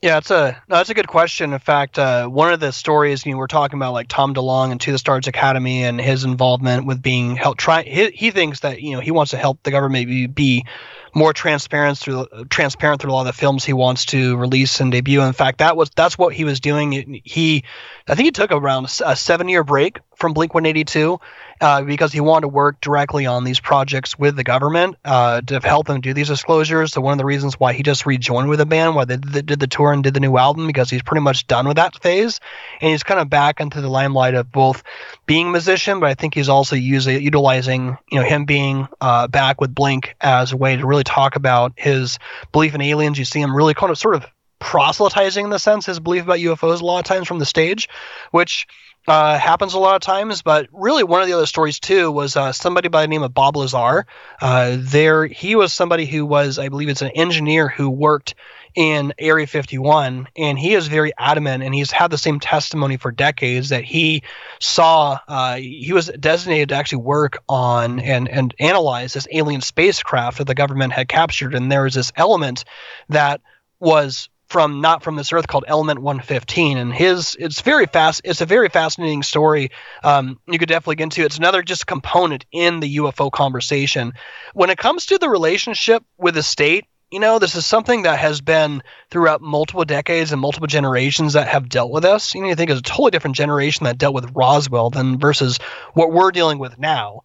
Yeah, 0.00 0.18
it's 0.18 0.30
a 0.30 0.62
no, 0.68 0.76
that's 0.76 0.90
a 0.90 0.94
good 0.94 1.08
question. 1.08 1.52
In 1.52 1.58
fact, 1.58 1.98
uh, 1.98 2.28
one 2.28 2.52
of 2.52 2.60
the 2.60 2.70
stories 2.70 3.26
you 3.26 3.32
know, 3.32 3.38
we're 3.38 3.48
talking 3.48 3.80
about, 3.80 3.94
like 3.94 4.06
Tom 4.06 4.32
DeLonge 4.32 4.70
and 4.70 4.80
To 4.82 4.92
the 4.92 4.98
Stars 4.98 5.26
Academy, 5.26 5.82
and 5.82 6.00
his 6.00 6.22
involvement 6.22 6.86
with 6.86 7.02
being 7.02 7.34
help. 7.34 7.58
Try 7.58 7.82
he, 7.82 8.10
he 8.10 8.30
thinks 8.30 8.60
that 8.60 8.80
you 8.80 8.92
know 8.92 9.00
he 9.00 9.10
wants 9.10 9.32
to 9.32 9.36
help 9.36 9.60
the 9.64 9.72
government 9.72 10.06
be, 10.06 10.26
be 10.28 10.66
more 11.14 11.32
transparent 11.32 11.98
through 11.98 12.26
transparent 12.48 13.00
through 13.00 13.10
a 13.10 13.14
lot 13.14 13.22
of 13.22 13.26
the 13.26 13.32
films 13.32 13.64
he 13.64 13.72
wants 13.72 14.04
to 14.06 14.36
release 14.36 14.78
and 14.78 14.92
debut. 14.92 15.20
In 15.20 15.32
fact, 15.32 15.58
that 15.58 15.76
was 15.76 15.90
that's 15.90 16.16
what 16.16 16.32
he 16.32 16.44
was 16.44 16.60
doing. 16.60 17.20
He, 17.24 17.64
I 18.06 18.14
think 18.14 18.26
he 18.26 18.30
took 18.30 18.52
around 18.52 18.84
a 19.04 19.16
seven 19.16 19.48
year 19.48 19.64
break 19.64 19.98
from 20.14 20.32
Blink 20.32 20.54
182 20.54 21.18
uh, 21.60 21.82
because 21.82 22.12
he 22.12 22.20
wanted 22.20 22.42
to 22.42 22.48
work 22.48 22.80
directly 22.80 23.26
on 23.26 23.44
these 23.44 23.60
projects 23.60 24.18
with 24.18 24.36
the 24.36 24.44
government 24.44 24.96
uh, 25.04 25.40
to 25.42 25.60
help 25.60 25.86
them 25.86 26.00
do 26.00 26.14
these 26.14 26.28
disclosures. 26.28 26.92
So 26.92 27.00
one 27.00 27.12
of 27.12 27.18
the 27.18 27.24
reasons 27.24 27.58
why 27.58 27.72
he 27.72 27.82
just 27.82 28.06
rejoined 28.06 28.48
with 28.48 28.58
the 28.58 28.66
band, 28.66 28.94
why 28.94 29.04
they 29.04 29.16
did 29.16 29.60
the 29.60 29.66
tour 29.66 29.92
and 29.92 30.02
did 30.02 30.14
the 30.14 30.20
new 30.20 30.36
album, 30.36 30.66
because 30.66 30.90
he's 30.90 31.02
pretty 31.02 31.22
much 31.22 31.46
done 31.46 31.66
with 31.66 31.76
that 31.76 32.00
phase, 32.02 32.40
and 32.80 32.90
he's 32.90 33.02
kind 33.02 33.20
of 33.20 33.28
back 33.28 33.60
into 33.60 33.80
the 33.80 33.88
limelight 33.88 34.34
of 34.34 34.50
both 34.50 34.82
being 35.26 35.48
a 35.48 35.50
musician, 35.50 36.00
but 36.00 36.08
I 36.08 36.14
think 36.14 36.34
he's 36.34 36.48
also 36.48 36.76
using 36.76 37.22
utilizing 37.22 37.98
you 38.10 38.20
know 38.20 38.24
him 38.24 38.44
being 38.44 38.88
uh, 39.00 39.26
back 39.28 39.60
with 39.60 39.74
Blink 39.74 40.16
as 40.20 40.52
a 40.52 40.56
way 40.56 40.76
to 40.76 40.86
really 40.86 41.04
talk 41.04 41.36
about 41.36 41.72
his 41.76 42.18
belief 42.52 42.74
in 42.74 42.80
aliens. 42.80 43.18
You 43.18 43.24
see 43.24 43.40
him 43.40 43.54
really 43.54 43.74
kind 43.74 43.90
of 43.90 43.98
sort 43.98 44.14
of 44.14 44.26
proselytizing 44.58 45.44
in 45.44 45.50
the 45.50 45.58
sense 45.58 45.86
his 45.86 46.00
belief 46.00 46.24
about 46.24 46.38
UFOs 46.38 46.80
a 46.80 46.84
lot 46.84 46.98
of 46.98 47.04
times 47.04 47.28
from 47.28 47.38
the 47.38 47.46
stage, 47.46 47.88
which 48.30 48.66
uh, 49.06 49.38
happens 49.38 49.74
a 49.74 49.78
lot 49.78 49.96
of 49.96 50.02
times, 50.02 50.42
but 50.42 50.68
really 50.72 51.04
one 51.04 51.22
of 51.22 51.26
the 51.26 51.32
other 51.32 51.46
stories 51.46 51.80
too 51.80 52.10
was 52.10 52.36
uh, 52.36 52.52
somebody 52.52 52.88
by 52.88 53.02
the 53.02 53.08
name 53.08 53.22
of 53.22 53.32
Bob 53.32 53.56
Lazar. 53.56 54.06
Uh, 54.40 54.76
there, 54.78 55.26
he 55.26 55.54
was 55.54 55.72
somebody 55.72 56.04
who 56.04 56.26
was, 56.26 56.58
I 56.58 56.68
believe, 56.68 56.88
it's 56.88 57.02
an 57.02 57.08
engineer 57.08 57.68
who 57.68 57.88
worked 57.88 58.34
in 58.74 59.14
Area 59.18 59.46
51, 59.46 60.28
and 60.36 60.58
he 60.58 60.74
is 60.74 60.88
very 60.88 61.12
adamant, 61.18 61.62
and 61.62 61.74
he's 61.74 61.90
had 61.90 62.10
the 62.10 62.18
same 62.18 62.38
testimony 62.38 62.96
for 62.96 63.10
decades 63.10 63.70
that 63.70 63.84
he 63.84 64.22
saw. 64.60 65.18
Uh, 65.26 65.56
he 65.56 65.92
was 65.92 66.08
designated 66.08 66.68
to 66.68 66.74
actually 66.74 67.02
work 67.02 67.38
on 67.48 68.00
and 68.00 68.28
and 68.28 68.54
analyze 68.60 69.14
this 69.14 69.26
alien 69.32 69.62
spacecraft 69.62 70.38
that 70.38 70.46
the 70.46 70.54
government 70.54 70.92
had 70.92 71.08
captured, 71.08 71.54
and 71.54 71.72
there 71.72 71.84
was 71.84 71.94
this 71.94 72.12
element 72.14 72.64
that 73.08 73.40
was 73.80 74.28
from 74.48 74.80
not 74.80 75.02
from 75.02 75.16
this 75.16 75.32
earth 75.32 75.46
called 75.46 75.64
element 75.68 76.00
115 76.00 76.78
and 76.78 76.92
his 76.92 77.36
it's 77.38 77.60
very 77.60 77.86
fast 77.86 78.22
it's 78.24 78.40
a 78.40 78.46
very 78.46 78.68
fascinating 78.68 79.22
story. 79.22 79.70
Um, 80.02 80.40
you 80.46 80.58
could 80.58 80.68
definitely 80.68 80.96
get 80.96 81.04
into 81.04 81.24
it's 81.24 81.38
another 81.38 81.62
just 81.62 81.86
component 81.86 82.44
in 82.50 82.80
the 82.80 82.96
ufo 82.96 83.30
conversation. 83.30 84.12
When 84.54 84.70
it 84.70 84.78
comes 84.78 85.06
to 85.06 85.18
the 85.18 85.28
relationship 85.28 86.02
with 86.16 86.34
the 86.34 86.42
state 86.42 86.86
you 87.10 87.20
know 87.20 87.38
this 87.38 87.54
is 87.54 87.64
something 87.64 88.02
that 88.02 88.18
has 88.18 88.40
been 88.40 88.82
throughout 89.10 89.40
multiple 89.40 89.84
decades 89.84 90.32
and 90.32 90.40
multiple 90.40 90.66
generations 90.66 91.34
that 91.34 91.48
have 91.48 91.68
dealt 91.68 91.90
with 91.90 92.04
us. 92.04 92.34
You 92.34 92.42
know 92.42 92.48
you 92.48 92.54
think 92.54 92.70
it's 92.70 92.80
a 92.80 92.82
totally 92.82 93.10
different 93.10 93.36
generation 93.36 93.84
that 93.84 93.98
dealt 93.98 94.14
with 94.14 94.32
roswell 94.34 94.90
than 94.90 95.18
versus 95.18 95.58
what 95.94 96.12
we're 96.12 96.30
dealing 96.30 96.58
with 96.58 96.78
now. 96.78 97.20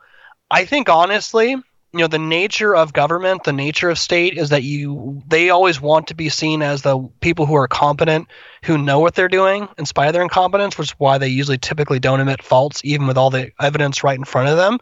I 0.51 0.65
think 0.65 0.89
honestly 0.89 1.55
you 1.93 1.99
know 1.99 2.07
the 2.07 2.19
nature 2.19 2.75
of 2.75 2.91
government 2.91 3.43
the 3.43 3.53
nature 3.53 3.89
of 3.89 3.99
state 3.99 4.37
is 4.37 4.49
that 4.49 4.63
you 4.63 5.21
they 5.27 5.51
always 5.51 5.79
want 5.79 6.07
to 6.07 6.15
be 6.15 6.29
seen 6.29 6.61
as 6.61 6.81
the 6.81 6.97
people 7.21 7.45
who 7.45 7.55
are 7.55 7.67
competent 7.67 8.27
who 8.65 8.77
know 8.77 8.99
what 8.99 9.13
they're 9.13 9.27
doing 9.27 9.67
in 9.77 9.85
spite 9.85 10.07
of 10.07 10.13
their 10.13 10.23
incompetence 10.23 10.77
which 10.77 10.89
is 10.89 10.95
why 10.97 11.17
they 11.17 11.27
usually 11.27 11.57
typically 11.57 11.99
don't 11.99 12.19
admit 12.19 12.41
faults 12.41 12.81
even 12.83 13.07
with 13.07 13.17
all 13.17 13.29
the 13.29 13.51
evidence 13.61 14.03
right 14.03 14.17
in 14.17 14.23
front 14.25 14.49
of 14.49 14.57
them. 14.57 14.79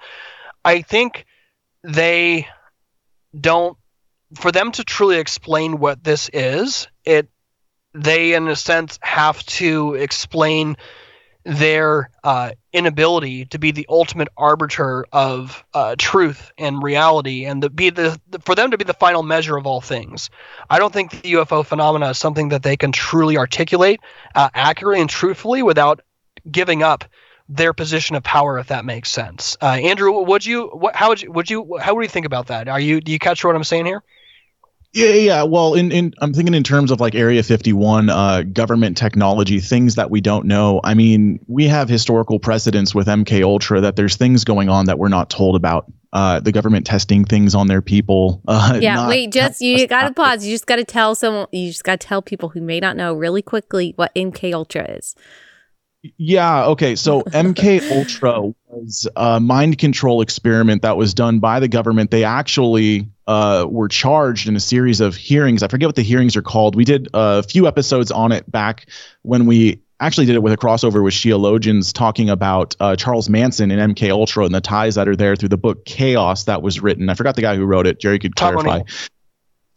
I 0.64 0.82
think 0.82 1.26
they 1.84 2.48
don't 3.38 3.78
for 4.36 4.52
them 4.52 4.72
to 4.72 4.84
truly 4.84 5.18
explain 5.18 5.80
what 5.80 6.04
this 6.04 6.30
is 6.32 6.88
it 7.04 7.30
they 7.94 8.34
in 8.34 8.48
a 8.48 8.56
sense 8.56 8.98
have 9.02 9.44
to 9.46 9.96
explain 9.96 10.78
their 11.44 12.10
uh, 12.24 12.52
inability 12.72 13.46
to 13.46 13.60
be 13.60 13.72
the 13.72 13.86
ultimate 13.90 14.28
arbiter 14.38 15.06
of 15.12 15.64
uh, 15.74 15.96
truth 15.98 16.52
and 16.58 16.84
reality, 16.84 17.46
and 17.46 17.64
to 17.64 17.70
be 17.70 17.90
the, 17.90 18.20
the, 18.30 18.40
for 18.40 18.56
them 18.56 18.72
to 18.72 18.78
be 18.78 18.84
the 18.84 18.94
final 18.94 19.24
measure 19.24 19.58
of 19.58 19.66
all 19.66 19.82
things. 19.82 20.30
I 20.70 20.80
don't 20.80 20.94
think 20.94 21.12
the 21.12 21.34
UFO 21.34 21.66
phenomena 21.66 22.10
is 22.10 22.18
something 22.18 22.50
that 22.50 22.64
they 22.64 22.78
can 22.78 22.92
truly 22.92 23.38
articulate 23.38 24.00
uh, 24.36 24.50
accurately 24.54 25.02
and 25.02 25.10
truthfully 25.10 25.64
without 25.64 26.02
giving 26.50 26.84
up 26.84 27.06
their 27.50 27.74
position 27.74 28.16
of 28.16 28.24
power, 28.24 28.60
if 28.60 28.68
that 28.68 28.86
makes 28.86 29.12
sense. 29.12 29.58
Uh, 29.62 29.66
Andrew, 29.66 30.22
would 30.22 30.46
you? 30.46 30.68
What, 30.68 30.96
how 30.96 31.10
would 31.10 31.22
you? 31.22 31.32
Would 31.32 31.50
you? 31.50 31.78
How 31.82 31.96
would 31.96 32.04
you 32.04 32.10
think 32.10 32.26
about 32.26 32.48
that? 32.48 32.68
Are 32.68 32.80
you? 32.80 33.02
Do 33.02 33.12
you 33.12 33.20
catch 33.20 33.44
what 33.44 33.56
I'm 33.56 33.64
saying 33.64 33.86
here? 33.86 34.04
Yeah, 34.94 35.14
yeah. 35.14 35.44
Well, 35.44 35.74
in, 35.76 35.92
in 35.92 36.14
I'm 36.20 36.34
thinking 36.34 36.54
in 36.54 36.64
terms 36.64 36.92
of 36.92 37.00
like 37.00 37.16
Area 37.16 37.44
51, 37.44 38.10
uh, 38.10 38.44
government 38.44 38.98
technology, 38.98 39.60
things 39.62 39.96
that 39.96 40.10
we 40.10 40.20
don't 40.20 40.48
know. 40.48 40.82
I 40.84 40.96
mean, 40.96 41.40
we 41.48 41.68
have 41.68 41.88
historical 41.88 42.40
precedents 42.40 42.94
with 42.94 43.08
MK 43.08 43.42
Ultra 43.44 43.82
that 43.82 43.96
there's 43.96 44.18
things 44.18 44.44
going 44.44 44.68
on 44.68 44.88
that 44.88 45.00
we're 45.00 45.10
not 45.10 45.30
told 45.30 45.56
about. 45.56 45.92
Uh, 46.14 46.42
the 46.42 46.52
government 46.52 46.86
testing 46.86 47.24
things 47.24 47.56
on 47.56 47.68
their 47.68 47.82
people. 47.82 48.42
Uh, 48.52 48.80
yeah, 48.82 49.08
wait, 49.08 49.32
just 49.32 49.62
you 49.62 49.88
got 49.88 50.10
to 50.10 50.14
pause. 50.14 50.46
You 50.46 50.54
just 50.54 50.66
got 50.66 50.76
to 50.76 50.84
tell 50.84 51.16
someone. 51.16 51.48
You 51.54 51.70
just 51.70 51.86
got 51.86 52.02
to 52.02 52.08
tell 52.08 52.22
people 52.22 52.50
who 52.50 52.60
may 52.60 52.82
not 52.82 52.98
know 52.98 53.14
really 53.14 53.42
quickly 53.42 53.94
what 53.96 54.14
MK 54.14 54.54
Ultra 54.54 54.92
is. 54.92 55.16
Yeah. 56.18 56.66
Okay. 56.66 56.96
So 56.96 57.22
MK 57.22 57.92
Ultra 57.98 58.52
was 58.68 59.08
a 59.16 59.40
mind 59.40 59.78
control 59.78 60.22
experiment 60.22 60.82
that 60.82 60.98
was 60.98 61.14
done 61.14 61.40
by 61.40 61.60
the 61.62 61.68
government. 61.68 62.12
They 62.12 62.24
actually 62.26 63.10
uh, 63.32 63.66
were 63.66 63.88
charged 63.88 64.50
in 64.50 64.58
a 64.58 64.60
series 64.60 65.00
of 65.00 65.16
hearings. 65.16 65.64
I 65.64 65.70
forget 65.70 65.88
what 65.88 65.96
the 65.96 66.02
hearings 66.02 66.36
are 66.36 66.42
called. 66.42 66.76
We 66.76 66.84
did 66.84 67.08
a 67.14 67.42
few 67.42 67.66
episodes 67.66 68.12
on 68.12 68.34
it 68.34 68.50
back 68.52 68.90
when 69.22 69.46
we 69.46 69.82
actually 70.02 70.26
did 70.26 70.36
it 70.36 70.44
with 70.44 70.52
a 70.52 70.58
crossover 70.58 71.02
with 71.02 71.14
Sheologians 71.14 71.94
talking 71.94 72.30
about 72.30 72.76
uh, 72.82 72.98
Charles 72.98 73.30
Manson 73.30 73.72
and 73.72 73.96
MK 73.96 74.10
Ultra 74.10 74.44
and 74.44 74.54
the 74.54 74.60
ties 74.60 74.96
that 74.96 75.08
are 75.08 75.16
there 75.16 75.38
through 75.38 75.48
the 75.48 75.58
book 75.58 75.86
Chaos 75.86 76.44
that 76.44 76.62
was 76.62 76.82
written. 76.82 77.08
I 77.08 77.14
forgot 77.14 77.38
the 77.38 77.42
guy 77.42 77.56
who 77.56 77.64
wrote 77.64 77.88
it. 77.88 78.02
Jerry 78.02 78.20
could 78.20 78.36
Tom 78.36 78.56
clarify. 78.56 78.82
O'Neill. 78.82 78.88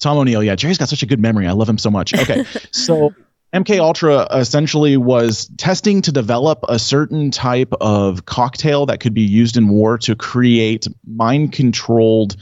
Tom 0.00 0.18
O'Neill. 0.18 0.42
Yeah, 0.42 0.56
Jerry's 0.56 0.78
got 0.78 0.88
such 0.88 1.04
a 1.04 1.06
good 1.06 1.20
memory. 1.20 1.46
I 1.46 1.52
love 1.52 1.68
him 1.68 1.78
so 1.78 1.90
much. 1.90 2.12
Okay, 2.12 2.44
so 2.72 3.14
MK 3.54 3.78
Ultra 3.78 4.26
essentially 4.32 4.96
was 4.96 5.48
testing 5.58 6.02
to 6.02 6.10
develop 6.10 6.64
a 6.68 6.80
certain 6.80 7.30
type 7.30 7.72
of 7.80 8.26
cocktail 8.26 8.86
that 8.86 8.98
could 8.98 9.14
be 9.14 9.22
used 9.22 9.56
in 9.56 9.68
war 9.68 9.96
to 9.98 10.16
create 10.16 10.88
mind 11.06 11.52
controlled 11.52 12.34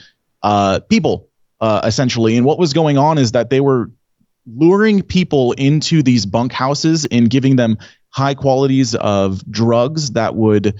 uh, 0.43 0.81
people, 0.89 1.29
uh, 1.61 1.83
essentially. 1.85 2.37
And 2.37 2.47
what 2.47 2.59
was 2.59 2.73
going 2.73 2.99
on 2.99 3.19
is 3.19 3.33
that 3.33 3.51
they 3.51 3.61
were 3.61 3.91
luring 4.47 5.03
people 5.03 5.53
into 5.53 6.03
these 6.03 6.27
bunkhouses 6.27 7.07
and 7.11 7.31
giving 7.31 7.57
them 7.57 7.79
high 8.11 8.35
qualities 8.35 8.95
of 8.95 9.45
drugs 9.51 10.13
that 10.13 10.35
would 10.35 10.75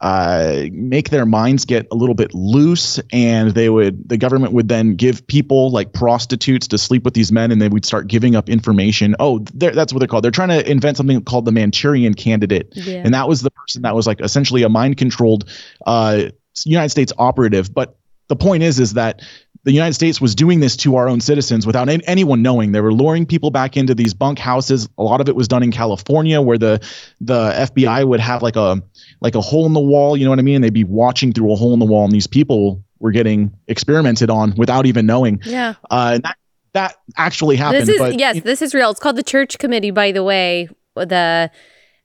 uh, 0.00 0.64
make 0.70 1.08
their 1.08 1.24
minds 1.24 1.64
get 1.64 1.86
a 1.90 1.94
little 1.94 2.14
bit 2.14 2.34
loose. 2.34 3.00
And 3.12 3.52
they 3.52 3.70
would 3.70 4.06
the 4.06 4.18
government 4.18 4.52
would 4.52 4.68
then 4.68 4.96
give 4.96 5.26
people 5.26 5.70
like 5.70 5.92
prostitutes 5.92 6.68
to 6.68 6.78
sleep 6.78 7.04
with 7.04 7.14
these 7.14 7.32
men. 7.32 7.52
And 7.52 7.62
they 7.62 7.68
would 7.68 7.86
start 7.86 8.06
giving 8.08 8.36
up 8.36 8.50
information. 8.50 9.16
Oh 9.18 9.38
that's 9.54 9.92
what 9.92 10.00
they're 10.00 10.08
called. 10.08 10.24
They're 10.24 10.30
trying 10.30 10.50
to 10.50 10.70
invent 10.70 10.98
something 10.98 11.22
called 11.24 11.46
the 11.46 11.52
manchurian 11.52 12.14
candidate. 12.14 12.72
Yeah. 12.72 13.02
and 13.04 13.14
that 13.14 13.28
was 13.28 13.40
the 13.40 13.50
person 13.50 13.82
that 13.82 13.94
was 13.94 14.06
like 14.06 14.20
essentially 14.20 14.62
a 14.62 14.68
mind 14.68 14.98
controlled 14.98 15.48
uh, 15.86 16.24
united 16.66 16.90
states 16.90 17.12
operative. 17.16 17.72
But 17.72 17.96
the 18.36 18.44
point 18.44 18.62
is 18.62 18.80
is 18.80 18.94
that 18.94 19.22
the 19.64 19.72
United 19.72 19.94
States 19.94 20.20
was 20.20 20.34
doing 20.34 20.60
this 20.60 20.76
to 20.76 20.96
our 20.96 21.08
own 21.08 21.20
citizens 21.20 21.66
without 21.66 21.88
any, 21.88 22.06
anyone 22.06 22.42
knowing. 22.42 22.72
They 22.72 22.82
were 22.82 22.92
luring 22.92 23.24
people 23.24 23.50
back 23.50 23.76
into 23.76 23.94
these 23.94 24.12
bunk 24.12 24.38
houses. 24.38 24.88
A 24.98 25.02
lot 25.02 25.22
of 25.22 25.28
it 25.28 25.34
was 25.34 25.48
done 25.48 25.62
in 25.62 25.72
California, 25.72 26.40
where 26.40 26.58
the 26.58 26.86
the 27.20 27.50
FBI 27.50 28.06
would 28.06 28.20
have 28.20 28.42
like 28.42 28.56
a 28.56 28.82
like 29.20 29.34
a 29.34 29.40
hole 29.40 29.66
in 29.66 29.72
the 29.72 29.80
wall. 29.80 30.16
You 30.16 30.24
know 30.24 30.30
what 30.30 30.38
I 30.38 30.42
mean? 30.42 30.60
They'd 30.60 30.72
be 30.72 30.84
watching 30.84 31.32
through 31.32 31.52
a 31.52 31.56
hole 31.56 31.72
in 31.72 31.78
the 31.78 31.86
wall, 31.86 32.04
and 32.04 32.12
these 32.12 32.26
people 32.26 32.84
were 32.98 33.10
getting 33.10 33.52
experimented 33.66 34.30
on 34.30 34.54
without 34.56 34.86
even 34.86 35.06
knowing. 35.06 35.40
Yeah. 35.44 35.74
Uh, 35.90 36.18
that 36.18 36.36
that 36.74 36.96
actually 37.16 37.56
happened. 37.56 37.82
This 37.82 37.88
is 37.88 37.98
but, 37.98 38.18
yes, 38.18 38.42
this 38.42 38.60
is 38.60 38.74
real. 38.74 38.90
It's 38.90 39.00
called 39.00 39.16
the 39.16 39.22
Church 39.22 39.58
Committee, 39.58 39.92
by 39.92 40.12
the 40.12 40.22
way. 40.22 40.68
The 40.94 41.50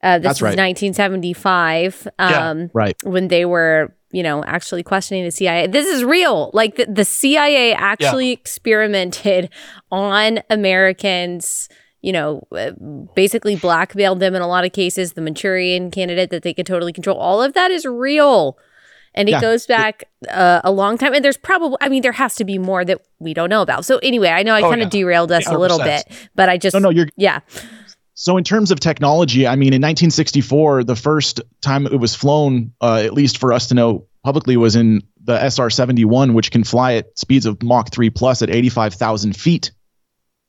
uh, 0.02 0.20
this 0.20 0.24
That's 0.24 0.38
is 0.38 0.42
right. 0.42 0.58
1975. 0.58 2.08
Um, 2.18 2.30
yeah, 2.30 2.68
right. 2.74 2.96
When 3.04 3.28
they 3.28 3.44
were 3.44 3.94
you 4.12 4.24
know, 4.24 4.44
actually 4.46 4.84
questioning 4.84 5.24
the 5.24 5.32
CIA. 5.32 5.68
This 5.68 5.86
is 5.86 6.04
real. 6.04 6.50
Like 6.54 6.76
the, 6.76 6.86
the 6.86 7.06
CIA 7.06 7.74
actually 7.74 8.28
yeah. 8.28 8.34
experimented 8.34 9.50
on 9.92 10.40
Americans, 10.50 11.70
you 12.02 12.12
know, 12.12 12.48
uh, 12.52 12.72
basically 13.16 13.56
blackmailed 13.56 14.20
them 14.20 14.34
in 14.34 14.42
a 14.42 14.48
lot 14.48 14.66
of 14.66 14.72
cases. 14.72 15.14
The 15.14 15.22
Manchurian 15.22 15.92
candidate 15.92 16.32
that 16.32 16.44
they 16.44 16.54
could 16.54 16.66
totally 16.66 16.94
control. 16.94 17.18
All 17.18 17.42
of 17.42 17.54
that 17.54 17.72
is 17.72 17.86
real. 17.86 18.58
and 19.16 19.28
it 19.28 19.34
yeah. 19.34 19.42
goes 19.42 19.66
back 19.66 20.06
uh, 20.30 20.62
a 20.64 20.72
long 20.72 20.98
time. 20.98 21.14
And 21.14 21.24
there's 21.24 21.38
probably, 21.38 21.78
I 21.82 21.90
mean, 21.90 22.02
there 22.02 22.12
has 22.14 22.36
to 22.36 22.46
be 22.46 22.58
more 22.58 22.86
that 22.86 23.02
we 23.20 23.34
don't 23.34 23.50
know 23.50 23.62
about. 23.62 23.86
So 23.86 23.98
anyway, 24.00 24.30
I 24.30 24.44
know 24.44 24.54
I 24.54 24.62
oh, 24.62 24.70
kind 24.70 24.82
of 24.82 24.88
yeah. 24.88 25.02
derailed 25.02 25.32
us 25.32 25.46
yeah, 25.48 25.56
a 25.56 25.58
little 25.58 25.80
bit, 25.80 26.06
but 26.36 26.50
I 26.50 26.58
just, 26.58 26.74
no, 26.74 26.80
no, 26.80 26.90
you're, 26.90 27.10
yeah. 27.16 27.40
So 28.22 28.36
in 28.36 28.44
terms 28.44 28.72
of 28.72 28.82
technology, 28.82 29.48
I 29.48 29.56
mean, 29.56 29.72
in 29.72 29.82
1964, 29.82 30.84
the 30.84 30.98
first 30.98 31.40
time 31.62 31.86
it 31.86 31.96
was 31.96 32.16
flown, 32.16 32.74
uh, 32.82 33.02
at 33.06 33.14
least 33.14 33.38
for 33.38 33.54
us 33.54 33.68
to 33.68 33.76
know 33.76 34.08
publicly, 34.26 34.58
was 34.58 34.76
in 34.76 35.04
the 35.24 35.40
SR-71, 35.42 36.34
which 36.34 36.52
can 36.52 36.66
fly 36.66 36.96
at 36.96 37.18
speeds 37.18 37.46
of 37.46 37.64
Mach 37.64 37.94
3 37.94 38.10
plus 38.10 38.42
at 38.42 38.50
85,000 38.50 39.38
feet. 39.38 39.72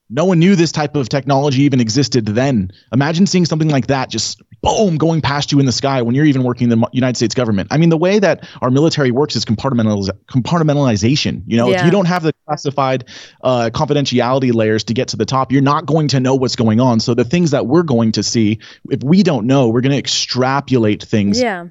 No 0.08 0.24
one 0.24 0.40
knew 0.40 0.56
this 0.56 0.72
type 0.72 0.96
of 0.96 1.08
technology 1.08 1.62
even 1.62 1.78
existed 1.78 2.26
then. 2.26 2.72
Imagine 2.92 3.28
seeing 3.28 3.44
something 3.44 3.68
like 3.68 3.86
that 3.86 4.10
just 4.10 4.42
boom 4.62 4.96
going 4.96 5.20
past 5.20 5.52
you 5.52 5.60
in 5.60 5.66
the 5.66 5.72
sky 5.72 6.02
when 6.02 6.14
you're 6.14 6.24
even 6.24 6.42
working 6.42 6.70
in 6.70 6.78
the 6.78 6.88
United 6.92 7.16
States 7.16 7.34
government. 7.34 7.68
I 7.70 7.78
mean, 7.78 7.88
the 7.88 7.96
way 7.96 8.18
that 8.18 8.48
our 8.60 8.70
military 8.70 9.10
works 9.10 9.36
is 9.36 9.44
compartmentaliz- 9.44 10.10
compartmentalization. 10.28 11.42
You 11.46 11.56
know, 11.56 11.68
yeah. 11.68 11.80
if 11.80 11.84
you 11.84 11.90
don't 11.90 12.06
have 12.06 12.22
the 12.22 12.34
classified 12.46 13.06
uh, 13.42 13.70
confidentiality 13.72 14.52
layers 14.52 14.84
to 14.84 14.94
get 14.94 15.08
to 15.08 15.16
the 15.16 15.26
top, 15.26 15.52
you're 15.52 15.62
not 15.62 15.86
going 15.86 16.08
to 16.08 16.20
know 16.20 16.34
what's 16.34 16.56
going 16.56 16.80
on. 16.80 17.00
So 17.00 17.14
the 17.14 17.24
things 17.24 17.52
that 17.52 17.66
we're 17.66 17.82
going 17.82 18.12
to 18.12 18.22
see, 18.22 18.58
if 18.90 19.02
we 19.02 19.22
don't 19.22 19.46
know, 19.46 19.68
we're 19.68 19.80
going 19.80 19.92
to 19.92 19.98
extrapolate 19.98 21.02
things. 21.02 21.40
Yeah. 21.40 21.68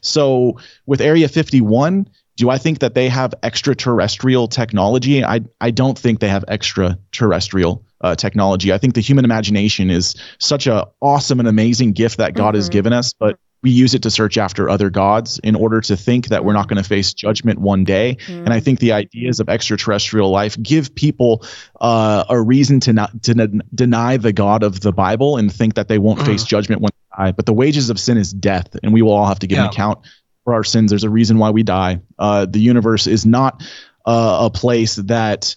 So 0.00 0.58
with 0.86 1.00
Area 1.00 1.28
51, 1.28 2.08
do 2.36 2.50
I 2.50 2.58
think 2.58 2.80
that 2.80 2.94
they 2.94 3.08
have 3.08 3.34
extraterrestrial 3.42 4.48
technology? 4.48 5.24
I 5.24 5.40
I 5.60 5.70
don't 5.70 5.98
think 5.98 6.20
they 6.20 6.28
have 6.28 6.44
extraterrestrial 6.48 7.84
uh, 8.00 8.14
technology. 8.14 8.72
I 8.72 8.78
think 8.78 8.94
the 8.94 9.00
human 9.00 9.24
imagination 9.24 9.90
is 9.90 10.16
such 10.38 10.66
a 10.66 10.88
awesome 11.00 11.38
and 11.40 11.48
amazing 11.48 11.92
gift 11.92 12.18
that 12.18 12.34
God 12.34 12.48
mm-hmm. 12.48 12.56
has 12.56 12.68
given 12.68 12.92
us, 12.92 13.12
but 13.12 13.38
we 13.62 13.70
use 13.70 13.94
it 13.94 14.02
to 14.02 14.10
search 14.10 14.38
after 14.38 14.68
other 14.68 14.90
gods 14.90 15.38
in 15.38 15.54
order 15.54 15.80
to 15.80 15.96
think 15.96 16.28
that 16.28 16.44
we're 16.44 16.52
not 16.52 16.66
going 16.66 16.82
to 16.82 16.88
face 16.88 17.14
judgment 17.14 17.60
one 17.60 17.84
day. 17.84 18.16
Mm-hmm. 18.26 18.44
And 18.44 18.52
I 18.52 18.58
think 18.58 18.80
the 18.80 18.92
ideas 18.92 19.38
of 19.38 19.48
extraterrestrial 19.48 20.30
life 20.30 20.60
give 20.60 20.94
people 20.94 21.44
uh, 21.80 22.24
a 22.28 22.40
reason 22.40 22.80
to 22.80 22.92
not 22.92 23.22
to 23.22 23.40
n- 23.40 23.62
deny 23.72 24.16
the 24.16 24.32
God 24.32 24.64
of 24.64 24.80
the 24.80 24.92
Bible 24.92 25.36
and 25.36 25.52
think 25.52 25.74
that 25.74 25.86
they 25.86 25.98
won't 25.98 26.18
mm. 26.20 26.26
face 26.26 26.42
judgment 26.42 26.80
one 26.80 26.90
day. 26.90 27.32
But 27.32 27.46
the 27.46 27.52
wages 27.52 27.90
of 27.90 28.00
sin 28.00 28.16
is 28.16 28.32
death, 28.32 28.74
and 28.82 28.92
we 28.92 29.02
will 29.02 29.12
all 29.12 29.26
have 29.26 29.38
to 29.40 29.46
give 29.46 29.58
yeah. 29.58 29.64
an 29.64 29.70
account 29.70 30.00
for 30.44 30.54
our 30.54 30.64
sins. 30.64 30.90
There's 30.90 31.04
a 31.04 31.10
reason 31.10 31.38
why 31.38 31.50
we 31.50 31.62
die. 31.62 32.00
Uh, 32.18 32.46
the 32.46 32.60
universe 32.60 33.06
is 33.06 33.24
not 33.24 33.62
uh, 34.04 34.38
a 34.42 34.50
place 34.50 34.96
that 34.96 35.54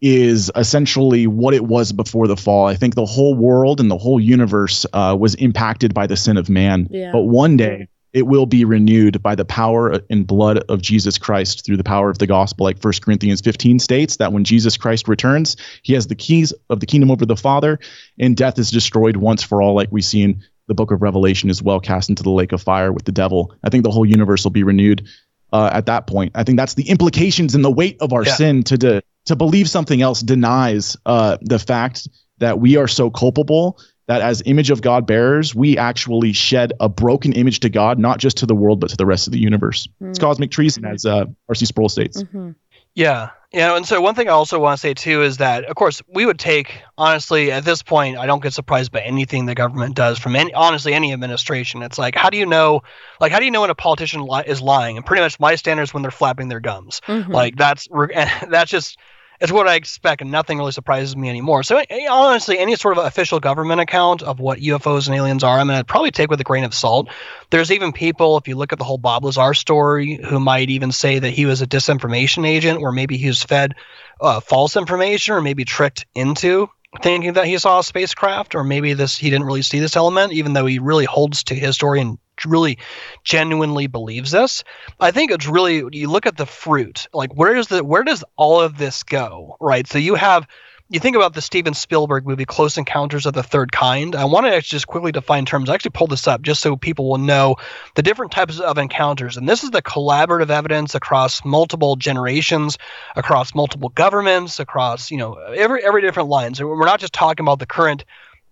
is 0.00 0.50
essentially 0.56 1.26
what 1.28 1.54
it 1.54 1.64
was 1.64 1.92
before 1.92 2.26
the 2.26 2.36
fall. 2.36 2.66
I 2.66 2.74
think 2.74 2.94
the 2.94 3.06
whole 3.06 3.34
world 3.34 3.80
and 3.80 3.90
the 3.90 3.98
whole 3.98 4.18
universe 4.18 4.84
uh, 4.92 5.16
was 5.18 5.36
impacted 5.36 5.94
by 5.94 6.08
the 6.08 6.16
sin 6.16 6.36
of 6.36 6.50
man. 6.50 6.88
Yeah. 6.90 7.12
But 7.12 7.22
one 7.22 7.56
day 7.56 7.88
it 8.12 8.26
will 8.26 8.46
be 8.46 8.64
renewed 8.64 9.22
by 9.22 9.34
the 9.34 9.44
power 9.44 10.00
and 10.10 10.26
blood 10.26 10.58
of 10.68 10.82
Jesus 10.82 11.18
Christ 11.18 11.64
through 11.64 11.78
the 11.78 11.84
power 11.84 12.10
of 12.10 12.18
the 12.18 12.26
gospel. 12.26 12.64
Like 12.64 12.82
1 12.82 12.94
Corinthians 13.00 13.40
15 13.40 13.78
states 13.78 14.16
that 14.16 14.32
when 14.32 14.44
Jesus 14.44 14.76
Christ 14.76 15.08
returns, 15.08 15.56
he 15.82 15.94
has 15.94 16.08
the 16.08 16.14
keys 16.14 16.52
of 16.68 16.80
the 16.80 16.86
kingdom 16.86 17.10
over 17.10 17.24
the 17.24 17.36
Father, 17.36 17.78
and 18.18 18.36
death 18.36 18.58
is 18.58 18.70
destroyed 18.70 19.16
once 19.16 19.42
for 19.42 19.62
all, 19.62 19.74
like 19.74 19.88
we 19.90 20.02
see 20.02 20.22
in 20.22 20.42
the 20.68 20.74
book 20.74 20.90
of 20.90 21.02
Revelation 21.02 21.50
is 21.50 21.62
well 21.62 21.80
cast 21.80 22.08
into 22.08 22.22
the 22.22 22.30
lake 22.30 22.52
of 22.52 22.62
fire 22.62 22.92
with 22.92 23.04
the 23.04 23.12
devil. 23.12 23.54
I 23.62 23.70
think 23.70 23.84
the 23.84 23.90
whole 23.90 24.06
universe 24.06 24.44
will 24.44 24.50
be 24.50 24.62
renewed 24.62 25.08
uh, 25.52 25.70
at 25.72 25.86
that 25.86 26.06
point. 26.06 26.32
I 26.34 26.44
think 26.44 26.58
that's 26.58 26.74
the 26.74 26.88
implications 26.88 27.54
and 27.54 27.64
the 27.64 27.70
weight 27.70 27.98
of 28.00 28.12
our 28.12 28.24
yeah. 28.24 28.34
sin 28.34 28.62
to 28.64 28.78
de- 28.78 29.02
to 29.26 29.36
believe 29.36 29.68
something 29.68 30.02
else 30.02 30.20
denies 30.20 30.96
uh, 31.06 31.36
the 31.40 31.58
fact 31.58 32.08
that 32.38 32.58
we 32.58 32.76
are 32.76 32.88
so 32.88 33.10
culpable 33.10 33.78
that 34.08 34.20
as 34.20 34.42
image 34.44 34.70
of 34.70 34.82
God 34.82 35.06
bearers, 35.06 35.54
we 35.54 35.78
actually 35.78 36.32
shed 36.32 36.72
a 36.80 36.88
broken 36.88 37.32
image 37.32 37.60
to 37.60 37.68
God, 37.68 37.98
not 37.98 38.18
just 38.18 38.38
to 38.38 38.46
the 38.46 38.54
world, 38.54 38.80
but 38.80 38.90
to 38.90 38.96
the 38.96 39.06
rest 39.06 39.28
of 39.28 39.32
the 39.32 39.38
universe. 39.38 39.86
Mm-hmm. 39.86 40.10
It's 40.10 40.18
cosmic 40.18 40.50
treason, 40.50 40.84
as 40.84 41.06
uh, 41.06 41.26
R.C. 41.48 41.66
Sproul 41.66 41.88
states. 41.88 42.22
Mm-hmm. 42.22 42.50
Yeah, 42.94 43.30
you 43.52 43.60
know, 43.60 43.76
and 43.76 43.86
so 43.86 44.00
one 44.00 44.14
thing 44.14 44.28
I 44.28 44.32
also 44.32 44.58
want 44.58 44.78
to 44.78 44.80
say 44.80 44.94
too 44.94 45.22
is 45.22 45.36
that, 45.36 45.64
of 45.64 45.76
course, 45.76 46.00
we 46.08 46.24
would 46.24 46.38
take 46.38 46.82
honestly 46.96 47.52
at 47.52 47.64
this 47.64 47.82
point. 47.82 48.16
I 48.16 48.24
don't 48.24 48.42
get 48.42 48.54
surprised 48.54 48.92
by 48.92 49.00
anything 49.00 49.44
the 49.44 49.54
government 49.54 49.94
does 49.94 50.18
from 50.18 50.36
any 50.36 50.54
honestly 50.54 50.94
any 50.94 51.12
administration. 51.12 51.82
It's 51.82 51.98
like 51.98 52.14
how 52.14 52.30
do 52.30 52.38
you 52.38 52.46
know, 52.46 52.82
like 53.20 53.30
how 53.30 53.38
do 53.38 53.44
you 53.44 53.50
know 53.50 53.60
when 53.60 53.68
a 53.70 53.74
politician 53.74 54.22
li- 54.22 54.44
is 54.46 54.62
lying? 54.62 54.96
And 54.96 55.04
pretty 55.04 55.22
much 55.22 55.38
my 55.38 55.54
standard 55.56 55.82
is 55.82 55.92
when 55.92 56.02
they're 56.02 56.10
flapping 56.10 56.48
their 56.48 56.60
gums. 56.60 57.02
Mm-hmm. 57.06 57.30
Like 57.30 57.56
that's 57.56 57.88
that's 58.48 58.70
just 58.70 58.98
it's 59.42 59.50
what 59.50 59.66
I 59.66 59.74
expect, 59.74 60.22
and 60.22 60.30
nothing 60.30 60.58
really 60.58 60.70
surprises 60.70 61.16
me 61.16 61.28
anymore. 61.28 61.64
So 61.64 61.76
eh, 61.76 62.06
honestly, 62.08 62.60
any 62.60 62.76
sort 62.76 62.96
of 62.96 63.04
official 63.04 63.40
government 63.40 63.80
account 63.80 64.22
of 64.22 64.38
what 64.38 64.60
UFOs 64.60 65.08
and 65.08 65.16
aliens 65.16 65.42
are, 65.42 65.58
I'm 65.58 65.66
going 65.66 65.80
to 65.80 65.84
probably 65.84 66.12
take 66.12 66.30
with 66.30 66.40
a 66.40 66.44
grain 66.44 66.62
of 66.62 66.72
salt. 66.72 67.08
There's 67.50 67.72
even 67.72 67.92
people, 67.92 68.38
if 68.38 68.46
you 68.46 68.54
look 68.54 68.72
at 68.72 68.78
the 68.78 68.84
whole 68.84 68.98
Bob 68.98 69.24
Lazar 69.24 69.52
story, 69.52 70.20
who 70.24 70.38
might 70.38 70.70
even 70.70 70.92
say 70.92 71.18
that 71.18 71.30
he 71.30 71.44
was 71.44 71.60
a 71.60 71.66
disinformation 71.66 72.46
agent, 72.46 72.80
or 72.80 72.92
maybe 72.92 73.16
he 73.16 73.26
was 73.26 73.42
fed 73.42 73.74
uh, 74.20 74.38
false 74.38 74.76
information, 74.76 75.34
or 75.34 75.40
maybe 75.40 75.64
tricked 75.64 76.06
into 76.14 76.70
thinking 77.02 77.32
that 77.32 77.46
he 77.46 77.58
saw 77.58 77.80
a 77.80 77.84
spacecraft, 77.84 78.54
or 78.54 78.62
maybe 78.62 78.92
this 78.92 79.18
he 79.18 79.28
didn't 79.28 79.46
really 79.46 79.62
see 79.62 79.80
this 79.80 79.96
element, 79.96 80.32
even 80.32 80.52
though 80.52 80.66
he 80.66 80.78
really 80.78 81.04
holds 81.04 81.42
to 81.44 81.54
his 81.56 81.74
story 81.74 82.00
and 82.00 82.16
really 82.46 82.78
genuinely 83.24 83.86
believes 83.86 84.30
this. 84.30 84.64
I 85.00 85.10
think 85.10 85.30
it's 85.30 85.46
really 85.46 85.84
you 85.92 86.10
look 86.10 86.26
at 86.26 86.36
the 86.36 86.46
fruit, 86.46 87.08
like 87.12 87.34
where 87.34 87.54
does 87.54 87.68
the 87.68 87.84
where 87.84 88.04
does 88.04 88.24
all 88.36 88.60
of 88.60 88.78
this 88.78 89.02
go, 89.02 89.56
right? 89.60 89.86
So 89.86 89.98
you 89.98 90.14
have 90.14 90.46
you 90.92 91.00
think 91.00 91.16
about 91.16 91.32
the 91.32 91.40
Steven 91.40 91.72
Spielberg 91.72 92.26
movie 92.26 92.44
Close 92.44 92.76
Encounters 92.76 93.24
of 93.24 93.32
the 93.32 93.42
Third 93.42 93.72
Kind. 93.72 94.14
I 94.14 94.26
want 94.26 94.44
to 94.44 94.60
just 94.60 94.86
quickly 94.86 95.10
define 95.10 95.46
terms. 95.46 95.70
I 95.70 95.74
actually 95.74 95.92
pulled 95.92 96.10
this 96.10 96.28
up 96.28 96.42
just 96.42 96.60
so 96.60 96.76
people 96.76 97.08
will 97.08 97.16
know 97.16 97.56
the 97.94 98.02
different 98.02 98.32
types 98.32 98.60
of 98.60 98.76
encounters. 98.76 99.38
And 99.38 99.48
this 99.48 99.64
is 99.64 99.70
the 99.70 99.80
collaborative 99.80 100.50
evidence 100.50 100.94
across 100.94 101.46
multiple 101.46 101.96
generations, 101.96 102.76
across 103.16 103.54
multiple 103.54 103.88
governments, 103.88 104.60
across, 104.60 105.10
you 105.10 105.16
know, 105.16 105.36
every 105.36 105.82
every 105.82 106.02
different 106.02 106.28
lines. 106.28 106.62
We're 106.62 106.84
not 106.84 107.00
just 107.00 107.14
talking 107.14 107.44
about 107.44 107.58
the 107.58 107.66
current 107.66 108.04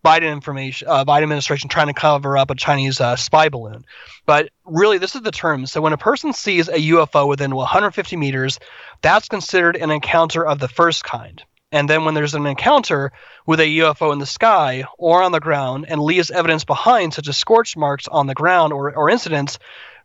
Biden 0.05 0.33
information, 0.33 0.89
uh, 0.89 1.05
Biden 1.05 1.25
administration 1.25 1.69
trying 1.69 1.89
to 1.89 1.95
cover 1.95 2.39
up 2.39 2.51
a 2.51 2.55
Chinese 2.55 3.01
uh, 3.01 3.17
spy 3.17 3.49
balloon. 3.49 3.85
But 4.27 4.51
really, 4.65 4.99
this 4.99 5.15
is 5.15 5.23
the 5.23 5.31
term. 5.31 5.67
So 5.67 5.81
when 5.81 5.93
a 5.93 5.99
person 5.99 6.33
sees 6.33 6.69
a 6.69 6.79
UFO 6.79 7.29
within 7.29 7.55
150 7.55 8.17
meters, 8.17 8.59
that's 9.03 9.29
considered 9.29 9.77
an 9.77 9.91
encounter 9.91 10.47
of 10.47 10.59
the 10.59 10.69
first 10.69 11.05
kind. 11.05 11.43
And 11.73 11.89
then 11.89 12.05
when 12.05 12.15
there's 12.15 12.35
an 12.35 12.47
encounter 12.47 13.13
with 13.47 13.61
a 13.61 13.79
UFO 13.79 14.13
in 14.13 14.19
the 14.19 14.27
sky 14.27 14.85
or 14.99 15.23
on 15.23 15.33
the 15.33 15.41
ground 15.41 15.87
and 15.89 16.03
leaves 16.03 16.31
evidence 16.31 16.65
behind, 16.65 17.15
such 17.15 17.29
as 17.29 17.37
scorch 17.37 17.77
marks 17.77 18.09
on 18.09 18.27
the 18.27 18.35
ground 18.35 18.73
or, 18.73 18.95
or 18.95 19.09
incidents, 19.09 19.59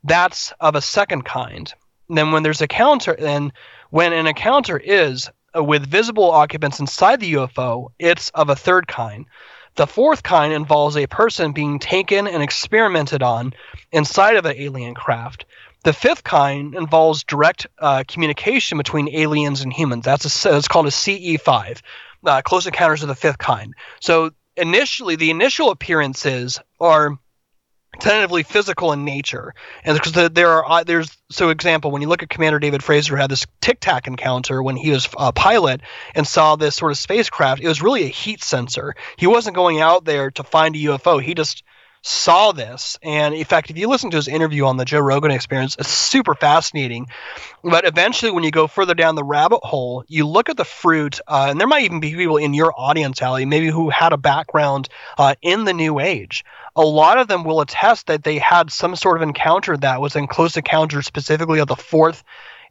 that's 0.04 0.54
of 0.60 0.76
a 0.76 0.82
second 0.82 1.24
kind. 1.24 1.74
And 2.08 2.18
then 2.18 2.32
when 2.32 2.44
there's 2.44 2.62
a 2.62 2.68
counter, 2.68 3.16
then 3.18 3.52
when 3.90 4.14
an 4.14 4.28
encounter 4.28 4.78
is 4.78 5.30
uh, 5.56 5.64
with 5.64 5.88
visible 5.88 6.30
occupants 6.30 6.80
inside 6.80 7.20
the 7.20 7.34
UFO, 7.34 7.88
it's 7.98 8.30
of 8.30 8.50
a 8.50 8.56
third 8.56 8.88
kind. 8.88 9.26
The 9.76 9.88
fourth 9.88 10.24
kind 10.24 10.54
involves 10.54 10.96
a 10.96 11.08
person 11.08 11.52
being 11.52 11.80
taken 11.80 12.28
and 12.28 12.42
experimented 12.42 13.22
on 13.22 13.54
inside 13.92 14.38
of 14.38 14.46
an 14.46 14.56
alien 14.58 14.94
craft. 14.96 15.46
The 15.84 15.94
fifth 15.94 16.24
kind 16.24 16.74
involves 16.74 17.24
direct 17.24 17.68
uh, 17.78 18.04
communication 18.08 18.78
between 18.78 19.14
aliens 19.14 19.62
and 19.62 19.72
humans. 19.72 20.06
That's 20.06 20.46
a, 20.46 20.58
it's 20.58 20.68
called 20.68 20.88
a 20.88 20.92
CE5, 20.92 21.82
uh, 22.26 22.42
Close 22.42 22.66
Encounters 22.66 23.04
of 23.04 23.10
the 23.10 23.16
Fifth 23.16 23.38
Kind. 23.38 23.76
So 24.00 24.32
initially, 24.56 25.16
the 25.16 25.30
initial 25.30 25.72
appearances 25.72 26.60
are 26.80 27.20
tentatively 28.00 28.44
physical 28.44 28.92
in 28.94 29.06
nature. 29.06 29.54
And 29.84 29.98
because 29.98 30.12
the, 30.12 30.30
there 30.30 30.50
are 30.50 30.66
uh, 30.66 30.84
there's 30.84 31.16
so 31.30 31.50
example 31.50 31.92
when 31.92 32.02
you 32.02 32.08
look 32.08 32.24
at 32.24 32.30
commander 32.30 32.60
david 32.60 32.82
fravor 32.82 33.18
had 33.18 33.32
this 33.32 33.46
tic 33.62 33.80
tac 33.80 34.08
encounter 34.08 34.62
when 34.62 34.76
he 34.76 34.92
was 34.92 35.10
a 35.18 35.34
pilot 35.34 35.82
and 36.14 36.28
saw 36.28 36.56
this 36.56 36.76
sort 36.76 36.92
of 36.92 36.98
spacecraft 36.98 37.62
it 37.62 37.68
was 37.68 37.82
really 37.82 38.04
a 38.04 38.10
heat 38.10 38.44
sensor. 38.44 38.96
He 39.18 39.28
wasn't 39.28 39.56
going 39.56 39.80
out 39.80 40.06
there 40.06 40.32
to 40.32 40.44
find 40.44 40.76
a 40.76 40.80
ufo 40.80 41.22
he 41.22 41.34
just 41.34 41.64
saw 42.06 42.52
this. 42.52 43.00
And 43.02 43.34
in 43.34 43.44
fact, 43.46 43.72
if 43.72 43.78
you 43.78 43.90
listen 43.90 44.12
to 44.12 44.18
his 44.18 44.28
interview 44.28 44.66
on 44.66 44.78
the 44.78 44.86
Joe 44.86 45.00
Rogan 45.00 45.32
experience, 45.32 45.76
it's 45.80 45.90
super 45.90 46.36
fascinating. 46.36 47.08
But 47.64 47.86
eventually, 47.86 48.32
when 48.32 48.44
you 48.44 48.52
go 48.52 48.68
further 48.68 48.94
down 48.94 49.16
the 49.16 49.24
rabbit 49.24 49.62
hole, 49.64 50.04
you 50.08 50.28
look 50.28 50.50
at 50.50 50.56
the 50.56 50.66
fruit, 50.66 51.20
uh, 51.28 51.48
and 51.50 51.60
there 51.60 51.68
might 51.68 51.86
even 51.86 52.02
be 52.02 52.14
people 52.14 52.38
in 52.38 52.54
your 52.54 52.72
audience, 52.78 53.24
Allie, 53.24 53.46
maybe 53.46 53.70
who 53.70 53.90
had 53.90 54.14
a 54.14 54.18
background 54.18 54.88
uh, 55.18 55.34
in 55.42 55.64
the 55.64 55.74
New 55.74 56.00
Age. 56.00 56.46
A 56.76 56.84
lot 56.84 57.18
of 57.18 57.28
them 57.28 57.44
will 57.44 57.62
attest 57.62 58.06
that 58.08 58.24
they 58.24 58.38
had 58.38 58.72
some 58.72 58.96
sort 58.96 59.18
of 59.18 59.24
encounter 59.24 59.76
that 59.76 60.00
was 60.00 60.16
in 60.16 60.28
close 60.28 60.58
encounter, 60.58 61.02
specifically 61.02 61.58
of 61.58 61.68
the 61.68 61.76
fourth 61.76 62.24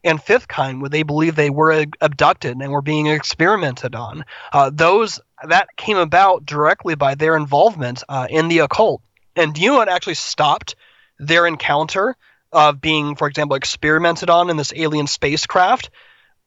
and 0.05 0.23
fifth 0.23 0.47
kind, 0.47 0.81
where 0.81 0.91
they 0.91 1.03
believe 1.03 1.35
they 1.35 1.51
were 1.51 1.87
abducted 2.01 2.57
and 2.57 2.71
were 2.71 2.83
being 2.83 3.09
experimented 3.09 3.97
on. 3.97 4.25
Uh, 4.53 4.71
those 4.73 5.19
that 5.49 5.67
came 5.77 5.97
about 5.97 6.47
directly 6.47 6.95
by 6.95 7.17
their 7.17 7.37
involvement 7.37 8.05
uh, 8.09 8.29
in 8.31 8.47
the 8.47 8.61
occult. 8.61 9.03
And 9.37 9.55
do 9.55 9.61
you 9.61 9.71
know 9.71 9.79
what 9.79 9.89
actually 9.89 10.15
stopped 10.15 10.77
their 11.19 11.47
encounter 11.47 12.17
of 12.53 12.81
being, 12.81 13.17
for 13.17 13.29
example, 13.29 13.57
experimented 13.57 14.31
on 14.31 14.51
in 14.51 14.57
this 14.57 14.73
alien 14.75 15.07
spacecraft? 15.07 15.91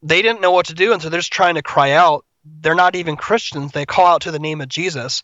They 0.04 0.22
didn't 0.22 0.42
know 0.42 0.52
what 0.52 0.68
to 0.68 0.74
do, 0.74 0.94
and 0.94 1.02
so 1.02 1.10
they're 1.10 1.20
just 1.20 1.34
trying 1.34 1.56
to 1.56 1.64
cry 1.64 1.92
out. 1.92 2.26
They're 2.46 2.76
not 2.76 2.96
even 2.96 3.18
Christians. 3.18 3.72
They 3.72 3.86
call 3.86 4.08
out 4.08 4.22
to 4.22 4.32
the 4.32 4.40
name 4.40 4.62
of 4.62 4.70
Jesus. 4.70 5.24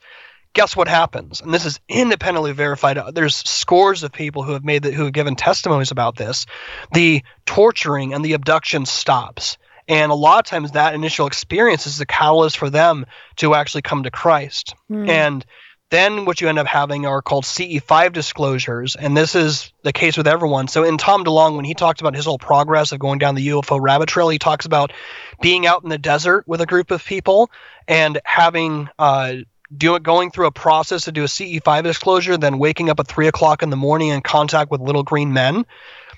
guess 0.54 0.76
what 0.76 0.88
happens? 0.88 1.42
And 1.42 1.54
this 1.54 1.66
is 1.66 1.80
independently 1.90 2.54
verified. 2.54 3.00
There's 3.14 3.36
scores 3.36 4.04
of 4.04 4.12
people 4.12 4.44
who 4.44 4.54
have 4.54 4.64
made 4.64 4.84
that 4.84 4.94
who 4.94 5.06
have 5.06 5.14
given 5.14 5.36
testimonies 5.36 5.92
about 5.92 6.16
this. 6.16 6.46
The 6.94 7.24
torturing 7.46 8.14
and 8.14 8.24
the 8.24 8.34
abduction 8.34 8.86
stops. 8.86 9.58
And 9.88 10.12
a 10.12 10.16
lot 10.16 10.40
of 10.40 10.46
times 10.46 10.72
that 10.72 10.94
initial 10.94 11.28
experience 11.28 11.88
is 11.88 11.98
the 11.98 12.06
catalyst 12.06 12.58
for 12.58 12.70
them 12.70 13.06
to 13.38 13.54
actually 13.54 13.82
come 13.82 14.04
to 14.04 14.12
Christ. 14.12 14.76
Mm. 14.90 15.10
And 15.10 15.46
then 15.94 16.26
what 16.26 16.42
you 16.42 16.50
end 16.50 16.58
up 16.58 16.66
having 16.66 17.06
are 17.06 17.22
called 17.22 17.44
CE5 17.44 18.14
disclosures, 18.14 18.96
and 18.96 19.16
this 19.16 19.36
is 19.36 19.72
the 19.84 19.94
case 19.94 20.18
with 20.18 20.28
everyone. 20.28 20.68
So 20.68 20.84
in 20.84 20.98
Tom 20.98 21.24
DeLonge, 21.24 21.56
when 21.56 21.66
he 21.66 21.76
talks 21.76 22.02
about 22.02 22.16
his 22.16 22.26
whole 22.26 22.40
progress 22.40 22.92
of 22.92 22.98
going 22.98 23.20
down 23.20 23.36
the 23.36 23.50
UFO 23.50 23.80
rabbit 23.80 24.10
trail, 24.10 24.30
he 24.30 24.40
talks 24.40 24.66
about 24.66 24.92
being 25.40 25.68
out 25.68 25.84
in 25.84 25.90
the 25.90 26.00
desert 26.00 26.48
with 26.48 26.62
a 26.62 26.66
group 26.66 26.90
of 26.90 27.06
people 27.06 27.52
and 27.88 28.20
having 28.26 28.90
uh, 28.98 29.36
going 29.78 30.32
through 30.32 30.48
a 30.48 30.52
process 30.52 31.04
to 31.04 31.12
do 31.12 31.22
a 31.22 31.28
CE5 31.28 31.84
disclosure, 31.84 32.38
then 32.38 32.58
waking 32.58 32.90
up 32.90 33.00
at 33.00 33.08
three 33.08 33.28
o'clock 33.28 33.62
in 33.62 33.70
the 33.70 33.78
morning 33.78 34.08
in 34.08 34.22
contact 34.22 34.72
with 34.72 34.82
little 34.82 35.04
green 35.04 35.32
men. 35.32 35.64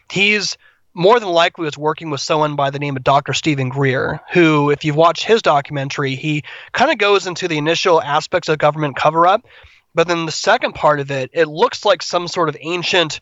He's 0.09 0.57
more 0.95 1.19
than 1.19 1.29
likely 1.29 1.65
was 1.65 1.77
working 1.77 2.09
with 2.09 2.21
someone 2.21 2.55
by 2.55 2.69
the 2.69 2.79
name 2.79 2.95
of 2.95 3.03
Dr. 3.03 3.33
Steven 3.33 3.67
Greer, 3.67 4.21
who, 4.31 4.71
if 4.71 4.85
you've 4.85 4.95
watched 4.95 5.25
his 5.25 5.41
documentary, 5.41 6.15
he 6.15 6.43
kind 6.71 6.89
of 6.89 6.97
goes 6.97 7.27
into 7.27 7.49
the 7.49 7.57
initial 7.57 8.01
aspects 8.01 8.47
of 8.47 8.57
government 8.57 8.95
cover 8.95 9.27
up. 9.27 9.45
But 9.93 10.07
then 10.07 10.25
the 10.25 10.31
second 10.31 10.73
part 10.73 11.01
of 11.01 11.11
it, 11.11 11.29
it 11.33 11.47
looks 11.49 11.85
like 11.85 12.01
some 12.01 12.29
sort 12.29 12.47
of 12.47 12.57
ancient 12.61 13.19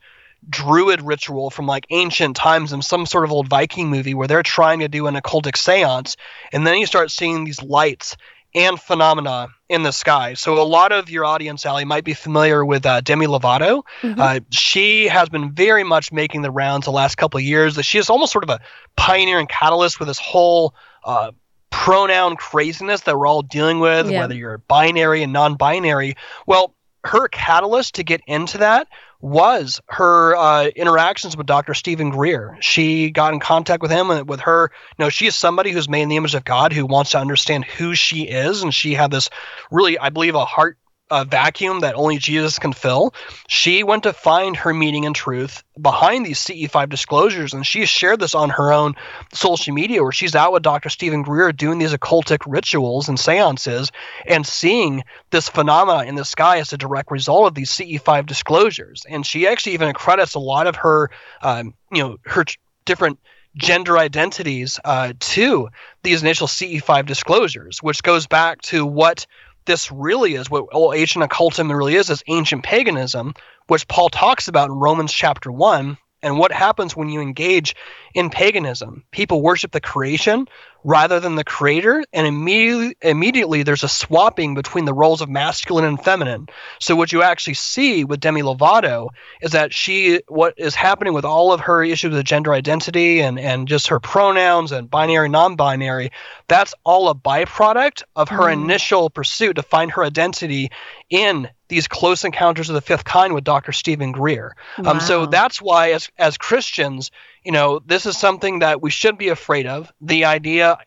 druid 0.50 1.02
ritual 1.02 1.50
from 1.50 1.66
like 1.66 1.86
ancient 1.90 2.36
times 2.36 2.74
in 2.74 2.82
some 2.82 3.06
sort 3.06 3.24
of 3.24 3.32
old 3.32 3.48
Viking 3.48 3.90
movie 3.90 4.14
where 4.14 4.28
they're 4.28 4.44
trying 4.44 4.80
to 4.80 4.88
do 4.88 5.08
an 5.08 5.16
occultic 5.16 5.58
seance. 5.58 6.16
And 6.52 6.66
then 6.68 6.78
you 6.78 6.86
start 6.86 7.12
seeing 7.12 7.44
these 7.44 7.62
lights 7.64 8.18
and 8.56 8.80
phenomena 8.80 9.50
in 9.70 9.84
the 9.84 9.92
sky. 9.92 10.36
So 10.36 10.62
a 10.62 10.64
lot 10.64 10.92
of 10.92 11.10
your 11.10 11.26
audience, 11.26 11.66
Allie, 11.66 11.86
might 11.86 12.04
be 12.04 12.14
familiar 12.14 12.64
with 12.64 12.86
uh, 12.86 13.02
Demi 13.02 13.26
Lovato. 13.26 13.84
Mm-hmm. 14.02 14.20
Uh, 14.20 14.40
she 14.52 15.08
has 15.08 15.30
been 15.30 15.52
very 15.52 15.84
much 15.84 16.12
making 16.12 16.42
the 16.44 16.52
rounds 16.52 16.86
the 16.86 16.92
last 16.92 17.16
couple 17.16 17.40
of 17.40 17.44
years. 17.44 17.76
She 17.84 17.98
is 17.98 18.10
almost 18.10 18.32
sort 18.32 18.44
of 18.44 18.50
a 18.50 18.60
pioneer 18.96 19.40
and 19.40 19.50
catalyst 19.50 20.00
with 20.00 20.08
this 20.08 20.20
whole 20.20 20.76
uh, 21.04 21.32
pronoun 21.72 22.36
craziness 22.36 23.02
that 23.02 23.18
we're 23.18 23.28
all 23.28 23.42
dealing 23.42 23.80
with, 23.80 24.10
yeah. 24.10 24.20
whether 24.20 24.36
you're 24.36 24.60
binary 24.60 25.24
and 25.24 25.34
non-binary. 25.34 26.16
Well, 26.46 26.76
her 27.04 27.28
catalyst 27.28 27.96
to 27.96 28.04
get 28.04 28.22
into 28.28 28.60
that 28.60 28.88
was 29.24 29.80
her 29.88 30.36
uh, 30.36 30.66
interactions 30.76 31.38
with 31.38 31.48
Dr. 31.48 31.74
Steven 31.74 32.10
Greer. 32.10 32.58
She 32.60 33.10
got 33.10 33.34
in 33.34 33.40
contact 33.40 33.82
with 33.82 33.90
him 33.90 34.12
and 34.12 34.28
with 34.28 34.42
her. 34.42 34.70
You 35.00 35.06
know, 35.06 35.10
she 35.10 35.28
is 35.28 35.36
somebody 35.36 35.72
who's 35.72 35.88
made 35.88 36.02
in 36.02 36.10
the 36.10 36.18
image 36.18 36.36
of 36.36 36.44
God 36.44 36.74
who 36.74 36.86
wants 36.86 37.12
to 37.12 37.20
understand 37.20 37.64
who 37.64 37.96
she 37.96 38.24
is, 38.24 38.64
and 38.64 38.74
she 38.74 38.94
had 38.94 39.12
this 39.12 39.30
really, 39.72 39.98
I 39.98 40.10
believe, 40.10 40.36
a 40.36 40.44
heart 40.44 40.78
a 41.12 41.26
vacuum 41.26 41.82
that 41.82 41.96
only 41.96 42.18
Jesus 42.18 42.58
can 42.60 42.74
fill. 42.74 43.14
She 43.48 43.84
went 43.84 44.04
to 44.04 44.14
find 44.14 44.56
her 44.58 44.74
meaning 44.74 45.06
and 45.06 45.16
truth 45.16 45.64
behind 45.80 46.26
these 46.26 46.40
CE5 46.40 46.90
disclosures, 46.90 47.54
and 47.54 47.66
she 47.66 47.86
shared 47.86 48.20
this 48.20 48.36
on 48.36 48.50
her 48.50 48.74
own 48.74 48.96
social 49.34 49.74
media 49.74 50.02
where 50.02 50.12
she's 50.12 50.36
out 50.36 50.54
with 50.54 50.64
Dr. 50.64 50.90
Steven 50.90 51.22
Greer 51.22 51.52
doing 51.52 51.78
these 51.78 51.94
occultic 51.94 52.40
rituals 52.48 53.10
and 53.10 53.20
seances 53.20 53.92
and 54.26 54.46
seeing 54.46 55.04
this 55.30 55.50
phenomena 55.50 56.08
in 56.08 56.16
the 56.16 56.26
sky 56.26 56.60
as 56.60 56.74
a 56.74 56.78
direct 56.78 57.12
result 57.12 57.48
of 57.48 57.56
these 57.56 57.72
CE5 57.72 58.26
disclosures. 58.26 59.06
And 59.08 59.26
she 59.26 59.48
actually 59.48 59.74
even 59.74 59.90
accredits 59.90 60.36
a 60.36 60.40
lot 60.40 60.68
of 60.68 60.78
her, 60.78 61.12
um, 61.42 61.74
you 61.92 62.02
know, 62.04 62.18
her 62.26 62.46
different 62.86 63.20
gender 63.56 63.98
identities 63.98 64.80
uh, 64.84 65.14
to 65.20 65.70
these 66.02 66.24
initial 66.24 66.48
CE5 66.48 67.06
disclosures, 67.06 67.84
which 67.84 68.02
goes 68.02 68.26
back 68.26 68.62
to 68.64 68.86
what 68.86 69.28
this 69.66 69.92
really 69.92 70.36
is 70.36 70.50
what 70.50 70.74
well, 70.74 70.94
ancient 70.94 71.24
occultism 71.24 71.72
really 71.72 71.96
is 71.96 72.10
is 72.10 72.24
ancient 72.28 72.64
paganism 72.64 73.34
which 73.68 73.88
paul 73.88 74.10
talks 74.10 74.48
about 74.48 74.70
in 74.70 74.76
romans 74.76 75.12
chapter 75.14 75.52
1 75.52 75.98
and 76.22 76.38
what 76.38 76.52
happens 76.52 76.96
when 76.96 77.10
you 77.10 77.22
engage 77.22 77.76
in 78.14 78.30
paganism 78.30 79.04
people 79.12 79.42
worship 79.42 79.72
the 79.72 79.82
creation 79.82 80.48
rather 80.84 81.20
than 81.20 81.36
the 81.36 81.44
creator 81.44 82.04
and 82.12 82.28
immediately 82.28 82.96
immediately 83.02 83.64
there's 83.64 83.84
a 83.84 83.88
swapping 83.90 84.54
between 84.54 84.86
the 84.86 84.94
roles 84.94 85.22
of 85.22 85.30
masculine 85.30 85.86
and 85.86 86.04
feminine 86.04 86.48
so 86.80 86.96
what 86.96 87.12
you 87.12 87.24
actually 87.24 87.54
see 87.54 88.04
with 88.04 88.20
demi 88.20 88.42
lovato 88.42 89.10
is 89.42 89.52
that 89.52 89.74
she 89.74 90.22
what 90.28 90.54
is 90.58 90.76
happening 90.76 91.14
with 91.14 91.26
all 91.26 91.52
of 91.52 91.62
her 91.62 91.84
issues 91.84 92.14
of 92.16 92.24
gender 92.24 92.54
identity 92.54 93.22
and 93.22 93.40
and 93.40 93.68
just 93.68 93.88
her 93.88 94.00
pronouns 94.00 94.72
and 94.72 94.90
binary 94.90 95.30
non-binary 95.30 96.12
that's 96.48 96.74
all 96.84 97.10
a 97.10 97.16
byproduct 97.16 98.04
of 98.16 98.30
her 98.30 98.44
mm. 98.44 98.54
initial 98.54 99.10
pursuit 99.10 99.56
to 99.56 99.64
find 99.64 99.92
her 99.92 100.04
identity 100.04 100.70
in 101.10 101.50
these 101.70 101.88
close 101.88 102.24
encounters 102.24 102.70
of 102.70 102.76
the 102.76 102.82
fifth 102.82 103.04
kind 103.04 103.34
with 103.34 103.44
Dr. 103.44 103.72
Steven 103.72 104.12
Greer. 104.12 104.56
Wow. 104.78 104.92
Um, 104.92 105.00
so 105.00 105.26
that's 105.26 105.60
why, 105.60 105.92
as 105.92 106.10
as 106.20 106.38
Christians, 106.38 107.10
you 107.44 107.52
know, 107.52 107.80
this 107.86 108.06
is 108.06 108.18
something 108.18 108.60
that 108.60 108.82
we 108.82 108.92
should 108.92 109.18
be 109.18 109.30
afraid 109.30 109.68
of. 109.68 109.92
The 110.02 110.26
idea, 110.26 110.78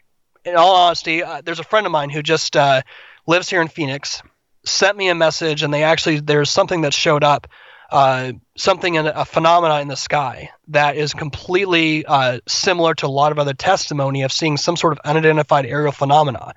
in 0.44 0.56
all 0.56 0.74
honesty, 0.76 1.22
uh, 1.22 1.42
there's 1.44 1.60
a 1.60 1.64
friend 1.64 1.86
of 1.86 1.92
mine 1.92 2.10
who 2.10 2.22
just 2.22 2.56
uh, 2.56 2.82
lives 3.26 3.48
here 3.48 3.60
in 3.60 3.68
Phoenix, 3.68 4.22
sent 4.64 4.96
me 4.96 5.08
a 5.08 5.14
message, 5.14 5.62
and 5.62 5.72
they 5.72 5.84
actually 5.84 6.20
there's 6.20 6.50
something 6.50 6.82
that 6.82 6.94
showed 6.94 7.24
up, 7.24 7.46
uh, 7.90 8.32
something 8.56 8.94
in 8.94 9.06
a 9.06 9.24
phenomena 9.24 9.80
in 9.80 9.88
the 9.88 9.96
sky 9.96 10.50
that 10.68 10.96
is 10.96 11.14
completely 11.14 12.04
uh, 12.04 12.40
similar 12.48 12.94
to 12.94 13.06
a 13.06 13.08
lot 13.08 13.32
of 13.32 13.38
other 13.38 13.54
testimony 13.54 14.22
of 14.22 14.32
seeing 14.32 14.56
some 14.56 14.76
sort 14.76 14.92
of 14.92 14.98
unidentified 15.04 15.66
aerial 15.66 15.92
phenomena. 15.92 16.54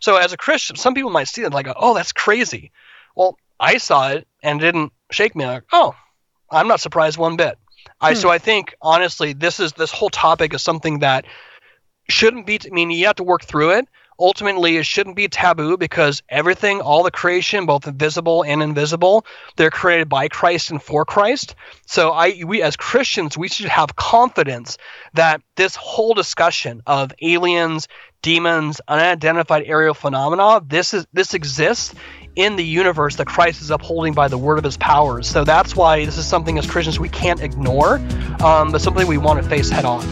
So 0.00 0.16
as 0.16 0.32
a 0.32 0.36
Christian, 0.36 0.76
some 0.76 0.94
people 0.94 1.10
might 1.10 1.28
see 1.28 1.42
it 1.42 1.52
like, 1.52 1.68
oh, 1.76 1.94
that's 1.94 2.12
crazy. 2.12 2.72
Well, 3.14 3.38
I 3.60 3.78
saw 3.78 4.08
it 4.08 4.26
and 4.42 4.60
it 4.60 4.64
didn't 4.64 4.92
shake 5.12 5.36
me. 5.36 5.46
Like, 5.46 5.62
oh, 5.72 5.94
I'm 6.50 6.66
not 6.66 6.80
surprised 6.80 7.16
one 7.16 7.36
bit. 7.36 7.56
I 8.02 8.12
hmm. 8.12 8.18
so 8.18 8.28
I 8.28 8.38
think 8.38 8.74
honestly, 8.82 9.32
this 9.32 9.60
is 9.60 9.72
this 9.72 9.90
whole 9.90 10.10
topic 10.10 10.52
is 10.54 10.62
something 10.62 10.98
that 10.98 11.24
shouldn't 12.08 12.46
be. 12.46 12.58
I 12.64 12.70
mean, 12.70 12.90
you 12.90 13.06
have 13.06 13.16
to 13.16 13.24
work 13.24 13.44
through 13.44 13.70
it. 13.70 13.88
Ultimately, 14.18 14.76
it 14.76 14.86
shouldn't 14.86 15.16
be 15.16 15.26
taboo 15.26 15.76
because 15.76 16.22
everything, 16.28 16.80
all 16.80 17.02
the 17.02 17.10
creation, 17.10 17.66
both 17.66 17.84
visible 17.84 18.44
and 18.44 18.62
invisible, 18.62 19.24
they're 19.56 19.70
created 19.70 20.08
by 20.08 20.28
Christ 20.28 20.70
and 20.70 20.82
for 20.82 21.04
Christ. 21.04 21.54
So, 21.86 22.12
I 22.12 22.42
we 22.44 22.62
as 22.62 22.76
Christians, 22.76 23.38
we 23.38 23.48
should 23.48 23.66
have 23.66 23.96
confidence 23.96 24.76
that 25.14 25.40
this 25.56 25.76
whole 25.76 26.14
discussion 26.14 26.82
of 26.86 27.12
aliens, 27.22 27.88
demons, 28.20 28.80
unidentified 28.86 29.64
aerial 29.66 29.94
phenomena, 29.94 30.62
this 30.66 30.92
is 30.94 31.06
this 31.12 31.34
exists 31.34 31.94
in 32.36 32.56
the 32.56 32.64
universe 32.64 33.16
that 33.16 33.26
Christ 33.26 33.60
is 33.60 33.70
upholding 33.70 34.14
by 34.14 34.28
the 34.28 34.38
word 34.38 34.58
of 34.58 34.64
his 34.64 34.76
powers. 34.76 35.28
So 35.28 35.44
that's 35.44 35.76
why 35.76 36.04
this 36.04 36.16
is 36.16 36.26
something 36.26 36.58
as 36.58 36.70
Christians 36.70 36.98
we 36.98 37.08
can't 37.08 37.40
ignore, 37.40 37.96
um, 38.42 38.72
but 38.72 38.80
something 38.80 39.06
we 39.06 39.18
want 39.18 39.42
to 39.42 39.48
face 39.48 39.68
head 39.68 39.84
on. 39.84 40.02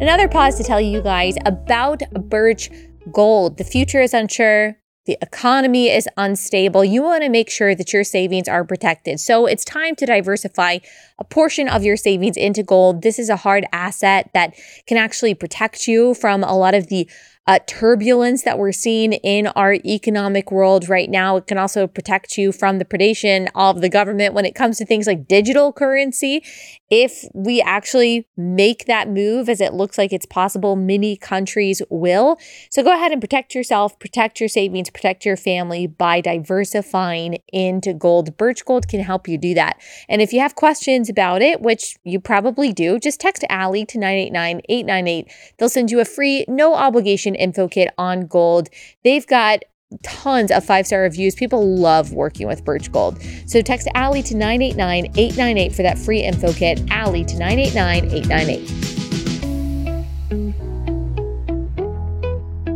Another 0.00 0.28
pause 0.28 0.56
to 0.56 0.64
tell 0.64 0.80
you 0.80 1.02
guys 1.02 1.36
about 1.44 2.02
Birch 2.12 2.70
Gold. 3.12 3.58
The 3.58 3.64
future 3.64 4.00
is 4.00 4.14
unsure. 4.14 4.76
The 5.06 5.18
economy 5.22 5.88
is 5.88 6.08
unstable. 6.16 6.84
You 6.84 7.02
want 7.02 7.22
to 7.22 7.28
make 7.28 7.50
sure 7.50 7.74
that 7.74 7.92
your 7.92 8.04
savings 8.04 8.48
are 8.48 8.64
protected. 8.64 9.18
So 9.18 9.46
it's 9.46 9.64
time 9.64 9.96
to 9.96 10.06
diversify 10.06 10.78
a 11.18 11.24
portion 11.24 11.68
of 11.68 11.84
your 11.84 11.96
savings 11.96 12.36
into 12.36 12.62
gold. 12.62 13.02
This 13.02 13.18
is 13.18 13.28
a 13.28 13.36
hard 13.36 13.64
asset 13.72 14.30
that 14.34 14.54
can 14.86 14.96
actually 14.98 15.34
protect 15.34 15.88
you 15.88 16.14
from 16.14 16.44
a 16.44 16.56
lot 16.56 16.74
of 16.74 16.88
the 16.88 17.08
uh, 17.50 17.58
turbulence 17.66 18.44
that 18.44 18.60
we're 18.60 18.70
seeing 18.70 19.12
in 19.12 19.48
our 19.48 19.74
economic 19.84 20.52
world 20.52 20.88
right 20.88 21.10
now. 21.10 21.36
It 21.36 21.48
can 21.48 21.58
also 21.58 21.88
protect 21.88 22.38
you 22.38 22.52
from 22.52 22.78
the 22.78 22.84
predation 22.84 23.48
of 23.56 23.80
the 23.80 23.88
government 23.88 24.34
when 24.34 24.44
it 24.44 24.54
comes 24.54 24.78
to 24.78 24.86
things 24.86 25.08
like 25.08 25.26
digital 25.26 25.72
currency. 25.72 26.44
If 26.90 27.24
we 27.34 27.60
actually 27.60 28.28
make 28.36 28.86
that 28.86 29.08
move, 29.08 29.48
as 29.48 29.60
it 29.60 29.74
looks 29.74 29.98
like 29.98 30.12
it's 30.12 30.26
possible, 30.26 30.76
many 30.76 31.16
countries 31.16 31.82
will. 31.90 32.38
So 32.70 32.84
go 32.84 32.92
ahead 32.92 33.10
and 33.10 33.20
protect 33.20 33.52
yourself, 33.52 33.98
protect 33.98 34.38
your 34.38 34.48
savings, 34.48 34.88
protect 34.88 35.24
your 35.24 35.36
family 35.36 35.88
by 35.88 36.20
diversifying 36.20 37.38
into 37.52 37.92
gold. 37.92 38.36
Birch 38.36 38.64
Gold 38.64 38.86
can 38.86 39.00
help 39.00 39.26
you 39.26 39.36
do 39.36 39.54
that. 39.54 39.80
And 40.08 40.22
if 40.22 40.32
you 40.32 40.38
have 40.38 40.54
questions 40.54 41.08
about 41.08 41.42
it, 41.42 41.60
which 41.60 41.96
you 42.04 42.20
probably 42.20 42.72
do, 42.72 43.00
just 43.00 43.20
text 43.20 43.44
Allie 43.48 43.86
to 43.86 43.98
989 43.98 44.62
898. 44.68 45.32
They'll 45.58 45.68
send 45.68 45.90
you 45.90 45.98
a 45.98 46.04
free, 46.04 46.44
no 46.46 46.74
obligation 46.74 47.34
info 47.40 47.68
kit 47.68 47.92
on 47.98 48.26
gold. 48.26 48.68
They've 49.04 49.26
got 49.26 49.62
tons 50.02 50.50
of 50.50 50.64
five 50.64 50.86
star 50.86 51.02
reviews. 51.02 51.34
People 51.34 51.76
love 51.76 52.12
working 52.12 52.46
with 52.46 52.64
Birch 52.64 52.92
Gold. 52.92 53.20
So 53.46 53.60
text 53.60 53.88
Allie 53.94 54.22
to 54.24 54.36
989 54.36 55.06
898 55.16 55.74
for 55.74 55.82
that 55.82 55.98
free 55.98 56.20
info 56.20 56.52
kit. 56.52 56.80
Allie 56.90 57.24
to 57.24 57.38
989 57.38 58.04
898. 58.12 59.00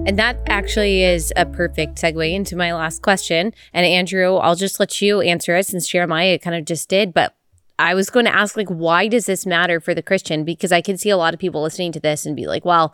And 0.07 0.19
that 0.19 0.39
actually 0.49 1.03
is 1.03 1.33
a 1.35 1.47
perfect 1.47 1.97
segue 1.97 2.31
into 2.31 2.57
my 2.57 2.75
last 2.75 3.01
question. 3.01 3.55
And 3.73 3.87
Andrew, 3.87 4.37
I'll 4.37 4.55
just 4.55 4.79
let 4.79 5.01
you 5.01 5.23
answer 5.23 5.57
it 5.57 5.67
since 5.67 5.89
Jeremiah 5.89 6.39
kind 6.39 6.55
of 6.55 6.67
just 6.67 6.91
did. 6.91 7.15
But 7.15 7.35
I 7.79 7.95
was 7.95 8.11
going 8.11 8.27
to 8.27 8.35
ask, 8.35 8.55
like, 8.55 8.69
why 8.69 9.09
does 9.09 9.25
this 9.25 9.47
matter 9.47 9.81
for 9.81 9.95
the 9.95 10.03
Christian? 10.03 10.45
Because 10.45 10.73
I 10.73 10.83
can 10.83 10.99
see 10.99 11.09
a 11.09 11.17
lot 11.17 11.33
of 11.33 11.41
people 11.41 11.63
listening 11.63 11.91
to 11.93 12.01
this 12.01 12.27
and 12.27 12.37
be 12.37 12.47
like, 12.47 12.67
well, 12.67 12.93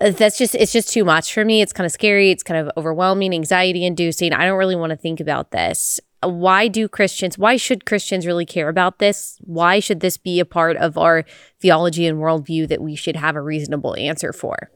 Uh, 0.00 0.10
that's 0.10 0.36
just 0.36 0.54
it's 0.54 0.72
just 0.72 0.92
too 0.92 1.04
much 1.04 1.32
for 1.32 1.44
me. 1.44 1.62
It's 1.62 1.72
kind 1.72 1.86
of 1.86 1.92
scary. 1.92 2.30
It's 2.30 2.42
kind 2.42 2.60
of 2.60 2.72
overwhelming, 2.76 3.32
anxiety 3.32 3.84
inducing. 3.84 4.32
I 4.32 4.44
don't 4.44 4.58
really 4.58 4.76
want 4.76 4.90
to 4.90 4.96
think 4.96 5.20
about 5.20 5.50
this. 5.50 6.00
Uh, 6.22 6.28
why 6.28 6.68
do 6.68 6.88
Christians? 6.88 7.38
Why 7.38 7.56
should 7.56 7.86
Christians 7.86 8.26
really 8.26 8.46
care 8.46 8.68
about 8.68 8.98
this? 8.98 9.38
Why 9.40 9.80
should 9.80 10.00
this 10.00 10.16
be 10.18 10.40
a 10.40 10.44
part 10.44 10.76
of 10.76 10.98
our 10.98 11.24
theology 11.60 12.06
and 12.06 12.18
worldview 12.18 12.68
that 12.68 12.82
we 12.82 12.94
should 12.94 13.16
have 13.16 13.36
a 13.36 13.42
reasonable 13.42 13.96
answer 13.96 14.32
for? 14.32 14.70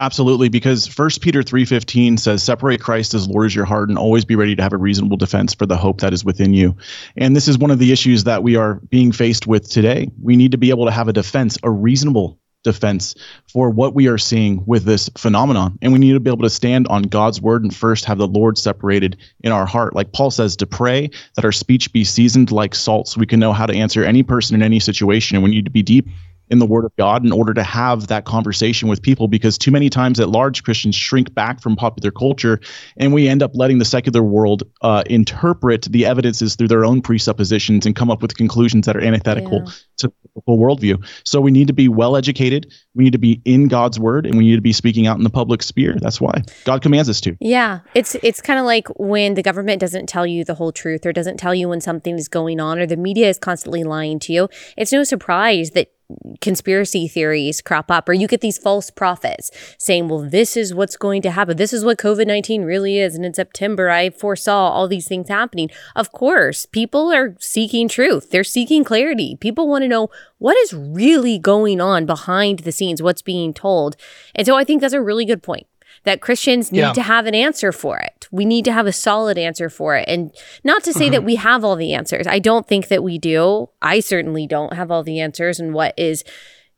Absolutely, 0.00 0.48
because 0.48 0.88
First 0.88 1.20
Peter 1.20 1.42
three 1.42 1.64
fifteen 1.64 2.16
says, 2.16 2.42
"Separate 2.42 2.80
Christ 2.80 3.14
as 3.14 3.28
Lord 3.28 3.46
as 3.46 3.54
your 3.54 3.64
heart, 3.64 3.90
and 3.90 3.96
always 3.96 4.24
be 4.24 4.34
ready 4.36 4.56
to 4.56 4.62
have 4.62 4.72
a 4.72 4.76
reasonable 4.76 5.16
defense 5.16 5.54
for 5.54 5.66
the 5.66 5.76
hope 5.76 6.00
that 6.00 6.12
is 6.12 6.24
within 6.24 6.52
you." 6.52 6.76
And 7.16 7.36
this 7.36 7.46
is 7.46 7.58
one 7.58 7.70
of 7.70 7.78
the 7.78 7.92
issues 7.92 8.24
that 8.24 8.42
we 8.42 8.56
are 8.56 8.80
being 8.90 9.12
faced 9.12 9.46
with 9.46 9.70
today. 9.70 10.10
We 10.20 10.36
need 10.36 10.52
to 10.52 10.58
be 10.58 10.70
able 10.70 10.86
to 10.86 10.90
have 10.90 11.08
a 11.08 11.12
defense, 11.12 11.58
a 11.62 11.70
reasonable 11.70 12.40
defense 12.64 13.14
for 13.46 13.70
what 13.70 13.94
we 13.94 14.08
are 14.08 14.18
seeing 14.18 14.64
with 14.66 14.84
this 14.84 15.08
phenomenon. 15.16 15.78
And 15.80 15.92
we 15.92 16.00
need 16.00 16.14
to 16.14 16.20
be 16.20 16.30
able 16.30 16.42
to 16.42 16.50
stand 16.50 16.88
on 16.88 17.02
God's 17.02 17.40
word 17.40 17.62
and 17.62 17.74
first 17.74 18.06
have 18.06 18.18
the 18.18 18.26
Lord 18.26 18.58
separated 18.58 19.18
in 19.42 19.52
our 19.52 19.66
heart. 19.66 19.94
Like 19.94 20.12
Paul 20.12 20.32
says, 20.32 20.56
to 20.56 20.66
pray 20.66 21.10
that 21.36 21.44
our 21.44 21.52
speech 21.52 21.92
be 21.92 22.02
seasoned 22.02 22.50
like 22.50 22.74
salt 22.74 23.06
so 23.06 23.20
we 23.20 23.26
can 23.26 23.38
know 23.38 23.52
how 23.52 23.66
to 23.66 23.76
answer 23.76 24.02
any 24.02 24.24
person 24.24 24.56
in 24.56 24.62
any 24.62 24.80
situation. 24.80 25.36
And 25.36 25.44
we 25.44 25.50
need 25.50 25.66
to 25.66 25.70
be 25.70 25.82
deep 25.82 26.08
in 26.50 26.58
the 26.58 26.66
Word 26.66 26.84
of 26.84 26.94
God 26.96 27.24
in 27.24 27.32
order 27.32 27.54
to 27.54 27.62
have 27.62 28.08
that 28.08 28.24
conversation 28.24 28.88
with 28.88 29.02
people 29.02 29.28
because 29.28 29.58
too 29.58 29.70
many 29.70 29.90
times 29.90 30.20
at 30.20 30.28
large 30.28 30.62
Christians 30.62 30.94
shrink 30.94 31.34
back 31.34 31.60
from 31.60 31.76
popular 31.76 32.10
culture 32.10 32.60
and 32.96 33.12
we 33.12 33.28
end 33.28 33.42
up 33.42 33.52
letting 33.54 33.78
the 33.78 33.84
secular 33.84 34.22
world 34.22 34.64
uh, 34.82 35.02
interpret 35.06 35.82
the 35.90 36.06
evidences 36.06 36.56
through 36.56 36.68
their 36.68 36.84
own 36.84 37.00
presuppositions 37.00 37.86
and 37.86 37.96
come 37.96 38.10
up 38.10 38.22
with 38.22 38.36
conclusions 38.36 38.86
that 38.86 38.96
are 38.96 39.00
antithetical 39.02 39.62
yeah. 39.64 39.72
to 39.98 40.12
the 40.34 40.42
worldview. 40.52 41.04
So 41.24 41.40
we 41.40 41.50
need 41.50 41.68
to 41.68 41.72
be 41.72 41.88
well 41.88 42.16
educated, 42.16 42.72
we 42.94 43.04
need 43.04 43.12
to 43.12 43.18
be 43.18 43.40
in 43.44 43.68
God's 43.68 43.98
Word, 43.98 44.26
and 44.26 44.36
we 44.36 44.44
need 44.44 44.56
to 44.56 44.62
be 44.62 44.72
speaking 44.72 45.06
out 45.06 45.16
in 45.16 45.24
the 45.24 45.30
public 45.30 45.62
sphere. 45.62 45.96
That's 46.00 46.20
why 46.20 46.42
God 46.64 46.82
commands 46.82 47.08
us 47.08 47.20
to. 47.22 47.36
Yeah, 47.40 47.80
it's 47.94 48.16
it's 48.16 48.40
kind 48.40 48.58
of 48.58 48.66
like 48.66 48.88
when 48.98 49.34
the 49.34 49.42
government 49.42 49.80
doesn't 49.80 50.08
tell 50.08 50.26
you 50.26 50.44
the 50.44 50.54
whole 50.54 50.72
truth 50.72 51.06
or 51.06 51.12
doesn't 51.12 51.36
tell 51.36 51.54
you 51.54 51.68
when 51.68 51.80
something 51.80 52.16
is 52.16 52.28
going 52.28 52.60
on 52.60 52.78
or 52.78 52.86
the 52.86 52.96
media 52.96 53.28
is 53.28 53.38
constantly 53.38 53.84
lying 53.84 54.18
to 54.20 54.32
you. 54.32 54.48
It's 54.76 54.92
no 54.92 55.04
surprise 55.04 55.70
that 55.70 55.93
conspiracy 56.40 57.08
theories 57.08 57.62
crop 57.62 57.90
up 57.90 58.08
or 58.08 58.12
you 58.12 58.28
get 58.28 58.40
these 58.40 58.58
false 58.58 58.90
prophets 58.90 59.50
saying 59.78 60.08
well 60.08 60.20
this 60.20 60.56
is 60.56 60.74
what's 60.74 60.96
going 60.96 61.22
to 61.22 61.30
happen. 61.30 61.56
This 61.56 61.72
is 61.72 61.84
what 61.84 61.98
covid-19 61.98 62.64
really 62.64 62.98
is. 62.98 63.14
And 63.14 63.24
in 63.24 63.34
september 63.34 63.88
i 63.90 64.10
foresaw 64.10 64.68
all 64.70 64.88
these 64.88 65.08
things 65.08 65.28
happening. 65.28 65.70
Of 65.96 66.12
course 66.12 66.66
people 66.66 67.12
are 67.12 67.36
seeking 67.38 67.88
truth. 67.88 68.30
They're 68.30 68.44
seeking 68.44 68.84
clarity. 68.84 69.36
People 69.40 69.68
want 69.68 69.82
to 69.82 69.88
know 69.88 70.08
what 70.38 70.56
is 70.58 70.74
really 70.74 71.38
going 71.38 71.80
on 71.80 72.06
behind 72.06 72.60
the 72.60 72.72
scenes 72.72 73.02
what's 73.02 73.22
being 73.22 73.54
told. 73.54 73.96
And 74.34 74.46
so 74.46 74.56
i 74.56 74.64
think 74.64 74.80
that's 74.80 74.94
a 74.94 75.02
really 75.02 75.24
good 75.24 75.42
point 75.42 75.66
that 76.04 76.20
Christians 76.20 76.70
need 76.70 76.78
yeah. 76.80 76.92
to 76.92 77.02
have 77.02 77.26
an 77.26 77.34
answer 77.34 77.72
for 77.72 77.98
it. 77.98 78.28
We 78.30 78.44
need 78.44 78.64
to 78.66 78.72
have 78.72 78.86
a 78.86 78.92
solid 78.92 79.36
answer 79.38 79.68
for 79.68 79.96
it. 79.96 80.08
And 80.08 80.34
not 80.62 80.84
to 80.84 80.92
say 80.92 81.06
mm-hmm. 81.06 81.12
that 81.12 81.24
we 81.24 81.34
have 81.36 81.64
all 81.64 81.76
the 81.76 81.94
answers. 81.94 82.26
I 82.26 82.38
don't 82.38 82.66
think 82.66 82.88
that 82.88 83.02
we 83.02 83.18
do. 83.18 83.70
I 83.82 84.00
certainly 84.00 84.46
don't 84.46 84.74
have 84.74 84.90
all 84.90 85.02
the 85.02 85.20
answers 85.20 85.58
and 85.58 85.74
what 85.74 85.94
is 85.98 86.24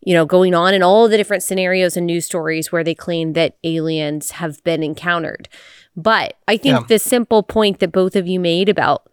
you 0.00 0.14
know 0.14 0.26
going 0.26 0.54
on 0.54 0.74
in 0.74 0.82
all 0.82 1.08
the 1.08 1.16
different 1.16 1.42
scenarios 1.42 1.96
and 1.96 2.06
news 2.06 2.24
stories 2.24 2.70
where 2.70 2.84
they 2.84 2.94
claim 2.94 3.32
that 3.32 3.56
aliens 3.64 4.32
have 4.32 4.62
been 4.64 4.82
encountered. 4.82 5.48
But 5.96 6.36
I 6.46 6.56
think 6.56 6.80
yeah. 6.80 6.86
the 6.86 6.98
simple 6.98 7.42
point 7.42 7.80
that 7.80 7.92
both 7.92 8.16
of 8.16 8.26
you 8.26 8.38
made 8.38 8.68
about 8.68 9.10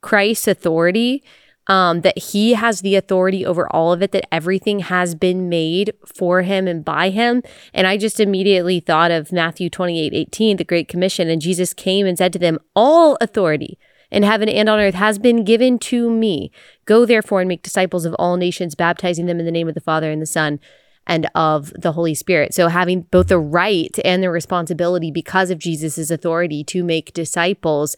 Christ's 0.00 0.48
authority 0.48 1.22
um, 1.66 2.02
that 2.02 2.18
he 2.18 2.54
has 2.54 2.80
the 2.80 2.94
authority 2.94 3.44
over 3.44 3.66
all 3.74 3.92
of 3.92 4.02
it, 4.02 4.12
that 4.12 4.32
everything 4.32 4.80
has 4.80 5.14
been 5.14 5.48
made 5.48 5.92
for 6.04 6.42
him 6.42 6.66
and 6.66 6.84
by 6.84 7.10
him. 7.10 7.42
And 7.72 7.86
I 7.86 7.96
just 7.96 8.20
immediately 8.20 8.80
thought 8.80 9.10
of 9.10 9.32
Matthew 9.32 9.70
28 9.70 10.12
18, 10.12 10.56
the 10.56 10.64
Great 10.64 10.88
Commission. 10.88 11.28
And 11.28 11.40
Jesus 11.40 11.72
came 11.72 12.06
and 12.06 12.18
said 12.18 12.32
to 12.34 12.38
them, 12.38 12.58
All 12.76 13.16
authority 13.20 13.78
in 14.10 14.22
heaven 14.22 14.48
and 14.48 14.68
on 14.68 14.78
earth 14.78 14.94
has 14.94 15.18
been 15.18 15.44
given 15.44 15.78
to 15.78 16.10
me. 16.10 16.52
Go 16.84 17.06
therefore 17.06 17.40
and 17.40 17.48
make 17.48 17.62
disciples 17.62 18.04
of 18.04 18.14
all 18.14 18.36
nations, 18.36 18.74
baptizing 18.74 19.26
them 19.26 19.40
in 19.40 19.46
the 19.46 19.52
name 19.52 19.68
of 19.68 19.74
the 19.74 19.80
Father 19.80 20.10
and 20.10 20.20
the 20.20 20.26
Son 20.26 20.60
and 21.06 21.28
of 21.34 21.72
the 21.78 21.92
Holy 21.92 22.14
Spirit. 22.14 22.54
So 22.54 22.68
having 22.68 23.02
both 23.02 23.28
the 23.28 23.38
right 23.38 23.96
and 24.04 24.22
the 24.22 24.30
responsibility 24.30 25.10
because 25.10 25.50
of 25.50 25.58
Jesus's 25.58 26.10
authority 26.10 26.64
to 26.64 26.84
make 26.84 27.12
disciples. 27.12 27.96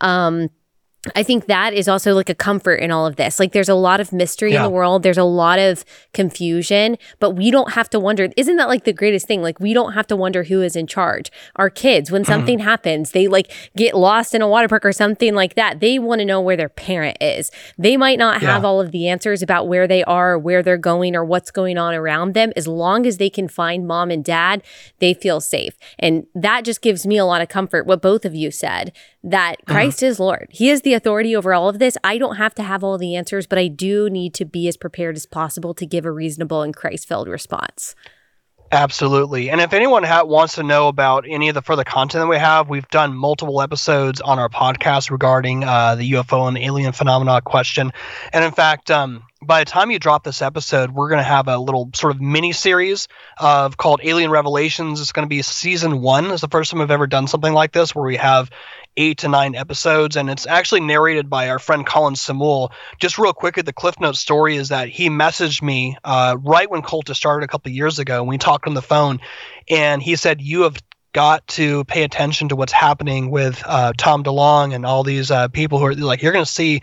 Um, 0.00 0.48
I 1.16 1.24
think 1.24 1.46
that 1.46 1.74
is 1.74 1.88
also 1.88 2.14
like 2.14 2.28
a 2.28 2.34
comfort 2.34 2.76
in 2.76 2.92
all 2.92 3.06
of 3.06 3.16
this. 3.16 3.40
Like 3.40 3.52
there's 3.52 3.68
a 3.68 3.74
lot 3.74 4.00
of 4.00 4.12
mystery 4.12 4.52
yeah. 4.52 4.58
in 4.58 4.62
the 4.62 4.70
world, 4.70 5.02
there's 5.02 5.18
a 5.18 5.24
lot 5.24 5.58
of 5.58 5.84
confusion, 6.14 6.96
but 7.18 7.30
we 7.30 7.50
don't 7.50 7.72
have 7.72 7.90
to 7.90 7.98
wonder. 7.98 8.28
Isn't 8.36 8.56
that 8.56 8.68
like 8.68 8.84
the 8.84 8.92
greatest 8.92 9.26
thing? 9.26 9.42
Like 9.42 9.58
we 9.58 9.74
don't 9.74 9.94
have 9.94 10.06
to 10.08 10.16
wonder 10.16 10.44
who 10.44 10.62
is 10.62 10.76
in 10.76 10.86
charge. 10.86 11.32
Our 11.56 11.70
kids, 11.70 12.12
when 12.12 12.22
mm-hmm. 12.22 12.32
something 12.32 12.58
happens, 12.60 13.10
they 13.10 13.26
like 13.26 13.50
get 13.76 13.96
lost 13.96 14.32
in 14.32 14.42
a 14.42 14.48
water 14.48 14.68
park 14.68 14.84
or 14.84 14.92
something 14.92 15.34
like 15.34 15.54
that. 15.54 15.80
They 15.80 15.98
want 15.98 16.20
to 16.20 16.24
know 16.24 16.40
where 16.40 16.56
their 16.56 16.68
parent 16.68 17.16
is. 17.20 17.50
They 17.76 17.96
might 17.96 18.18
not 18.18 18.40
have 18.40 18.62
yeah. 18.62 18.68
all 18.68 18.80
of 18.80 18.92
the 18.92 19.08
answers 19.08 19.42
about 19.42 19.66
where 19.66 19.88
they 19.88 20.04
are, 20.04 20.38
where 20.38 20.62
they're 20.62 20.78
going, 20.78 21.16
or 21.16 21.24
what's 21.24 21.50
going 21.50 21.78
on 21.78 21.94
around 21.94 22.34
them. 22.34 22.52
As 22.54 22.68
long 22.68 23.06
as 23.06 23.16
they 23.16 23.30
can 23.30 23.48
find 23.48 23.88
mom 23.88 24.12
and 24.12 24.24
dad, 24.24 24.62
they 25.00 25.14
feel 25.14 25.40
safe. 25.40 25.76
And 25.98 26.26
that 26.34 26.64
just 26.64 26.80
gives 26.80 27.06
me 27.06 27.16
a 27.18 27.24
lot 27.24 27.42
of 27.42 27.48
comfort, 27.48 27.86
what 27.86 28.00
both 28.00 28.24
of 28.24 28.36
you 28.36 28.52
said, 28.52 28.92
that 29.24 29.56
mm-hmm. 29.58 29.72
Christ 29.72 30.02
is 30.02 30.20
Lord. 30.20 30.48
He 30.50 30.70
is 30.70 30.82
the 30.82 30.91
the 30.92 30.96
authority 30.96 31.34
over 31.34 31.54
all 31.54 31.70
of 31.70 31.78
this. 31.78 31.96
I 32.04 32.18
don't 32.18 32.36
have 32.36 32.54
to 32.56 32.62
have 32.62 32.84
all 32.84 32.98
the 32.98 33.16
answers, 33.16 33.46
but 33.46 33.58
I 33.58 33.68
do 33.68 34.10
need 34.10 34.34
to 34.34 34.44
be 34.44 34.68
as 34.68 34.76
prepared 34.76 35.16
as 35.16 35.24
possible 35.24 35.72
to 35.72 35.86
give 35.86 36.04
a 36.04 36.10
reasonable 36.10 36.60
and 36.60 36.76
Christ 36.76 37.08
filled 37.08 37.28
response. 37.28 37.94
Absolutely. 38.70 39.50
And 39.50 39.60
if 39.60 39.72
anyone 39.72 40.02
ha- 40.02 40.24
wants 40.24 40.54
to 40.54 40.62
know 40.62 40.88
about 40.88 41.24
any 41.28 41.48
of 41.48 41.54
the 41.54 41.62
further 41.62 41.84
content 41.84 42.22
that 42.22 42.26
we 42.26 42.38
have, 42.38 42.68
we've 42.68 42.88
done 42.88 43.14
multiple 43.14 43.60
episodes 43.60 44.20
on 44.20 44.38
our 44.38 44.48
podcast 44.48 45.10
regarding 45.10 45.64
uh, 45.64 45.94
the 45.94 46.12
UFO 46.12 46.48
and 46.48 46.56
alien 46.56 46.92
phenomena 46.92 47.40
question. 47.42 47.92
And 48.32 48.44
in 48.44 48.52
fact, 48.52 48.90
um, 48.90 49.24
by 49.42 49.60
the 49.60 49.70
time 49.70 49.90
you 49.90 49.98
drop 49.98 50.24
this 50.24 50.40
episode, 50.40 50.90
we're 50.90 51.08
going 51.08 51.18
to 51.18 51.24
have 51.24 51.48
a 51.48 51.58
little 51.58 51.90
sort 51.94 52.14
of 52.14 52.20
mini 52.20 52.52
series 52.52 53.08
of 53.38 53.76
called 53.76 54.00
Alien 54.04 54.30
Revelations. 54.30 55.00
It's 55.00 55.12
going 55.12 55.26
to 55.26 55.30
be 55.30 55.42
season 55.42 56.00
one. 56.00 56.30
It's 56.30 56.40
the 56.40 56.48
first 56.48 56.70
time 56.70 56.80
we've 56.80 56.90
ever 56.90 57.06
done 57.06 57.26
something 57.26 57.52
like 57.52 57.72
this, 57.72 57.94
where 57.94 58.06
we 58.06 58.16
have 58.16 58.50
eight 58.96 59.18
to 59.18 59.28
nine 59.28 59.54
episodes, 59.54 60.16
and 60.16 60.28
it's 60.28 60.46
actually 60.46 60.80
narrated 60.80 61.30
by 61.30 61.48
our 61.48 61.58
friend 61.58 61.86
Colin 61.86 62.16
Samuel. 62.16 62.72
Just 62.98 63.18
real 63.18 63.32
quickly, 63.32 63.62
the 63.62 63.72
Cliff 63.72 63.98
Note 64.00 64.16
story 64.16 64.56
is 64.56 64.68
that 64.68 64.88
he 64.88 65.08
messaged 65.08 65.62
me 65.62 65.96
uh, 66.04 66.36
right 66.40 66.70
when 66.70 66.82
Cultish 66.82 67.16
started 67.16 67.44
a 67.44 67.48
couple 67.48 67.72
years 67.72 67.98
ago, 67.98 68.20
and 68.20 68.28
we 68.28 68.38
talked 68.38 68.66
on 68.66 68.74
the 68.74 68.82
phone, 68.82 69.20
and 69.68 70.02
he 70.02 70.16
said, 70.16 70.40
"You 70.40 70.62
have 70.62 70.76
got 71.12 71.46
to 71.46 71.84
pay 71.84 72.02
attention 72.02 72.48
to 72.48 72.56
what's 72.56 72.72
happening 72.72 73.30
with 73.30 73.62
uh, 73.66 73.92
Tom 73.96 74.24
DeLonge 74.24 74.74
and 74.74 74.86
all 74.86 75.02
these 75.04 75.30
uh, 75.30 75.48
people 75.48 75.78
who 75.78 75.86
are 75.86 75.94
like, 75.94 76.22
you're 76.22 76.32
going 76.32 76.44
to 76.44 76.50
see 76.50 76.80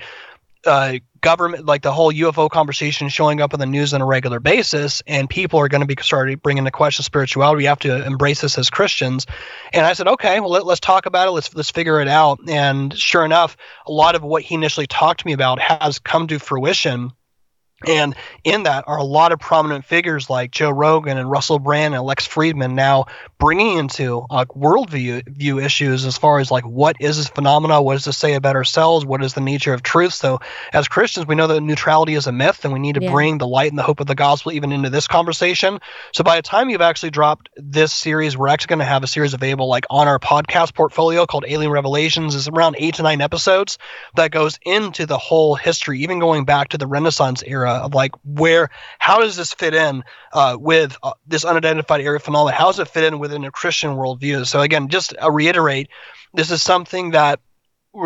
uh, 0.66 0.94
government, 1.22 1.66
like 1.66 1.82
the 1.82 1.92
whole 1.92 2.12
UFO 2.12 2.50
conversation 2.50 3.10
showing 3.10 3.42
up 3.42 3.54
in 3.54 3.60
the 3.60 3.66
news 3.66 3.94
on 3.94 4.02
a 4.02 4.06
regular 4.06 4.40
basis, 4.40 5.02
and 5.08 5.30
people 5.30 5.60
are 5.60 5.68
going 5.68 5.82
to 5.82 5.88
be 5.88 5.96
starting 6.02 6.38
bringing 6.38 6.64
the 6.64 6.72
question 6.72 7.02
of 7.02 7.06
spirituality. 7.06 7.58
We 7.58 7.66
have 7.66 7.80
to 7.80 8.06
embrace 8.06 8.42
this 8.42 8.58
as 8.58 8.70
Christians. 8.70 9.26
And 9.74 9.86
I 9.86 9.94
said, 9.94 10.08
okay, 10.08 10.40
well, 10.40 10.50
let, 10.50 10.66
us 10.66 10.80
talk 10.80 11.06
about 11.06 11.28
it. 11.28 11.32
Let's 11.32 11.54
let's 11.56 11.72
figure 11.72 12.02
it 12.02 12.08
out. 12.08 12.40
And 12.48 12.98
sure 12.98 13.26
enough, 13.26 13.58
a 13.86 13.92
lot 13.92 14.16
of 14.16 14.24
what 14.24 14.44
he 14.44 14.56
initially 14.56 14.88
talked 14.88 15.22
to 15.22 15.28
me 15.28 15.34
about 15.34 15.60
has 15.60 16.00
come 16.00 16.28
to 16.28 16.40
fruition. 16.40 17.12
And 17.88 18.16
in 18.44 18.64
that 18.64 18.86
are 18.88 18.98
a 18.98 19.04
lot 19.04 19.32
of 19.32 19.40
prominent 19.40 19.86
figures 19.86 20.30
like 20.30 20.52
Joe 20.52 20.70
Rogan 20.70 21.18
and 21.18 21.30
Russell 21.30 21.60
Brand 21.60 21.96
and 21.96 22.04
Lex 22.04 22.28
Fridman 22.28 22.74
now 22.74 23.06
bringing 23.40 23.78
into 23.78 24.26
worldview 24.30 25.28
view 25.30 25.60
issues 25.60 26.06
as 26.06 26.18
far 26.18 26.40
as 26.40 26.52
like 26.52 26.66
what 26.66 26.98
is 27.00 27.18
this 27.18 27.30
phenomena, 27.30 27.82
what 27.82 27.94
does 27.94 28.06
this 28.06 28.18
say 28.18 28.34
about 28.34 28.56
ourselves, 28.56 29.06
what 29.06 29.24
is 29.24 29.34
the 29.34 29.42
nature 29.42 29.74
of 29.74 29.82
truth. 29.82 30.14
So 30.14 30.40
as 30.74 30.88
Christians, 30.90 31.26
we 31.26 31.36
know 31.36 31.48
that 31.48 31.62
neutrality 31.62 32.16
is 32.16 32.28
a 32.28 32.32
myth, 32.32 32.66
and 32.66 32.74
we 32.74 32.80
need 32.80 32.96
to 32.96 33.04
yeah. 33.04 33.12
bring 33.12 33.38
the 33.38 33.48
light 33.48 33.72
and 33.72 33.80
the 33.80 33.84
hope 33.84 34.02
of 34.02 34.08
the 34.08 34.16
gospel 34.16 34.52
even 34.52 34.72
into 34.72 34.90
this 34.90 35.08
conversation. 35.08 35.80
So 36.14 36.24
by 36.24 36.36
the 36.36 36.42
time 36.42 36.70
you've 36.70 36.82
actually 36.82 37.12
dropped 37.12 37.50
this 37.56 37.94
series, 37.94 38.38
we're 38.38 38.50
actually 38.50 38.70
going 38.70 38.80
to 38.80 38.86
have 38.86 39.04
a 39.04 39.08
series 39.08 39.34
available 39.34 39.68
like 39.68 39.86
on 39.90 40.08
our 40.08 40.20
podcast 40.20 40.74
portfolio 40.74 41.26
called 41.26 41.46
Alien 41.48 41.72
Revelations. 41.72 42.36
It's 42.36 42.50
around 42.50 42.76
eight 42.78 42.96
to 42.96 43.04
nine 43.04 43.22
episodes 43.22 43.78
that 44.16 44.32
goes 44.32 44.60
into 44.64 45.06
the 45.06 45.18
whole 45.18 45.56
history, 45.56 46.00
even 46.02 46.20
going 46.20 46.44
back 46.44 46.70
to 46.70 46.78
the 46.78 46.88
Renaissance 46.88 47.42
era 47.46 47.69
of 47.70 47.94
like 47.94 48.12
where 48.24 48.70
how 49.00 49.20
does 49.20 49.36
this 49.36 49.54
fit 49.54 49.74
in 49.74 50.04
uh, 50.34 50.58
with 50.60 50.98
uh, 51.04 51.14
this 51.28 51.46
unidentified 51.46 52.02
aerial 52.02 52.20
phenomena? 52.20 52.56
How 52.56 52.68
does 52.68 52.80
it 52.80 52.88
fit 52.88 53.04
in 53.04 53.20
within 53.20 53.44
a 53.46 53.52
Christian 53.52 53.92
worldview? 53.92 54.46
So 54.46 54.62
again, 54.62 54.90
just 54.90 55.12
to 55.12 55.32
reiterate, 55.32 55.90
this 56.34 56.52
is 56.52 56.62
something 56.62 57.12
that 57.12 57.40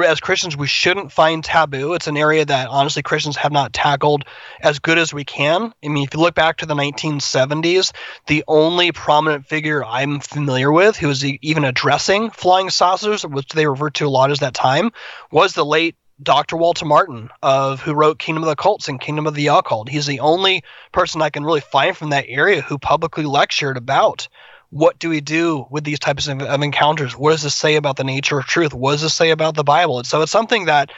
as 0.06 0.20
Christians 0.20 0.56
we 0.56 0.68
shouldn't 0.68 1.12
find 1.12 1.44
taboo. 1.44 1.94
It's 1.94 2.08
an 2.08 2.18
area 2.18 2.46
that 2.46 2.70
honestly 2.70 3.04
Christians 3.04 3.36
have 3.38 3.52
not 3.52 3.74
tackled 3.74 4.24
as 4.62 4.80
good 4.80 4.98
as 4.98 5.14
we 5.14 5.26
can. 5.26 5.74
I 5.84 5.88
mean, 5.88 6.04
if 6.04 6.14
you 6.14 6.20
look 6.20 6.36
back 6.36 6.58
to 6.58 6.66
the 6.66 6.74
1970s, 6.74 7.92
the 8.28 8.44
only 8.48 8.92
prominent 8.92 9.46
figure 9.46 9.84
I'm 9.84 10.20
familiar 10.20 10.72
with 10.72 10.96
who 10.96 11.08
was 11.08 11.26
even 11.26 11.66
addressing 11.66 12.30
flying 12.32 12.70
saucers, 12.70 13.26
which 13.26 13.50
they 13.50 13.68
referred 13.68 13.96
to 13.96 14.08
a 14.08 14.10
lot 14.10 14.32
as 14.32 14.40
that 14.40 14.54
time, 14.54 14.92
was 15.32 15.54
the 15.54 15.66
late 15.66 15.96
Dr. 16.22 16.58
Walter 16.58 16.86
Martin 16.86 17.30
of 17.42 17.82
who 17.82 17.94
wrote 17.94 18.20
Kingdom 18.20 18.44
of 18.44 18.50
the 18.50 18.56
Cults 18.56 18.88
and 18.88 19.02
Kingdom 19.02 19.28
of 19.28 19.34
the 19.34 19.48
Occult. 19.48 19.90
He's 19.90 20.06
the 20.06 20.20
only 20.20 20.64
person 20.92 21.22
I 21.22 21.30
can 21.30 21.44
really 21.44 21.62
find 21.62 21.96
from 21.96 22.12
that 22.12 22.26
area 22.28 22.62
who 22.62 22.78
publicly 22.78 23.26
lectured 23.26 23.78
about 23.78 24.28
what 24.70 24.98
do 24.98 25.10
we 25.10 25.22
do 25.22 25.68
with 25.70 25.84
these 25.84 26.00
types 26.00 26.28
of, 26.28 26.42
of 26.42 26.62
encounters? 26.64 27.16
What 27.16 27.32
does 27.32 27.44
this 27.44 27.56
say 27.56 27.76
about 27.76 27.96
the 27.96 28.04
nature 28.04 28.40
of 28.40 28.46
truth? 28.46 28.74
What 28.74 28.94
does 28.94 29.02
this 29.02 29.14
say 29.14 29.30
about 29.30 29.56
the 29.56 29.64
Bible? 29.64 30.00
And 30.00 30.08
so 30.08 30.22
it's 30.22 30.32
something 30.32 30.66
that 30.66 30.92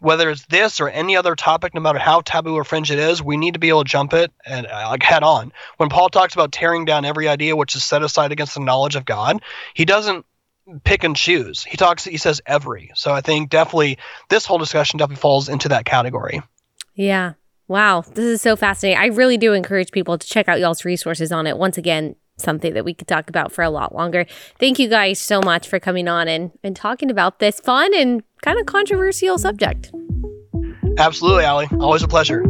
whether 0.00 0.30
it's 0.30 0.44
this 0.46 0.80
or 0.80 0.88
any 0.88 1.16
other 1.16 1.36
topic, 1.36 1.74
no 1.74 1.80
matter 1.80 1.98
how 1.98 2.20
taboo 2.20 2.56
or 2.56 2.64
fringe 2.64 2.90
it 2.90 2.98
is, 2.98 3.22
we 3.22 3.36
need 3.36 3.54
to 3.54 3.60
be 3.60 3.68
able 3.68 3.84
to 3.84 3.90
jump 3.90 4.12
it 4.12 4.32
and 4.44 4.66
uh, 4.66 4.88
like 4.90 5.02
head 5.02 5.22
on. 5.22 5.52
When 5.76 5.88
Paul 5.88 6.08
talks 6.08 6.34
about 6.34 6.50
tearing 6.50 6.84
down 6.84 7.04
every 7.04 7.28
idea 7.28 7.56
which 7.56 7.76
is 7.76 7.84
set 7.84 8.02
aside 8.02 8.32
against 8.32 8.54
the 8.54 8.60
knowledge 8.60 8.96
of 8.96 9.04
God, 9.04 9.40
he 9.74 9.84
doesn't 9.84 10.26
pick 10.84 11.04
and 11.04 11.16
choose. 11.16 11.64
He 11.64 11.76
talks 11.76 12.04
he 12.04 12.16
says 12.16 12.40
every. 12.46 12.90
So 12.94 13.12
I 13.12 13.20
think 13.20 13.50
definitely 13.50 13.98
this 14.28 14.46
whole 14.46 14.58
discussion 14.58 14.98
definitely 14.98 15.20
falls 15.20 15.48
into 15.48 15.68
that 15.68 15.84
category. 15.84 16.42
Yeah. 16.94 17.34
Wow, 17.68 18.02
this 18.02 18.24
is 18.24 18.42
so 18.42 18.54
fascinating. 18.54 19.00
I 19.00 19.06
really 19.06 19.38
do 19.38 19.54
encourage 19.54 19.92
people 19.92 20.18
to 20.18 20.26
check 20.26 20.48
out 20.48 20.60
y'all's 20.60 20.84
resources 20.84 21.32
on 21.32 21.46
it. 21.46 21.56
Once 21.56 21.78
again, 21.78 22.16
something 22.36 22.74
that 22.74 22.84
we 22.84 22.92
could 22.92 23.08
talk 23.08 23.30
about 23.30 23.52
for 23.52 23.62
a 23.62 23.70
lot 23.70 23.94
longer. 23.94 24.26
Thank 24.58 24.78
you 24.78 24.88
guys 24.88 25.18
so 25.18 25.40
much 25.40 25.68
for 25.68 25.78
coming 25.78 26.08
on 26.08 26.28
and, 26.28 26.50
and 26.62 26.76
talking 26.76 27.10
about 27.10 27.38
this 27.38 27.60
fun 27.60 27.94
and 27.94 28.22
kind 28.42 28.58
of 28.58 28.66
controversial 28.66 29.38
subject. 29.38 29.90
Absolutely, 30.98 31.44
Allie. 31.44 31.68
Always 31.80 32.02
a 32.02 32.08
pleasure. 32.08 32.44